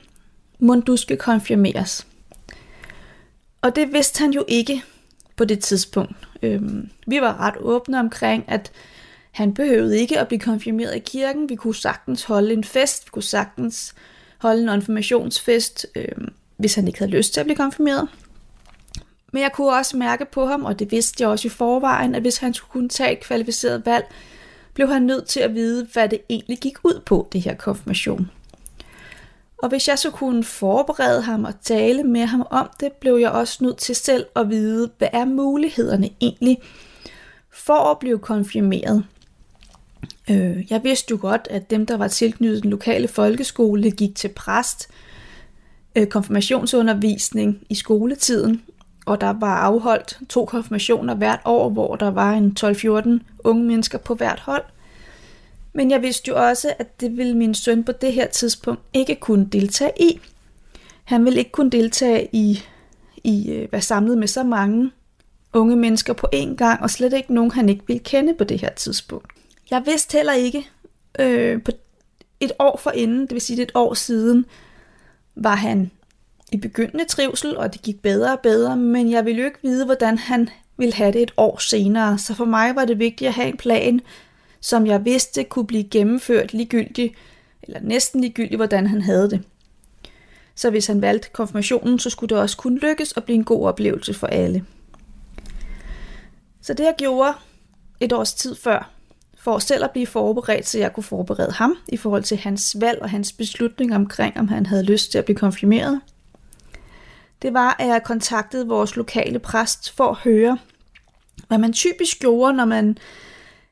må 0.59 0.75
du 0.75 0.97
skal 0.97 1.17
konfirmeres. 1.17 2.07
Og 3.63 3.77
det 3.77 3.93
vidste 3.93 4.21
han 4.21 4.31
jo 4.31 4.45
ikke 4.49 4.83
på 5.37 5.45
det 5.45 5.61
tidspunkt. 5.61 6.29
Øhm, 6.43 6.91
vi 7.07 7.21
var 7.21 7.41
ret 7.41 7.55
åbne 7.61 7.99
omkring, 8.01 8.45
at 8.49 8.73
han 9.31 9.55
behøvede 9.55 9.99
ikke 9.99 10.19
at 10.19 10.29
blive 10.29 10.41
konfirmeret 10.41 10.97
i 10.97 10.99
kirken. 10.99 11.49
Vi 11.49 11.55
kunne 11.55 11.75
sagtens 11.75 12.25
holde 12.25 12.53
en 12.53 12.65
fest, 12.65 13.07
vi 13.07 13.11
kunne 13.11 13.23
sagtens 13.23 13.95
holde 14.39 14.63
en 14.63 14.69
informationsfest, 14.69 15.87
øh, 15.95 16.29
hvis 16.57 16.75
han 16.75 16.87
ikke 16.87 16.99
havde 16.99 17.11
lyst 17.11 17.33
til 17.33 17.41
at 17.41 17.47
blive 17.47 17.57
konfirmeret. 17.57 18.09
Men 19.33 19.43
jeg 19.43 19.53
kunne 19.53 19.73
også 19.73 19.97
mærke 19.97 20.25
på 20.25 20.47
ham, 20.47 20.65
og 20.65 20.79
det 20.79 20.91
vidste 20.91 21.23
jeg 21.23 21.29
også 21.29 21.49
i 21.49 21.51
forvejen, 21.51 22.15
at 22.15 22.23
hvis 22.23 22.37
han 22.37 22.55
skulle 22.55 22.71
kunne 22.71 22.89
tage 22.89 23.13
et 23.13 23.21
kvalificeret 23.21 23.87
valg, 23.87 24.05
blev 24.75 24.89
han 24.89 25.03
nødt 25.03 25.27
til 25.27 25.41
at 25.41 25.55
vide, 25.55 25.87
hvad 25.93 26.09
det 26.09 26.21
egentlig 26.31 26.59
gik 26.59 26.85
ud 26.85 27.01
på, 27.07 27.29
det 27.33 27.41
her 27.41 27.55
konfirmation. 27.55 28.31
Og 29.63 29.69
hvis 29.69 29.89
jeg 29.89 29.99
så 29.99 30.11
kunne 30.11 30.45
forberede 30.45 31.23
ham 31.23 31.45
og 31.45 31.55
tale 31.63 32.03
med 32.03 32.27
ham 32.27 32.47
om 32.51 32.71
det, 32.81 32.93
blev 32.93 33.17
jeg 33.17 33.31
også 33.31 33.65
nødt 33.65 33.77
til 33.77 33.95
selv 33.95 34.27
at 34.37 34.51
vide, 34.51 34.91
hvad 34.99 35.09
er 35.13 35.25
mulighederne 35.25 36.11
egentlig 36.21 36.59
for 37.51 37.91
at 37.91 37.99
blive 37.99 38.19
konfirmeret. 38.19 39.05
Øh, 40.31 40.73
jeg 40.73 40.85
vidste 40.85 41.11
jo 41.11 41.19
godt, 41.21 41.49
at 41.51 41.71
dem, 41.71 41.87
der 41.87 41.97
var 41.97 42.09
tilknyttet 42.09 42.63
den 42.63 42.71
lokale 42.71 43.09
folkeskole, 43.09 43.91
gik 43.91 44.17
til 44.17 44.29
præst, 44.29 44.89
øh, 45.97 46.07
konfirmationsundervisning 46.07 47.67
i 47.69 47.75
skoletiden, 47.75 48.63
og 49.07 49.21
der 49.21 49.31
var 49.31 49.57
afholdt 49.57 50.19
to 50.29 50.45
konfirmationer 50.45 51.15
hvert 51.15 51.41
år, 51.45 51.69
hvor 51.69 51.97
der 51.97 52.11
var 52.11 52.33
en 52.33 52.57
12-14 52.61 53.21
unge 53.45 53.65
mennesker 53.65 53.99
på 53.99 54.15
hvert 54.15 54.41
hold. 54.41 54.65
Men 55.73 55.91
jeg 55.91 56.03
vidste 56.03 56.29
jo 56.29 56.49
også, 56.49 56.73
at 56.79 57.01
det 57.01 57.17
ville 57.17 57.37
min 57.37 57.55
søn 57.55 57.85
på 57.85 57.93
det 57.93 58.13
her 58.13 58.27
tidspunkt 58.27 58.83
ikke 58.93 59.15
kunne 59.15 59.49
deltage 59.53 59.93
i. 60.01 60.21
Han 61.05 61.25
ville 61.25 61.39
ikke 61.39 61.51
kunne 61.51 61.71
deltage 61.71 62.29
i, 62.33 62.63
i 63.25 63.53
øh, 63.53 63.73
være 63.73 63.83
samlet 63.83 64.19
med 64.19 64.29
så 64.29 64.43
mange 64.43 64.91
unge 65.53 65.77
mennesker 65.77 66.13
på 66.13 66.27
én 66.35 66.55
gang, 66.55 66.83
og 66.83 66.91
slet 66.91 67.13
ikke 67.13 67.35
nogen, 67.35 67.51
han 67.51 67.69
ikke 67.69 67.87
ville 67.87 68.03
kende 68.05 68.35
på 68.35 68.45
det 68.45 68.61
her 68.61 68.71
tidspunkt. 68.71 69.33
Jeg 69.71 69.83
vidste 69.87 70.17
heller 70.17 70.33
ikke, 70.33 70.69
øh, 71.19 71.63
på 71.63 71.73
et 72.41 72.53
år 72.59 72.77
for 72.83 72.91
inden, 72.91 73.21
det 73.21 73.33
vil 73.33 73.41
sige 73.41 73.63
et 73.63 73.73
år 73.75 73.95
siden, 73.95 74.47
var 75.35 75.55
han 75.55 75.91
i 76.53 76.57
begyndende 76.57 77.05
trivsel, 77.05 77.57
og 77.57 77.73
det 77.73 77.83
gik 77.83 78.03
bedre 78.03 78.33
og 78.33 78.41
bedre, 78.41 78.77
men 78.77 79.11
jeg 79.11 79.25
ville 79.25 79.41
jo 79.41 79.47
ikke 79.47 79.63
vide, 79.63 79.85
hvordan 79.85 80.19
han 80.19 80.49
ville 80.77 80.95
have 80.95 81.13
det 81.13 81.23
et 81.23 81.33
år 81.37 81.59
senere. 81.59 82.19
Så 82.19 82.35
for 82.35 82.45
mig 82.45 82.75
var 82.75 82.85
det 82.85 82.99
vigtigt 82.99 83.29
at 83.29 83.35
have 83.35 83.49
en 83.49 83.57
plan, 83.57 84.01
som 84.61 84.87
jeg 84.87 85.05
vidste 85.05 85.45
kunne 85.45 85.67
blive 85.67 85.85
gennemført 85.85 86.53
ligegyldigt, 86.53 87.15
eller 87.63 87.81
næsten 87.81 88.21
ligegyldigt, 88.21 88.59
hvordan 88.59 88.87
han 88.87 89.03
havde 89.03 89.31
det. 89.31 89.43
Så 90.55 90.71
hvis 90.71 90.87
han 90.87 91.03
valgte 91.03 91.29
konfirmationen, 91.33 91.99
så 91.99 92.11
skulle 92.11 92.35
det 92.35 92.43
også 92.43 92.57
kunne 92.57 92.79
lykkes 92.79 93.13
og 93.13 93.25
blive 93.25 93.35
en 93.35 93.45
god 93.45 93.67
oplevelse 93.67 94.15
for 94.15 94.27
alle. 94.27 94.65
Så 96.63 96.75
det 96.75 96.85
jeg 96.85 96.95
gjorde 96.99 97.33
et 98.01 98.13
års 98.13 98.35
tid 98.35 98.55
før, 98.55 99.00
for 99.41 99.59
selv 99.59 99.85
at 99.85 99.91
blive 99.91 100.07
forberedt, 100.07 100.67
så 100.67 100.79
jeg 100.79 100.93
kunne 100.93 101.05
forberede 101.05 101.53
ham 101.53 101.77
i 101.89 101.97
forhold 101.97 102.23
til 102.23 102.37
hans 102.37 102.77
valg 102.81 103.03
og 103.03 103.11
hans 103.11 103.33
beslutning 103.33 103.95
omkring, 103.95 104.37
om 104.37 104.49
han 104.49 104.67
havde 104.67 104.83
lyst 104.83 105.11
til 105.11 105.19
at 105.19 105.25
blive 105.25 105.37
konfirmeret, 105.37 106.01
det 107.43 107.55
var, 107.55 107.77
at 107.79 107.89
jeg 107.89 108.03
kontaktede 108.03 108.67
vores 108.67 108.97
lokale 108.97 109.39
præst 109.39 109.97
for 109.97 110.07
at 110.07 110.17
høre, 110.17 110.59
hvad 111.49 111.59
man 111.59 111.73
typisk 111.73 112.19
gjorde, 112.19 112.53
når 112.53 112.65
man 112.65 112.99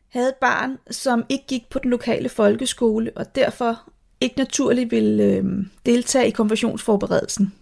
havde 0.09 0.29
et 0.29 0.35
barn, 0.35 0.79
som 0.91 1.25
ikke 1.29 1.45
gik 1.49 1.71
på 1.71 1.79
den 1.79 1.91
lokale 1.91 2.29
folkeskole, 2.29 3.12
og 3.16 3.35
derfor 3.35 3.83
ikke 4.21 4.39
naturligt 4.39 4.91
ville 4.91 5.23
øh, 5.25 5.45
deltage 5.87 6.29
i 6.29 6.31
konfirmationsforberedelsen. 6.31 7.55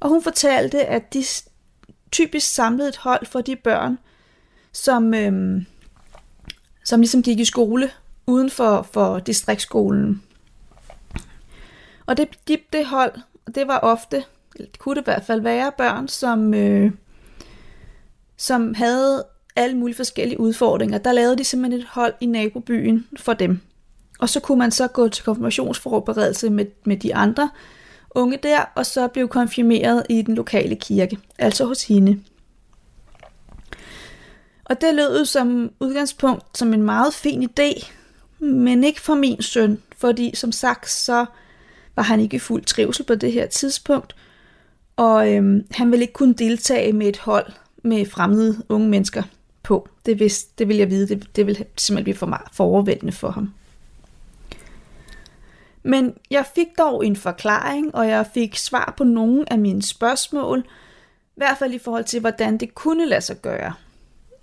Og 0.00 0.08
hun 0.08 0.22
fortalte, 0.22 0.84
at 0.84 1.14
de 1.14 1.24
typisk 2.12 2.54
samlede 2.54 2.88
et 2.88 2.96
hold 2.96 3.26
for 3.26 3.40
de 3.40 3.56
børn, 3.56 3.98
som, 4.72 5.14
øh, 5.14 5.62
som 6.86 7.00
ligesom 7.00 7.22
gik 7.22 7.40
i 7.40 7.44
skole 7.44 7.90
uden 8.26 8.50
for, 8.50 8.88
for 8.92 9.18
distriktsskolen. 9.18 10.22
Og 12.06 12.16
det, 12.16 12.28
de, 12.48 12.58
det 12.72 12.86
hold, 12.86 13.12
det 13.54 13.68
var 13.68 13.78
ofte 13.78 14.24
det 14.58 14.78
kunne 14.78 14.94
det 14.94 15.00
i 15.00 15.04
hvert 15.04 15.24
fald 15.24 15.40
være 15.40 15.72
børn, 15.78 16.08
som, 16.08 16.54
øh, 16.54 16.90
som 18.36 18.74
havde 18.74 19.24
alle 19.56 19.76
mulige 19.76 19.96
forskellige 19.96 20.40
udfordringer. 20.40 20.98
Der 20.98 21.12
lavede 21.12 21.38
de 21.38 21.44
simpelthen 21.44 21.80
et 21.80 21.86
hold 21.90 22.14
i 22.20 22.26
nabobyen 22.26 23.06
for 23.16 23.32
dem. 23.32 23.60
Og 24.18 24.28
så 24.28 24.40
kunne 24.40 24.58
man 24.58 24.70
så 24.70 24.88
gå 24.88 25.08
til 25.08 25.24
konfirmationsforberedelse 25.24 26.50
med, 26.50 26.66
med 26.84 26.96
de 26.96 27.14
andre 27.14 27.50
unge 28.10 28.38
der, 28.42 28.60
og 28.74 28.86
så 28.86 29.08
blev 29.08 29.28
konfirmeret 29.28 30.06
i 30.10 30.22
den 30.22 30.34
lokale 30.34 30.76
kirke, 30.76 31.18
altså 31.38 31.64
hos 31.64 31.86
hende. 31.86 32.20
Og 34.68 34.80
det 34.80 34.94
lød 34.94 35.24
som 35.24 35.70
udgangspunkt 35.80 36.58
som 36.58 36.74
en 36.74 36.82
meget 36.82 37.14
fin 37.14 37.50
idé, 37.50 37.90
men 38.38 38.84
ikke 38.84 39.00
for 39.00 39.14
min 39.14 39.42
søn, 39.42 39.82
fordi 39.96 40.30
som 40.34 40.52
sagt, 40.52 40.90
så 40.90 41.26
var 41.96 42.02
han 42.02 42.20
ikke 42.20 42.36
i 42.36 42.38
fuld 42.38 42.64
trivsel 42.64 43.04
på 43.04 43.14
det 43.14 43.32
her 43.32 43.46
tidspunkt, 43.46 44.16
og 44.96 45.32
øhm, 45.32 45.66
han 45.70 45.90
ville 45.90 46.02
ikke 46.02 46.12
kunne 46.12 46.34
deltage 46.34 46.92
med 46.92 47.06
et 47.06 47.18
hold 47.18 47.52
med 47.82 48.06
fremmede 48.06 48.62
unge 48.68 48.88
mennesker 48.88 49.22
på. 49.62 49.88
Det, 50.06 50.20
vidste, 50.20 50.52
det 50.58 50.68
vil 50.68 50.76
jeg 50.76 50.90
vide, 50.90 51.08
det, 51.08 51.36
det 51.36 51.46
ville 51.46 51.64
simpelthen 51.76 52.04
blive 52.04 52.16
for, 52.16 52.26
meget, 52.26 52.48
for 52.52 52.64
overvældende 52.64 53.12
for 53.12 53.30
ham. 53.30 53.52
Men 55.82 56.14
jeg 56.30 56.46
fik 56.54 56.66
dog 56.78 57.06
en 57.06 57.16
forklaring, 57.16 57.94
og 57.94 58.08
jeg 58.08 58.26
fik 58.34 58.56
svar 58.56 58.94
på 58.96 59.04
nogle 59.04 59.52
af 59.52 59.58
mine 59.58 59.82
spørgsmål, 59.82 60.58
i 61.28 61.36
hvert 61.36 61.58
fald 61.58 61.74
i 61.74 61.78
forhold 61.78 62.04
til, 62.04 62.20
hvordan 62.20 62.58
det 62.58 62.74
kunne 62.74 63.06
lade 63.06 63.20
sig 63.20 63.36
gøre. 63.42 63.72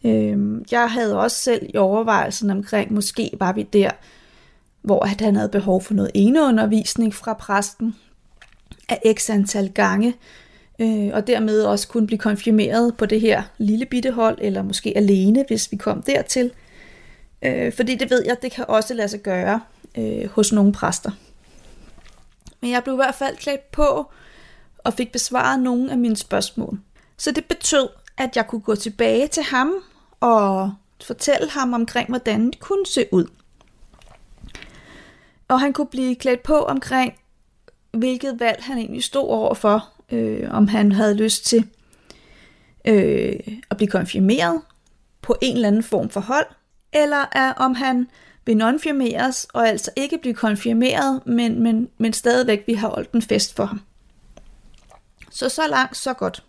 Øhm, 0.06 0.66
jeg 0.72 0.92
havde 0.92 1.20
også 1.20 1.38
selv 1.38 1.70
i 1.74 1.78
overvejelsen 1.78 2.50
omkring, 2.50 2.94
måske 2.94 3.32
var 3.40 3.54
vi 3.54 3.64
der, 3.64 3.92
hvor 4.82 5.06
at 5.06 5.22
han 5.22 5.36
havde 5.36 5.50
behov 5.50 5.82
for 5.82 5.94
noget 5.94 6.12
eneundervisning 6.14 7.14
fra 7.14 7.34
præsten 7.34 7.96
af 8.90 9.14
x 9.18 9.30
antal 9.30 9.70
gange, 9.70 10.16
øh, 10.80 11.10
og 11.14 11.28
dermed 11.28 11.64
også 11.64 11.88
kunne 11.88 12.08
blive 12.08 12.20
konfirmeret 12.20 12.98
på 12.98 13.06
det 13.06 13.22
her 13.22 13.44
lille 13.58 13.86
bitte 13.86 14.12
hold, 14.12 14.38
eller 14.42 14.64
måske 14.64 14.94
alene, 14.98 15.46
hvis 15.48 15.72
vi 15.72 15.78
kom 15.78 16.02
dertil. 16.02 16.52
Øh, 17.42 17.74
fordi 17.74 17.96
det 17.96 18.10
ved 18.10 18.24
jeg, 18.26 18.38
det 18.42 18.52
kan 18.52 18.66
også 18.68 18.94
lade 18.94 19.08
sig 19.08 19.20
gøre 19.20 19.62
øh, 19.98 20.30
hos 20.30 20.52
nogle 20.52 20.74
præster. 20.74 21.12
Men 22.62 22.72
jeg 22.72 22.84
blev 22.84 22.96
i 22.96 22.96
hvert 22.96 23.16
fald 23.16 23.38
klædt 23.38 23.72
på, 23.72 24.12
og 24.78 24.94
fik 24.94 25.12
besvaret 25.12 25.60
nogle 25.60 25.92
af 25.92 25.98
mine 25.98 26.18
spørgsmål. 26.18 26.80
Så 27.18 27.32
det 27.32 27.46
betød, 27.46 27.88
at 28.18 28.36
jeg 28.36 28.48
kunne 28.48 28.62
gå 28.62 28.76
tilbage 28.76 29.28
til 29.28 29.44
ham 29.44 29.74
og 30.24 30.74
fortælle 31.04 31.50
ham 31.50 31.74
omkring, 31.74 32.10
hvordan 32.10 32.46
det 32.46 32.60
kunne 32.60 32.86
se 32.86 33.06
ud. 33.12 33.26
Og 35.48 35.60
han 35.60 35.74
kunne 35.74 35.88
blive 35.88 36.16
klædt 36.16 36.44
på 36.44 36.64
omkring, 36.64 37.14
hvilket 37.92 38.40
valg 38.40 38.64
han 38.64 38.78
egentlig 38.78 39.04
stod 39.04 39.30
over 39.30 39.54
for, 39.54 39.90
øh, 40.12 40.50
om 40.52 40.68
han 40.68 40.92
havde 40.92 41.16
lyst 41.16 41.46
til 41.46 41.70
øh, 42.86 43.40
at 43.70 43.78
blive 43.78 43.90
konfirmeret 43.90 44.62
på 45.22 45.36
en 45.42 45.56
eller 45.56 45.68
anden 45.68 45.84
form 45.84 46.10
for 46.10 46.20
hold, 46.20 46.48
eller 46.94 47.26
er, 47.32 47.54
om 47.54 47.76
han 47.76 48.08
vil 48.46 48.58
nonfirmeres 48.58 49.48
og 49.54 49.68
altså 49.68 49.92
ikke 49.96 50.18
blive 50.18 50.34
konfirmeret, 50.34 51.22
men, 51.26 51.64
men, 51.64 51.90
men 51.98 52.14
stadigvæk 52.14 52.64
vi 52.68 52.74
har 52.74 52.88
holdt 52.88 53.12
en 53.12 53.22
fest 53.22 53.56
for 53.56 53.66
ham. 53.66 53.82
Så 55.30 55.50
så 55.50 55.68
langt, 55.70 55.98
så 55.98 56.14
godt. 56.14 56.44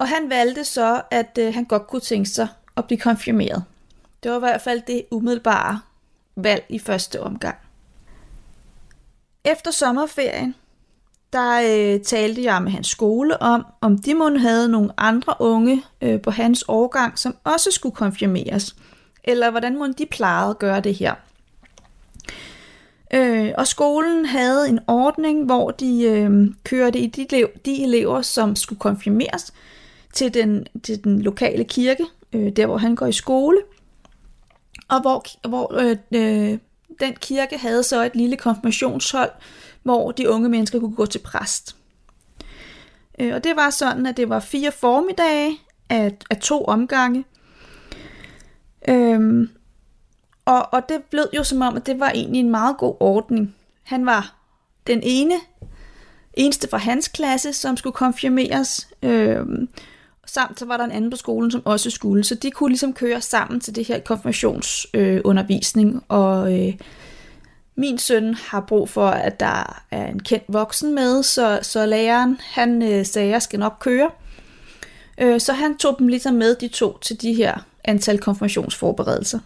Og 0.00 0.08
han 0.08 0.30
valgte 0.30 0.64
så, 0.64 1.02
at 1.10 1.38
øh, 1.40 1.54
han 1.54 1.64
godt 1.64 1.86
kunne 1.86 2.00
tænke 2.00 2.28
sig 2.28 2.48
at 2.76 2.84
blive 2.84 2.98
konfirmeret. 2.98 3.64
Det 4.22 4.30
var 4.30 4.36
i 4.36 4.40
hvert 4.40 4.60
fald 4.60 4.82
det 4.86 5.04
umiddelbare 5.10 5.80
valg 6.36 6.64
i 6.68 6.78
første 6.78 7.22
omgang. 7.22 7.56
Efter 9.44 9.70
sommerferien, 9.70 10.54
der 11.32 11.60
øh, 11.60 12.00
talte 12.00 12.42
jeg 12.42 12.62
med 12.62 12.72
hans 12.72 12.86
skole 12.86 13.42
om, 13.42 13.66
om 13.80 13.98
de 13.98 14.14
måtte 14.14 14.38
havde 14.38 14.68
nogle 14.68 14.90
andre 14.96 15.34
unge 15.38 15.84
øh, 16.00 16.20
på 16.20 16.30
hans 16.30 16.64
årgang, 16.68 17.18
som 17.18 17.36
også 17.44 17.70
skulle 17.70 17.96
konfirmeres. 17.96 18.76
Eller 19.24 19.50
hvordan 19.50 19.78
måtte 19.78 19.94
de 19.98 20.06
plejede 20.06 20.50
at 20.50 20.58
gøre 20.58 20.80
det 20.80 20.94
her. 20.94 21.14
Øh, 23.14 23.52
og 23.58 23.66
skolen 23.66 24.26
havde 24.26 24.68
en 24.68 24.78
ordning, 24.86 25.44
hvor 25.44 25.70
de 25.70 26.02
øh, 26.02 26.48
kørte 26.64 26.98
i 26.98 27.06
de, 27.06 27.46
de 27.64 27.82
elever, 27.82 28.22
som 28.22 28.56
skulle 28.56 28.78
konfirmeres, 28.78 29.52
til 30.12 30.34
den, 30.34 30.66
til 30.82 31.04
den 31.04 31.22
lokale 31.22 31.64
kirke, 31.64 32.06
øh, 32.32 32.52
der 32.52 32.66
hvor 32.66 32.76
han 32.76 32.94
går 32.94 33.06
i 33.06 33.12
skole. 33.12 33.58
Og 34.88 35.00
hvor, 35.00 35.48
hvor 35.48 35.80
øh, 35.80 35.96
øh, 36.14 36.58
den 37.00 37.14
kirke 37.20 37.58
havde 37.58 37.82
så 37.82 38.02
et 38.02 38.16
lille 38.16 38.36
konfirmationshold, 38.36 39.30
hvor 39.82 40.12
de 40.12 40.30
unge 40.30 40.48
mennesker 40.48 40.80
kunne 40.80 40.94
gå 40.94 41.06
til 41.06 41.18
præst. 41.18 41.76
Øh, 43.18 43.34
og 43.34 43.44
det 43.44 43.56
var 43.56 43.70
sådan, 43.70 44.06
at 44.06 44.16
det 44.16 44.28
var 44.28 44.40
fire 44.40 44.72
formiddage 44.72 45.58
af, 45.90 46.16
af 46.30 46.36
to 46.36 46.64
omgange. 46.64 47.24
Øhm, 48.88 49.50
og, 50.44 50.72
og 50.72 50.88
det 50.88 51.02
blev 51.10 51.24
jo 51.36 51.44
som 51.44 51.62
om, 51.62 51.76
at 51.76 51.86
det 51.86 52.00
var 52.00 52.10
egentlig 52.10 52.40
en 52.40 52.50
meget 52.50 52.76
god 52.76 52.96
ordning. 53.00 53.54
Han 53.82 54.06
var 54.06 54.34
den 54.86 55.00
ene, 55.02 55.34
eneste 56.34 56.68
fra 56.68 56.78
hans 56.78 57.08
klasse, 57.08 57.52
som 57.52 57.76
skulle 57.76 57.94
konfirmeres. 57.94 58.88
Øhm, 59.02 59.68
samt 60.32 60.58
så 60.58 60.64
var 60.64 60.76
der 60.76 60.84
en 60.84 60.90
anden 60.90 61.10
på 61.10 61.16
skolen, 61.16 61.50
som 61.50 61.62
også 61.64 61.90
skulle. 61.90 62.24
Så 62.24 62.34
de 62.34 62.50
kunne 62.50 62.68
ligesom 62.68 62.92
køre 62.92 63.20
sammen 63.20 63.60
til 63.60 63.76
det 63.76 63.86
her 63.86 63.98
konfirmationsundervisning. 63.98 65.94
Øh, 65.94 66.00
og 66.08 66.58
øh, 66.58 66.74
min 67.74 67.98
søn 67.98 68.34
har 68.34 68.60
brug 68.60 68.88
for, 68.88 69.06
at 69.06 69.40
der 69.40 69.82
er 69.90 70.06
en 70.06 70.20
kendt 70.20 70.44
voksen 70.48 70.94
med, 70.94 71.22
så, 71.22 71.58
så 71.62 71.86
læreren 71.86 72.38
han 72.40 72.82
øh, 72.82 73.06
sagde, 73.06 73.28
at 73.28 73.32
jeg 73.32 73.42
skal 73.42 73.58
nok 73.58 73.76
køre. 73.80 74.10
Øh, 75.18 75.40
så 75.40 75.52
han 75.52 75.76
tog 75.76 75.96
dem 75.98 76.08
ligesom 76.08 76.34
med, 76.34 76.54
de 76.54 76.68
to, 76.68 76.98
til 76.98 77.22
de 77.22 77.34
her 77.34 77.58
antal 77.84 78.18
konfirmationsforberedelser. 78.18 79.38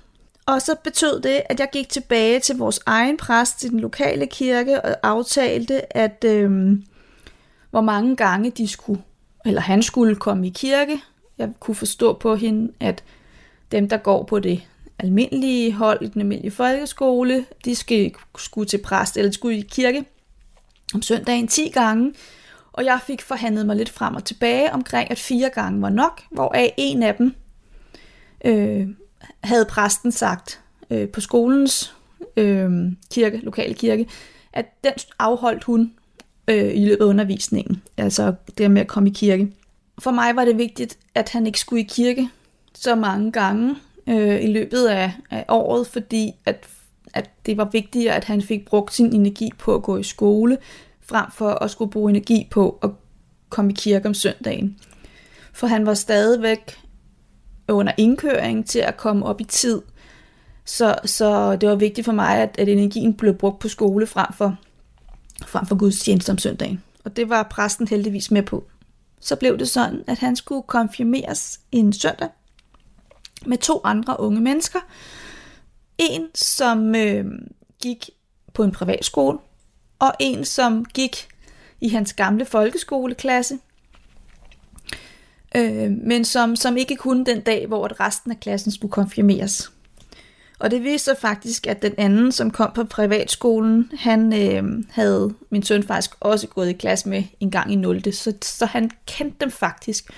Og 0.47 0.63
så 0.63 0.75
betød 0.85 1.21
det, 1.21 1.43
at 1.49 1.61
jeg 1.61 1.69
gik 1.73 1.89
tilbage 1.89 2.41
til 2.41 2.57
vores 2.57 2.81
egen 2.87 3.17
præst 3.17 3.65
i 3.65 3.69
den 3.69 3.81
lokale 3.81 4.27
kirke 4.27 4.85
og 4.85 4.97
aftalte, 5.03 5.97
at 5.97 6.25
øh, 6.27 6.79
hvor 7.71 7.81
mange 7.81 8.17
gange 8.17 8.51
de 8.51 8.69
skulle, 8.69 9.03
eller 9.45 9.61
han 9.61 9.83
skulle 9.83 10.17
komme 10.17 10.47
i 10.47 10.51
kirke. 10.51 11.01
Jeg 11.39 11.51
kunne 11.61 11.75
forstå 11.75 12.13
på 12.13 12.37
hende, 12.37 12.73
at 12.81 13.05
dem, 13.73 13.89
der 13.89 13.97
går 13.97 14.23
på 14.23 14.39
det 14.39 14.63
almindelige 14.99 15.73
hold 15.73 16.03
i 16.03 16.07
den 16.07 16.21
almindelige 16.21 16.51
folkeskole, 16.51 17.45
de 17.65 17.75
skal, 17.75 18.13
skulle 18.39 18.69
til 18.69 18.79
præst 18.79 19.17
eller 19.17 19.33
skulle 19.33 19.59
i 19.59 19.67
kirke 19.71 20.05
om 20.95 21.03
søndagen 21.03 21.49
10 21.49 21.69
gange. 21.69 22.15
Og 22.73 22.85
jeg 22.85 23.01
fik 23.07 23.23
forhandlet 23.23 23.67
mig 23.67 23.77
lidt 23.77 23.91
frem 23.91 24.15
og 24.15 24.25
tilbage 24.25 24.73
omkring, 24.73 25.11
at 25.11 25.19
fire 25.19 25.51
gange 25.51 25.83
var 25.83 25.89
nok, 25.89 26.23
hvoraf 26.31 26.75
en 26.77 27.03
af 27.03 27.15
dem 27.15 27.35
øh, 28.45 28.89
havde 29.45 29.65
præsten 29.65 30.13
sagt 30.13 30.61
øh, 30.91 31.09
på 31.09 31.21
skolens 31.21 31.95
øh, 32.37 32.71
kirke, 33.13 33.37
lokale 33.37 33.75
kirke, 33.75 34.07
at 34.53 34.67
den 34.85 34.93
afholdt 35.19 35.65
hun 35.65 35.93
øh, 36.49 36.75
i 36.75 36.85
løbet 36.85 37.05
af 37.05 37.09
undervisningen, 37.09 37.83
altså 37.97 38.35
det 38.59 38.71
med 38.71 38.81
at 38.81 38.89
komme 38.89 39.11
i 39.11 39.13
kirke. 39.13 39.53
For 39.99 40.11
mig 40.11 40.37
var 40.37 40.45
det 40.45 40.59
vigtigt, 40.59 40.99
at 41.15 41.29
han 41.29 41.47
ikke 41.47 41.61
skulle 41.61 41.83
i 41.83 41.89
kirke 41.91 42.29
så 42.75 42.95
mange 42.95 43.33
gange 43.33 43.77
øh, 44.07 44.45
i 44.45 44.47
løbet 44.47 44.87
af, 44.87 45.13
af 45.31 45.45
året, 45.49 45.87
fordi 45.87 46.33
at, 46.47 46.69
at 47.15 47.31
det 47.47 47.57
var 47.57 47.69
vigtigere, 47.73 48.15
at 48.15 48.25
han 48.25 48.43
fik 48.43 48.65
brugt 48.65 48.95
sin 48.95 49.15
energi 49.15 49.51
på 49.59 49.75
at 49.75 49.83
gå 49.83 49.97
i 49.97 50.03
skole, 50.03 50.59
frem 51.01 51.27
for 51.31 51.51
at 51.51 51.71
skulle 51.71 51.91
bruge 51.91 52.11
energi 52.11 52.49
på 52.51 52.79
at 52.83 52.91
komme 53.49 53.71
i 53.71 53.75
kirke 53.75 54.09
om 54.09 54.15
søndagen. 54.15 54.77
For 55.53 55.67
han 55.67 55.87
var 55.87 55.95
stadigvæk 55.95 56.79
under 57.69 57.93
indkøring 57.97 58.67
til 58.67 58.79
at 58.79 58.97
komme 58.97 59.27
op 59.27 59.41
i 59.41 59.45
tid. 59.45 59.83
Så, 60.65 60.95
så 61.05 61.57
det 61.57 61.69
var 61.69 61.75
vigtigt 61.75 62.05
for 62.05 62.13
mig, 62.13 62.37
at, 62.37 62.57
at 62.59 62.69
energien 62.69 63.15
blev 63.15 63.35
brugt 63.35 63.59
på 63.59 63.69
skole 63.69 64.07
frem 64.07 64.33
for, 64.33 64.57
frem 65.47 65.67
for 65.67 65.77
gudstjeneste 65.77 66.31
om 66.31 66.39
søndagen. 66.39 66.83
Og 67.05 67.17
det 67.17 67.29
var 67.29 67.43
præsten 67.43 67.89
heldigvis 67.89 68.31
med 68.31 68.43
på. 68.43 68.65
Så 69.21 69.37
blev 69.37 69.59
det 69.59 69.69
sådan, 69.69 70.05
at 70.07 70.19
han 70.19 70.37
skulle 70.37 70.63
konfirmeres 70.63 71.61
en 71.73 71.93
søndag 71.93 72.29
med 73.47 73.59
to 73.59 73.81
andre 73.85 74.21
unge 74.21 74.41
mennesker. 74.41 74.79
En, 75.99 76.27
som 76.35 76.95
øh, 76.95 77.25
gik 77.83 78.11
på 78.53 78.63
en 78.63 78.73
privatskole, 78.73 79.39
og 79.99 80.13
en, 80.21 80.45
som 80.45 80.85
gik 80.85 81.29
i 81.81 81.89
hans 81.89 82.13
gamle 82.13 82.45
folkeskoleklasse, 82.45 83.59
øh, 85.57 85.91
men 85.91 86.25
som, 86.25 86.57
som 86.57 86.77
ikke 86.77 86.97
kunne 86.97 87.25
den 87.25 87.41
dag, 87.41 87.67
hvor 87.67 88.01
resten 88.01 88.31
af 88.31 88.41
klassen 88.41 88.73
skulle 88.73 88.93
konfirmeres. 88.93 89.73
Og 90.65 90.71
det 90.71 90.85
viste 90.85 91.05
sig 91.05 91.17
faktisk, 91.19 91.67
at 91.67 91.83
den 91.83 91.95
anden, 91.99 92.33
som 92.33 92.51
kom 92.51 92.71
på 92.75 92.85
privatskolen, 92.85 93.91
han 93.99 94.33
øh, 94.33 94.85
havde 94.91 95.35
min 95.51 95.63
søn 95.63 95.83
faktisk 95.83 96.11
også 96.21 96.47
gået 96.49 96.69
i 96.69 96.73
klasse 96.73 97.09
med 97.09 97.25
en 97.41 97.51
gang 97.51 97.73
i 97.73 97.77
0. 97.77 98.13
Så, 98.13 98.35
så 98.43 98.67
han 98.67 98.91
kendte 99.07 99.37
dem 99.41 99.51
faktisk. 99.51 100.11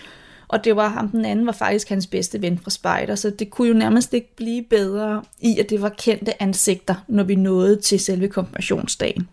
Og 0.48 0.64
det 0.64 0.76
var 0.76 0.88
ham, 0.88 1.08
den 1.08 1.24
anden 1.24 1.46
var 1.46 1.52
faktisk 1.52 1.88
hans 1.88 2.06
bedste 2.06 2.42
ven 2.42 2.58
fra 2.58 2.70
Spejder, 2.70 3.14
så 3.14 3.30
det 3.30 3.50
kunne 3.50 3.68
jo 3.68 3.74
nærmest 3.74 4.14
ikke 4.14 4.36
blive 4.36 4.62
bedre 4.62 5.22
i, 5.40 5.58
at 5.58 5.70
det 5.70 5.82
var 5.82 5.88
kendte 5.88 6.42
ansigter, 6.42 6.94
når 7.08 7.24
vi 7.24 7.34
nåede 7.34 7.80
til 7.80 8.00
selve 8.00 8.28
konfirmationsdagen. 8.28 9.28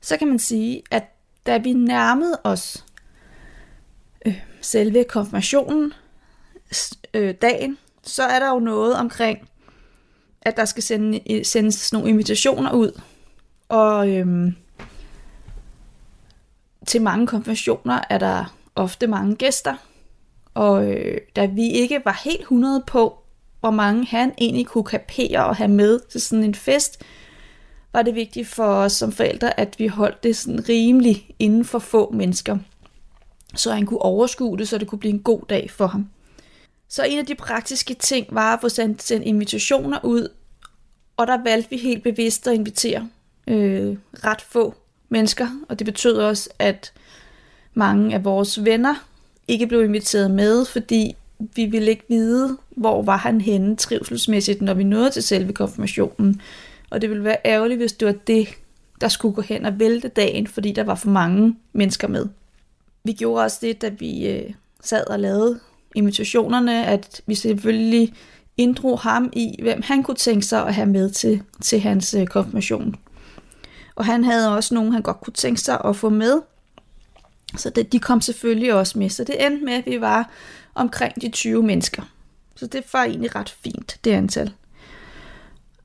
Så 0.00 0.16
kan 0.16 0.28
man 0.28 0.38
sige, 0.38 0.82
at 0.90 1.04
da 1.46 1.58
vi 1.58 1.72
nærmede 1.72 2.40
os 2.44 2.84
øh, 4.26 4.40
selve 4.60 5.04
konfirmationen 5.04 5.92
øh, 7.14 7.34
dagen, 7.42 7.78
så 8.02 8.22
er 8.22 8.38
der 8.38 8.48
jo 8.48 8.58
noget 8.58 8.96
omkring, 8.96 9.48
at 10.44 10.56
der 10.56 10.64
skal 10.64 10.82
sende, 10.82 11.32
øh, 11.32 11.44
sendes 11.44 11.92
nogle 11.92 12.08
invitationer 12.08 12.72
ud. 12.72 13.00
Og 13.68 14.08
øhm, 14.08 14.54
til 16.86 17.02
mange 17.02 17.26
konfirmationer 17.26 18.00
er 18.10 18.18
der 18.18 18.54
ofte 18.74 19.06
mange 19.06 19.36
gæster. 19.36 19.74
Og 20.54 20.90
øh, 20.90 21.18
da 21.36 21.46
vi 21.46 21.70
ikke 21.70 22.00
var 22.04 22.20
helt 22.24 22.40
100 22.40 22.82
på, 22.86 23.18
hvor 23.60 23.70
mange 23.70 24.06
han 24.06 24.32
egentlig 24.38 24.66
kunne 24.66 24.84
kapere 24.84 25.46
og 25.46 25.56
have 25.56 25.70
med 25.70 26.00
til 26.10 26.20
sådan 26.20 26.44
en 26.44 26.54
fest, 26.54 27.02
var 27.92 28.02
det 28.02 28.14
vigtigt 28.14 28.48
for 28.48 28.64
os 28.64 28.92
som 28.92 29.12
forældre, 29.12 29.60
at 29.60 29.78
vi 29.78 29.86
holdt 29.86 30.22
det 30.22 30.36
sådan 30.36 30.68
rimelig 30.68 31.34
inden 31.38 31.64
for 31.64 31.78
få 31.78 32.12
mennesker 32.12 32.58
så 33.54 33.72
han 33.72 33.86
kunne 33.86 34.02
overskue 34.02 34.58
det, 34.58 34.68
så 34.68 34.78
det 34.78 34.88
kunne 34.88 34.98
blive 34.98 35.14
en 35.14 35.22
god 35.22 35.40
dag 35.48 35.70
for 35.70 35.86
ham. 35.86 36.08
Så 36.88 37.04
en 37.04 37.18
af 37.18 37.26
de 37.26 37.34
praktiske 37.34 37.94
ting 37.94 38.26
var 38.30 38.54
at 38.54 38.60
få 38.60 38.68
sendt, 38.68 39.02
sendt 39.02 39.26
invitationer 39.26 39.98
ud, 40.04 40.28
og 41.16 41.26
der 41.26 41.42
valgte 41.44 41.70
vi 41.70 41.76
helt 41.76 42.02
bevidst 42.02 42.46
at 42.46 42.54
invitere 42.54 43.08
øh, 43.46 43.96
ret 44.24 44.40
få 44.40 44.74
mennesker, 45.08 45.48
og 45.68 45.78
det 45.78 45.84
betød 45.84 46.16
også, 46.16 46.50
at 46.58 46.92
mange 47.74 48.14
af 48.14 48.24
vores 48.24 48.64
venner 48.64 48.94
ikke 49.48 49.66
blev 49.66 49.84
inviteret 49.84 50.30
med, 50.30 50.64
fordi 50.64 51.16
vi 51.38 51.64
ville 51.64 51.90
ikke 51.90 52.04
vide, 52.08 52.58
hvor 52.70 53.02
var 53.02 53.16
han 53.16 53.40
henne 53.40 53.76
trivselsmæssigt, 53.76 54.62
når 54.62 54.74
vi 54.74 54.84
nåede 54.84 55.10
til 55.10 55.22
selve 55.22 55.52
konfirmationen. 55.52 56.40
Og 56.90 57.00
det 57.00 57.10
ville 57.10 57.24
være 57.24 57.36
ærgerligt, 57.44 57.78
hvis 57.78 57.92
det 57.92 58.06
var 58.06 58.14
det, 58.26 58.48
der 59.00 59.08
skulle 59.08 59.34
gå 59.34 59.42
hen 59.42 59.66
og 59.66 59.78
vælte 59.78 60.08
dagen, 60.08 60.46
fordi 60.46 60.72
der 60.72 60.84
var 60.84 60.94
for 60.94 61.10
mange 61.10 61.56
mennesker 61.72 62.08
med 62.08 62.26
vi 63.04 63.12
gjorde 63.12 63.44
også 63.44 63.58
det, 63.60 63.82
da 63.82 63.88
vi 63.88 64.28
øh, 64.28 64.50
sad 64.80 65.06
og 65.06 65.20
lavede 65.20 65.60
invitationerne, 65.94 66.86
at 66.86 67.20
vi 67.26 67.34
selvfølgelig 67.34 68.14
inddrog 68.56 69.00
ham 69.00 69.30
i, 69.32 69.62
hvem 69.62 69.82
han 69.84 70.02
kunne 70.02 70.16
tænke 70.16 70.46
sig 70.46 70.66
at 70.66 70.74
have 70.74 70.86
med 70.86 71.10
til, 71.10 71.42
til 71.60 71.80
hans 71.80 72.14
øh, 72.14 72.26
konfirmation. 72.26 72.94
Og 73.94 74.04
han 74.04 74.24
havde 74.24 74.56
også 74.56 74.74
nogen, 74.74 74.92
han 74.92 75.02
godt 75.02 75.20
kunne 75.20 75.32
tænke 75.32 75.60
sig 75.60 75.80
at 75.84 75.96
få 75.96 76.08
med. 76.08 76.40
Så 77.56 77.70
det, 77.70 77.92
de 77.92 77.98
kom 77.98 78.20
selvfølgelig 78.20 78.74
også 78.74 78.98
med. 78.98 79.10
Så 79.10 79.24
det 79.24 79.46
endte 79.46 79.64
med, 79.64 79.72
at 79.72 79.86
vi 79.86 80.00
var 80.00 80.30
omkring 80.74 81.22
de 81.22 81.28
20 81.28 81.62
mennesker. 81.62 82.02
Så 82.56 82.66
det 82.66 82.84
var 82.92 83.04
egentlig 83.04 83.34
ret 83.34 83.50
fint, 83.50 83.98
det 84.04 84.10
antal. 84.10 84.52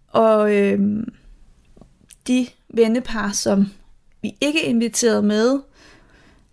Og 0.08 0.56
øh, 0.56 0.80
de 2.28 2.48
vennepar, 2.70 3.32
som 3.32 3.68
vi 4.22 4.36
ikke 4.42 4.64
inviterede 4.64 5.22
med, 5.22 5.60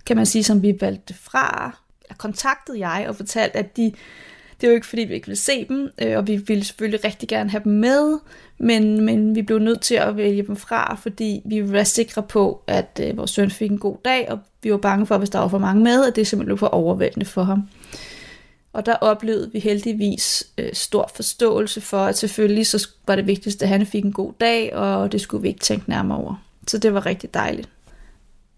kan 0.07 0.17
man 0.17 0.27
sige, 0.27 0.45
som 0.45 0.63
vi 0.63 0.77
valgte 0.81 1.15
fra, 1.15 1.77
kontaktede 2.19 2.89
jeg 2.89 3.07
og 3.09 3.17
fortalte, 3.17 3.59
at 3.59 3.77
de, 3.77 3.93
det 4.61 4.67
var 4.67 4.69
jo 4.69 4.75
ikke 4.75 4.87
fordi, 4.87 5.03
vi 5.03 5.15
ikke 5.15 5.27
ville 5.27 5.39
se 5.39 5.65
dem, 5.69 5.91
øh, 6.03 6.17
og 6.17 6.27
vi 6.27 6.37
ville 6.37 6.65
selvfølgelig 6.65 7.05
rigtig 7.05 7.29
gerne 7.29 7.51
have 7.51 7.65
dem 7.65 7.73
med, 7.73 8.19
men, 8.59 9.01
men 9.01 9.35
vi 9.35 9.43
blev 9.43 9.59
nødt 9.59 9.81
til 9.81 9.95
at 9.95 10.17
vælge 10.17 10.47
dem 10.47 10.57
fra, 10.57 10.95
fordi 10.95 11.43
vi 11.45 11.73
var 11.73 11.83
sikre 11.83 12.23
på, 12.23 12.63
at 12.67 13.01
øh, 13.03 13.17
vores 13.17 13.31
søn 13.31 13.51
fik 13.51 13.71
en 13.71 13.79
god 13.79 13.97
dag, 14.05 14.31
og 14.31 14.39
vi 14.63 14.71
var 14.71 14.79
bange 14.79 15.07
for, 15.07 15.19
hvis 15.19 15.31
der 15.31 15.39
var 15.39 15.49
for 15.49 15.59
mange 15.59 15.83
med, 15.83 16.07
at 16.07 16.17
det 16.17 16.27
simpelthen 16.27 16.47
blev 16.47 16.59
for 16.59 16.67
overvældende 16.67 17.27
for 17.27 17.43
ham. 17.43 17.69
Og 18.73 18.87
der 18.87 18.95
oplevede 18.95 19.53
vi 19.53 19.59
heldigvis 19.59 20.47
øh, 20.59 20.73
stor 20.73 21.11
forståelse 21.15 21.81
for, 21.81 21.99
at 21.99 22.19
selvfølgelig 22.19 22.67
så 22.67 22.89
var 23.07 23.17
det 23.17 23.27
vigtigste, 23.27 23.65
at 23.65 23.69
han 23.69 23.87
fik 23.87 24.05
en 24.05 24.13
god 24.13 24.33
dag, 24.41 24.75
og 24.75 25.13
det 25.13 25.21
skulle 25.21 25.43
vi 25.43 25.49
ikke 25.49 25.61
tænke 25.61 25.91
nærmere 25.91 26.19
over. 26.19 26.43
Så 26.67 26.79
det 26.79 26.95
var 26.95 27.07
rigtig 27.07 27.35
dejligt. 27.35 27.69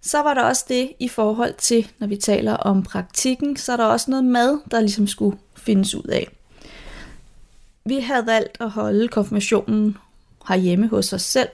Så 0.03 0.22
var 0.22 0.34
der 0.34 0.42
også 0.42 0.64
det 0.68 0.92
i 0.99 1.09
forhold 1.09 1.55
til, 1.59 1.90
når 1.99 2.07
vi 2.07 2.16
taler 2.16 2.55
om 2.55 2.82
praktikken, 2.82 3.57
så 3.57 3.72
er 3.72 3.76
der 3.76 3.84
også 3.84 4.11
noget 4.11 4.24
mad, 4.24 4.59
der 4.70 4.80
ligesom 4.80 5.07
skulle 5.07 5.38
findes 5.57 5.94
ud 5.94 6.05
af. 6.05 6.28
Vi 7.84 7.99
havde 7.99 8.26
valgt 8.26 8.57
at 8.61 8.70
holde 8.70 9.09
konfirmationen 9.09 9.96
herhjemme 10.49 10.88
hos 10.88 11.12
os 11.12 11.22
selv. 11.22 11.49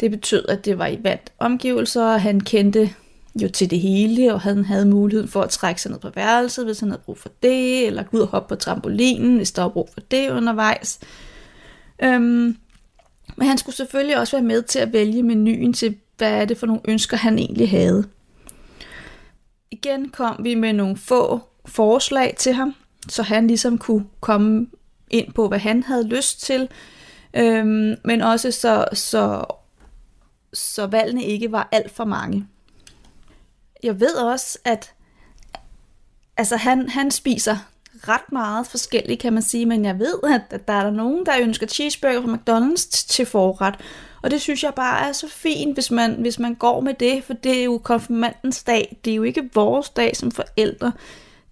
Det 0.00 0.10
betød, 0.10 0.44
at 0.48 0.64
det 0.64 0.78
var 0.78 0.86
i 0.86 0.98
vant 1.02 1.32
omgivelser, 1.38 2.04
og 2.04 2.22
han 2.22 2.40
kendte 2.40 2.94
jo 3.34 3.48
til 3.48 3.70
det 3.70 3.80
hele, 3.80 4.34
og 4.34 4.40
han 4.40 4.64
havde 4.64 4.86
mulighed 4.86 5.26
for 5.26 5.42
at 5.42 5.50
trække 5.50 5.82
sig 5.82 5.90
ned 5.90 5.98
på 5.98 6.10
værelset, 6.14 6.64
hvis 6.64 6.80
han 6.80 6.90
havde 6.90 7.02
brug 7.04 7.18
for 7.18 7.30
det, 7.42 7.86
eller 7.86 8.02
gå 8.02 8.16
ud 8.16 8.22
og 8.22 8.28
hoppe 8.28 8.48
på 8.48 8.54
trampolinen, 8.54 9.36
hvis 9.36 9.52
der 9.52 9.62
var 9.62 9.68
brug 9.68 9.88
for 9.92 10.00
det 10.00 10.30
undervejs. 10.30 11.00
Øhm, 12.02 12.56
men 13.36 13.48
han 13.48 13.58
skulle 13.58 13.76
selvfølgelig 13.76 14.18
også 14.18 14.36
være 14.36 14.46
med 14.46 14.62
til 14.62 14.78
at 14.78 14.92
vælge 14.92 15.22
menuen 15.22 15.72
til, 15.72 15.96
hvad 16.20 16.32
er 16.32 16.44
det 16.44 16.58
for 16.58 16.66
nogle 16.66 16.82
ønsker, 16.88 17.16
han 17.16 17.38
egentlig 17.38 17.70
havde. 17.70 18.08
Igen 19.70 20.08
kom 20.08 20.36
vi 20.44 20.54
med 20.54 20.72
nogle 20.72 20.96
få 20.96 21.40
forslag 21.66 22.34
til 22.38 22.52
ham, 22.52 22.74
så 23.08 23.22
han 23.22 23.46
ligesom 23.46 23.78
kunne 23.78 24.06
komme 24.20 24.66
ind 25.10 25.32
på, 25.32 25.48
hvad 25.48 25.58
han 25.58 25.82
havde 25.82 26.08
lyst 26.08 26.42
til, 26.42 26.68
øhm, 27.34 27.94
men 28.04 28.20
også 28.20 28.50
så, 28.50 28.84
så, 28.92 29.44
så 30.52 30.86
valgene 30.86 31.24
ikke 31.24 31.52
var 31.52 31.68
alt 31.72 31.90
for 31.90 32.04
mange. 32.04 32.46
Jeg 33.82 34.00
ved 34.00 34.14
også, 34.14 34.58
at 34.64 34.92
altså 36.36 36.56
han, 36.56 36.88
han 36.88 37.10
spiser 37.10 37.56
ret 38.08 38.32
meget 38.32 38.66
forskelligt, 38.66 39.20
kan 39.20 39.32
man 39.32 39.42
sige, 39.42 39.66
men 39.66 39.84
jeg 39.84 39.98
ved, 39.98 40.14
at, 40.24 40.42
at 40.50 40.68
der 40.68 40.74
er 40.74 40.82
der 40.82 40.90
nogen, 40.90 41.26
der 41.26 41.32
ønsker 41.40 41.66
cheeseburger 41.66 42.22
fra 42.22 42.34
McDonald's 42.34 43.06
til 43.08 43.26
forret, 43.26 43.74
og 44.22 44.30
det 44.30 44.40
synes 44.40 44.62
jeg 44.62 44.74
bare 44.74 45.08
er 45.08 45.12
så 45.12 45.28
fint, 45.28 45.74
hvis 45.74 45.90
man, 45.90 46.14
hvis 46.14 46.38
man 46.38 46.54
går 46.54 46.80
med 46.80 46.94
det, 46.94 47.24
for 47.24 47.32
det 47.32 47.60
er 47.60 47.64
jo 47.64 47.78
konfirmandens 47.78 48.62
dag, 48.62 48.96
det 49.04 49.10
er 49.10 49.14
jo 49.14 49.22
ikke 49.22 49.50
vores 49.54 49.88
dag 49.88 50.16
som 50.16 50.30
forældre, 50.30 50.92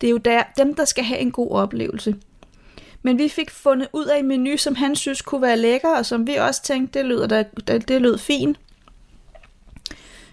det 0.00 0.06
er 0.06 0.10
jo 0.10 0.16
der, 0.16 0.42
dem, 0.56 0.74
der 0.74 0.84
skal 0.84 1.04
have 1.04 1.20
en 1.20 1.32
god 1.32 1.50
oplevelse. 1.50 2.16
Men 3.02 3.18
vi 3.18 3.28
fik 3.28 3.50
fundet 3.50 3.88
ud 3.92 4.06
af 4.06 4.18
en 4.18 4.28
menu, 4.28 4.56
som 4.56 4.74
han 4.74 4.96
synes 4.96 5.22
kunne 5.22 5.42
være 5.42 5.56
lækker, 5.56 5.96
og 5.96 6.06
som 6.06 6.26
vi 6.26 6.34
også 6.34 6.62
tænkte, 6.62 6.98
det 6.98 7.06
lød, 7.06 7.28
da, 7.28 7.44
det 7.78 8.02
lød 8.02 8.18
fint. 8.18 8.58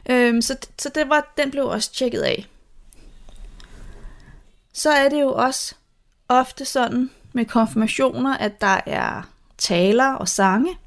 Øhm, 0.10 0.42
så, 0.42 0.58
så 0.80 0.90
det 0.90 1.10
var, 1.10 1.34
den 1.38 1.52
blev 1.52 1.66
også 1.66 1.94
tjekket 1.94 2.22
af. 2.22 2.48
Så 4.74 4.90
er 4.90 5.10
det 5.10 5.22
jo 5.22 5.34
også 5.34 5.76
ofte 6.30 6.66
sådan 6.66 7.10
med 7.34 7.46
konfirmationer, 7.46 8.38
at 8.38 8.62
der 8.62 8.82
er 8.86 9.22
taler 9.58 10.14
og 10.14 10.28
sange. 10.28 10.78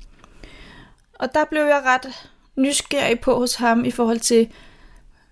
Og 1.19 1.35
der 1.35 1.45
blev 1.45 1.63
jeg 1.63 1.83
ret 1.85 2.31
nysgerrig 2.57 3.21
på 3.21 3.39
hos 3.39 3.55
ham 3.55 3.85
i 3.85 3.91
forhold 3.91 4.19
til, 4.19 4.53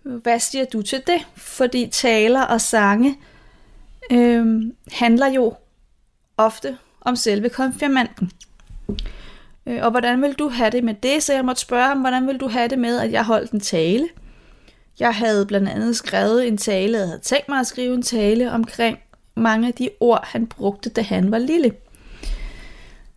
hvad 0.02 0.40
siger 0.40 0.64
du 0.64 0.82
til 0.82 1.02
det? 1.06 1.26
Fordi 1.36 1.88
taler 1.92 2.42
og 2.42 2.60
sange 2.60 3.18
øh, 4.12 4.62
handler 4.92 5.26
jo 5.26 5.54
ofte 6.36 6.78
om 7.00 7.16
selve 7.16 7.48
konfirmanden. 7.48 8.30
Øh, 9.66 9.84
og 9.84 9.90
hvordan 9.90 10.22
vil 10.22 10.32
du 10.32 10.48
have 10.48 10.70
det 10.70 10.84
med 10.84 10.94
det? 10.94 11.22
Så 11.22 11.32
jeg 11.32 11.44
måtte 11.44 11.60
spørge 11.60 11.88
ham, 11.88 12.00
hvordan 12.00 12.26
vil 12.26 12.40
du 12.40 12.48
have 12.48 12.68
det 12.68 12.78
med, 12.78 12.98
at 12.98 13.12
jeg 13.12 13.24
holdt 13.24 13.50
en 13.50 13.60
tale? 13.60 14.08
Jeg 15.00 15.14
havde 15.14 15.46
blandt 15.46 15.68
andet 15.68 15.96
skrevet 15.96 16.48
en 16.48 16.58
tale, 16.58 16.98
jeg 16.98 17.06
havde 17.06 17.20
tænkt 17.20 17.48
mig 17.48 17.60
at 17.60 17.66
skrive 17.66 17.94
en 17.94 18.02
tale 18.02 18.52
omkring 18.52 18.98
mange 19.34 19.68
af 19.68 19.74
de 19.74 19.90
ord, 20.00 20.26
han 20.26 20.46
brugte, 20.46 20.90
da 20.90 21.02
han 21.02 21.30
var 21.30 21.38
lille. 21.38 21.72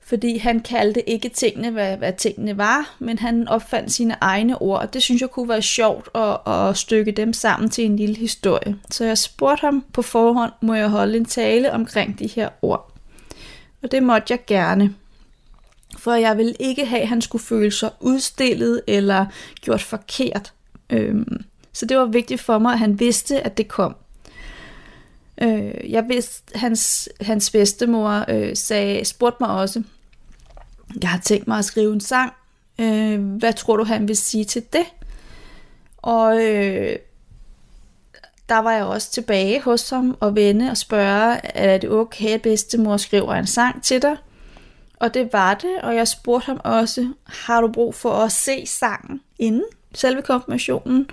Fordi 0.09 0.37
han 0.37 0.59
kaldte 0.59 1.09
ikke 1.09 1.29
tingene, 1.29 1.71
hvad, 1.71 1.97
hvad 1.97 2.13
tingene 2.13 2.57
var, 2.57 2.95
men 2.99 3.19
han 3.19 3.47
opfandt 3.47 3.91
sine 3.91 4.15
egne 4.21 4.61
ord, 4.61 4.79
og 4.79 4.93
det 4.93 5.03
synes 5.03 5.21
jeg 5.21 5.29
kunne 5.29 5.49
være 5.49 5.61
sjovt 5.61 6.09
at, 6.15 6.37
at 6.47 6.77
stykke 6.77 7.11
dem 7.11 7.33
sammen 7.33 7.69
til 7.69 7.85
en 7.85 7.95
lille 7.95 8.15
historie. 8.15 8.75
Så 8.91 9.05
jeg 9.05 9.17
spurgte 9.17 9.61
ham 9.61 9.83
på 9.93 10.01
forhånd, 10.01 10.51
må 10.61 10.73
jeg 10.73 10.89
holde 10.89 11.17
en 11.17 11.25
tale 11.25 11.71
omkring 11.73 12.19
de 12.19 12.27
her 12.27 12.49
ord. 12.61 12.93
Og 13.83 13.91
det 13.91 14.03
måtte 14.03 14.25
jeg 14.29 14.39
gerne. 14.47 14.95
For 15.97 16.13
jeg 16.13 16.37
ville 16.37 16.55
ikke 16.59 16.85
have, 16.85 17.01
at 17.01 17.07
han 17.07 17.21
skulle 17.21 17.43
føle 17.43 17.71
sig 17.71 17.91
udstillet 17.99 18.81
eller 18.87 19.25
gjort 19.61 19.81
forkert. 19.81 20.53
Øhm, 20.89 21.43
så 21.73 21.85
det 21.85 21.97
var 21.97 22.05
vigtigt 22.05 22.41
for 22.41 22.59
mig, 22.59 22.73
at 22.73 22.79
han 22.79 22.99
vidste, 22.99 23.41
at 23.41 23.57
det 23.57 23.67
kom. 23.67 23.95
Øh, 25.41 25.91
jeg 25.91 26.05
vidste, 26.09 26.57
hans, 26.57 27.09
hans 27.21 27.51
bedstemor 27.51 28.25
øh, 28.29 28.55
sagde, 28.55 29.05
spurgte 29.05 29.37
mig 29.39 29.49
også, 29.49 29.83
jeg 31.01 31.09
har 31.09 31.19
tænkt 31.19 31.47
mig 31.47 31.57
at 31.57 31.65
skrive 31.65 31.93
en 31.93 32.01
sang. 32.01 32.33
Øh, 32.79 33.21
hvad 33.21 33.53
tror 33.53 33.77
du, 33.77 33.83
han 33.83 34.07
vil 34.07 34.17
sige 34.17 34.45
til 34.45 34.63
det? 34.73 34.85
Og 35.97 36.43
øh, 36.43 36.95
der 38.49 38.57
var 38.57 38.71
jeg 38.71 38.83
også 38.83 39.11
tilbage 39.11 39.61
hos 39.61 39.89
ham 39.89 40.17
og 40.19 40.35
vende 40.35 40.71
og 40.71 40.77
spørge, 40.77 41.45
er 41.45 41.77
det 41.77 41.89
okay, 41.89 42.29
at 42.29 42.41
bedstemor 42.41 42.97
skriver 42.97 43.33
en 43.33 43.47
sang 43.47 43.83
til 43.83 44.01
dig? 44.01 44.17
Og 44.99 45.13
det 45.13 45.33
var 45.33 45.53
det, 45.53 45.81
og 45.83 45.95
jeg 45.95 46.07
spurgte 46.07 46.45
ham 46.45 46.61
også, 46.63 47.13
har 47.25 47.61
du 47.61 47.71
brug 47.71 47.95
for 47.95 48.13
at 48.13 48.31
se 48.31 48.65
sangen 48.65 49.21
inden 49.39 49.63
selve 49.93 50.21
konfirmationen? 50.21 51.09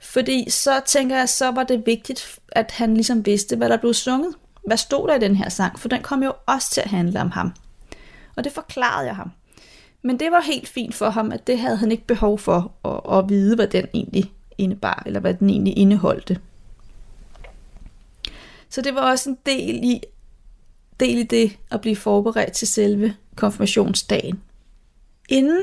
Fordi 0.00 0.50
så 0.50 0.80
tænker 0.86 1.16
jeg, 1.16 1.28
så 1.28 1.50
var 1.50 1.62
det 1.62 1.82
vigtigt, 1.86 2.38
at 2.52 2.70
han 2.70 2.94
ligesom 2.94 3.26
vidste, 3.26 3.56
hvad 3.56 3.68
der 3.68 3.76
blev 3.76 3.94
sunget. 3.94 4.34
Hvad 4.66 4.76
stod 4.76 5.08
der 5.08 5.14
i 5.14 5.18
den 5.18 5.36
her 5.36 5.48
sang? 5.48 5.78
For 5.78 5.88
den 5.88 6.02
kom 6.02 6.22
jo 6.22 6.32
også 6.46 6.70
til 6.70 6.80
at 6.80 6.90
handle 6.90 7.20
om 7.20 7.30
ham. 7.30 7.52
Og 8.40 8.44
det 8.44 8.52
forklarede 8.52 9.06
jeg 9.06 9.16
ham. 9.16 9.30
Men 10.02 10.20
det 10.20 10.32
var 10.32 10.40
helt 10.40 10.68
fint 10.68 10.94
for 10.94 11.10
ham, 11.10 11.32
at 11.32 11.46
det 11.46 11.58
havde 11.58 11.76
han 11.76 11.92
ikke 11.92 12.06
behov 12.06 12.38
for 12.38 12.72
at, 12.84 13.18
at 13.18 13.28
vide, 13.28 13.56
hvad 13.56 13.66
den 13.66 13.86
egentlig 13.94 14.32
indebar, 14.58 15.02
eller 15.06 15.20
hvad 15.20 15.34
den 15.34 15.50
egentlig 15.50 15.78
indeholdte. 15.78 16.40
Så 18.68 18.82
det 18.82 18.94
var 18.94 19.00
også 19.00 19.30
en 19.30 19.38
del 19.46 19.84
i, 19.84 20.00
del 21.00 21.18
i 21.18 21.22
det 21.22 21.58
at 21.70 21.80
blive 21.80 21.96
forberedt 21.96 22.52
til 22.52 22.68
selve 22.68 23.14
konfirmationsdagen. 23.36 24.40
Inden 25.28 25.62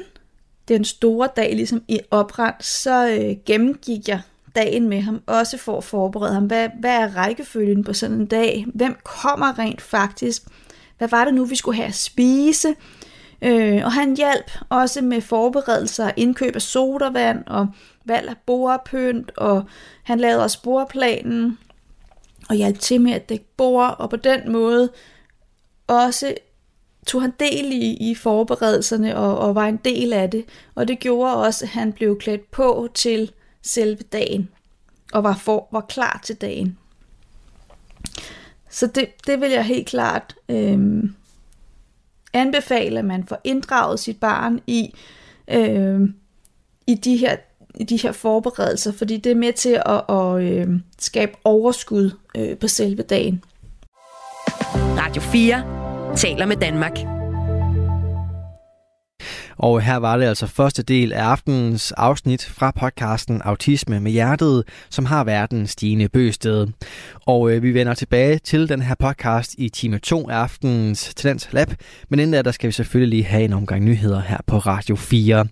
den 0.67 0.85
store 0.85 1.29
dag 1.35 1.55
ligesom 1.55 1.83
i 1.87 1.99
oprand, 2.11 2.55
så 2.59 3.09
øh, 3.09 3.35
gennemgik 3.45 4.07
jeg 4.07 4.21
dagen 4.55 4.89
med 4.89 5.01
ham, 5.01 5.21
også 5.25 5.57
for 5.57 5.77
at 5.77 5.83
forberede 5.83 6.33
ham. 6.33 6.45
Hvad, 6.45 6.69
hvad 6.79 6.95
er 6.95 7.15
rækkefølgen 7.15 7.83
på 7.83 7.93
sådan 7.93 8.15
en 8.15 8.25
dag? 8.25 8.65
Hvem 8.73 8.97
kommer 9.03 9.59
rent 9.59 9.81
faktisk? 9.81 10.43
Hvad 10.97 11.07
var 11.07 11.25
det 11.25 11.33
nu, 11.33 11.45
vi 11.45 11.55
skulle 11.55 11.75
have 11.75 11.87
at 11.87 11.95
spise? 11.95 12.75
Øh, 13.41 13.81
og 13.85 13.91
han 13.91 14.17
hjalp 14.17 14.51
også 14.69 15.01
med 15.01 15.21
forberedelser, 15.21 16.11
indkøb 16.17 16.55
af 16.55 16.61
sodavand 16.61 17.43
og 17.47 17.67
valg 18.05 18.29
af 18.29 18.35
bordpynt, 18.45 19.31
og 19.37 19.63
han 20.03 20.19
lavede 20.19 20.43
også 20.43 20.61
bordplanen 20.61 21.57
og 22.49 22.55
hjalp 22.55 22.79
til 22.79 23.01
med 23.01 23.13
at 23.13 23.29
dække 23.29 23.45
bord, 23.57 23.95
og 23.99 24.09
på 24.09 24.15
den 24.15 24.51
måde 24.51 24.89
også 25.87 26.33
tog 27.07 27.21
han 27.21 27.33
del 27.39 27.71
i, 27.71 28.09
i 28.09 28.15
forberedelserne 28.15 29.17
og, 29.17 29.37
og 29.37 29.55
var 29.55 29.67
en 29.67 29.79
del 29.85 30.13
af 30.13 30.31
det. 30.31 30.45
Og 30.75 30.87
det 30.87 30.99
gjorde 30.99 31.35
også, 31.35 31.65
at 31.65 31.69
han 31.69 31.93
blev 31.93 32.19
klædt 32.19 32.51
på 32.51 32.89
til 32.93 33.31
selve 33.61 34.03
dagen 34.03 34.49
og 35.13 35.23
var, 35.23 35.35
for, 35.35 35.67
var 35.71 35.81
klar 35.81 36.19
til 36.23 36.35
dagen. 36.35 36.77
Så 38.77 38.87
det, 38.87 39.07
det 39.27 39.41
vil 39.41 39.51
jeg 39.51 39.65
helt 39.65 39.87
klart 39.87 40.35
øh, 40.49 41.03
anbefale, 42.33 42.99
at 42.99 43.05
man 43.05 43.23
får 43.27 43.41
inddraget 43.43 43.99
sit 43.99 44.19
barn 44.19 44.59
i, 44.67 44.93
øh, 45.47 46.01
i 46.87 46.95
de 46.95 47.17
her 47.17 47.35
i 47.75 47.83
de 47.83 47.97
her 47.97 48.11
forberedelser, 48.11 48.91
fordi 48.91 49.17
det 49.17 49.31
er 49.31 49.35
med 49.35 49.53
til 49.53 49.81
at, 49.85 50.15
at 50.15 50.41
øh, 50.41 50.79
skabe 50.99 51.31
overskud 51.43 52.11
øh, 52.37 52.57
på 52.57 52.67
selve 52.67 53.01
dagen. 53.03 53.43
Radio 54.75 55.21
4 55.21 56.15
taler 56.15 56.45
med 56.45 56.55
Danmark. 56.55 57.16
Og 59.57 59.81
her 59.81 59.95
var 59.95 60.17
det 60.17 60.25
altså 60.25 60.47
første 60.47 60.83
del 60.83 61.13
af 61.13 61.23
aftenens 61.23 61.91
afsnit 61.91 62.45
fra 62.45 62.71
podcasten 62.71 63.41
Autisme 63.41 63.99
med 63.99 64.11
Hjertet, 64.11 64.63
som 64.89 65.05
har 65.05 65.23
verden 65.23 65.67
Stine 65.67 66.09
Bøsted. 66.09 66.67
Og 67.25 67.51
øh, 67.51 67.63
vi 67.63 67.73
vender 67.73 67.93
tilbage 67.93 68.39
til 68.39 68.69
den 68.69 68.81
her 68.81 68.95
podcast 68.99 69.55
i 69.57 69.69
time 69.69 69.99
2 69.99 70.29
af 70.29 70.35
aftenens 70.35 71.13
Talent 71.15 71.49
Lab, 71.51 71.67
men 72.09 72.19
inden 72.19 72.33
da, 72.33 72.41
der 72.41 72.51
skal 72.51 72.67
vi 72.67 72.71
selvfølgelig 72.71 73.17
lige 73.17 73.29
have 73.29 73.43
en 73.43 73.53
omgang 73.53 73.83
nyheder 73.83 74.21
her 74.21 74.37
på 74.47 74.57
Radio 74.57 74.95
4. 74.95 75.45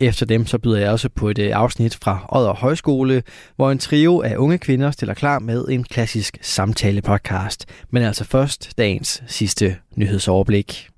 Efter 0.00 0.26
dem 0.26 0.46
så 0.46 0.58
byder 0.58 0.78
jeg 0.78 0.90
også 0.90 1.08
på 1.08 1.28
et 1.28 1.38
øh, 1.38 1.50
afsnit 1.54 1.98
fra 2.02 2.26
Odder 2.28 2.54
Højskole, 2.54 3.22
hvor 3.56 3.70
en 3.70 3.78
trio 3.78 4.22
af 4.22 4.36
unge 4.36 4.58
kvinder 4.58 4.90
stiller 4.90 5.14
klar 5.14 5.38
med 5.38 5.64
en 5.68 5.84
klassisk 5.84 6.38
samtale 6.42 7.02
podcast. 7.02 7.66
Men 7.90 8.02
altså 8.02 8.24
først 8.24 8.78
dagens 8.78 9.22
sidste 9.26 9.76
nyhedsoverblik. 9.96 10.88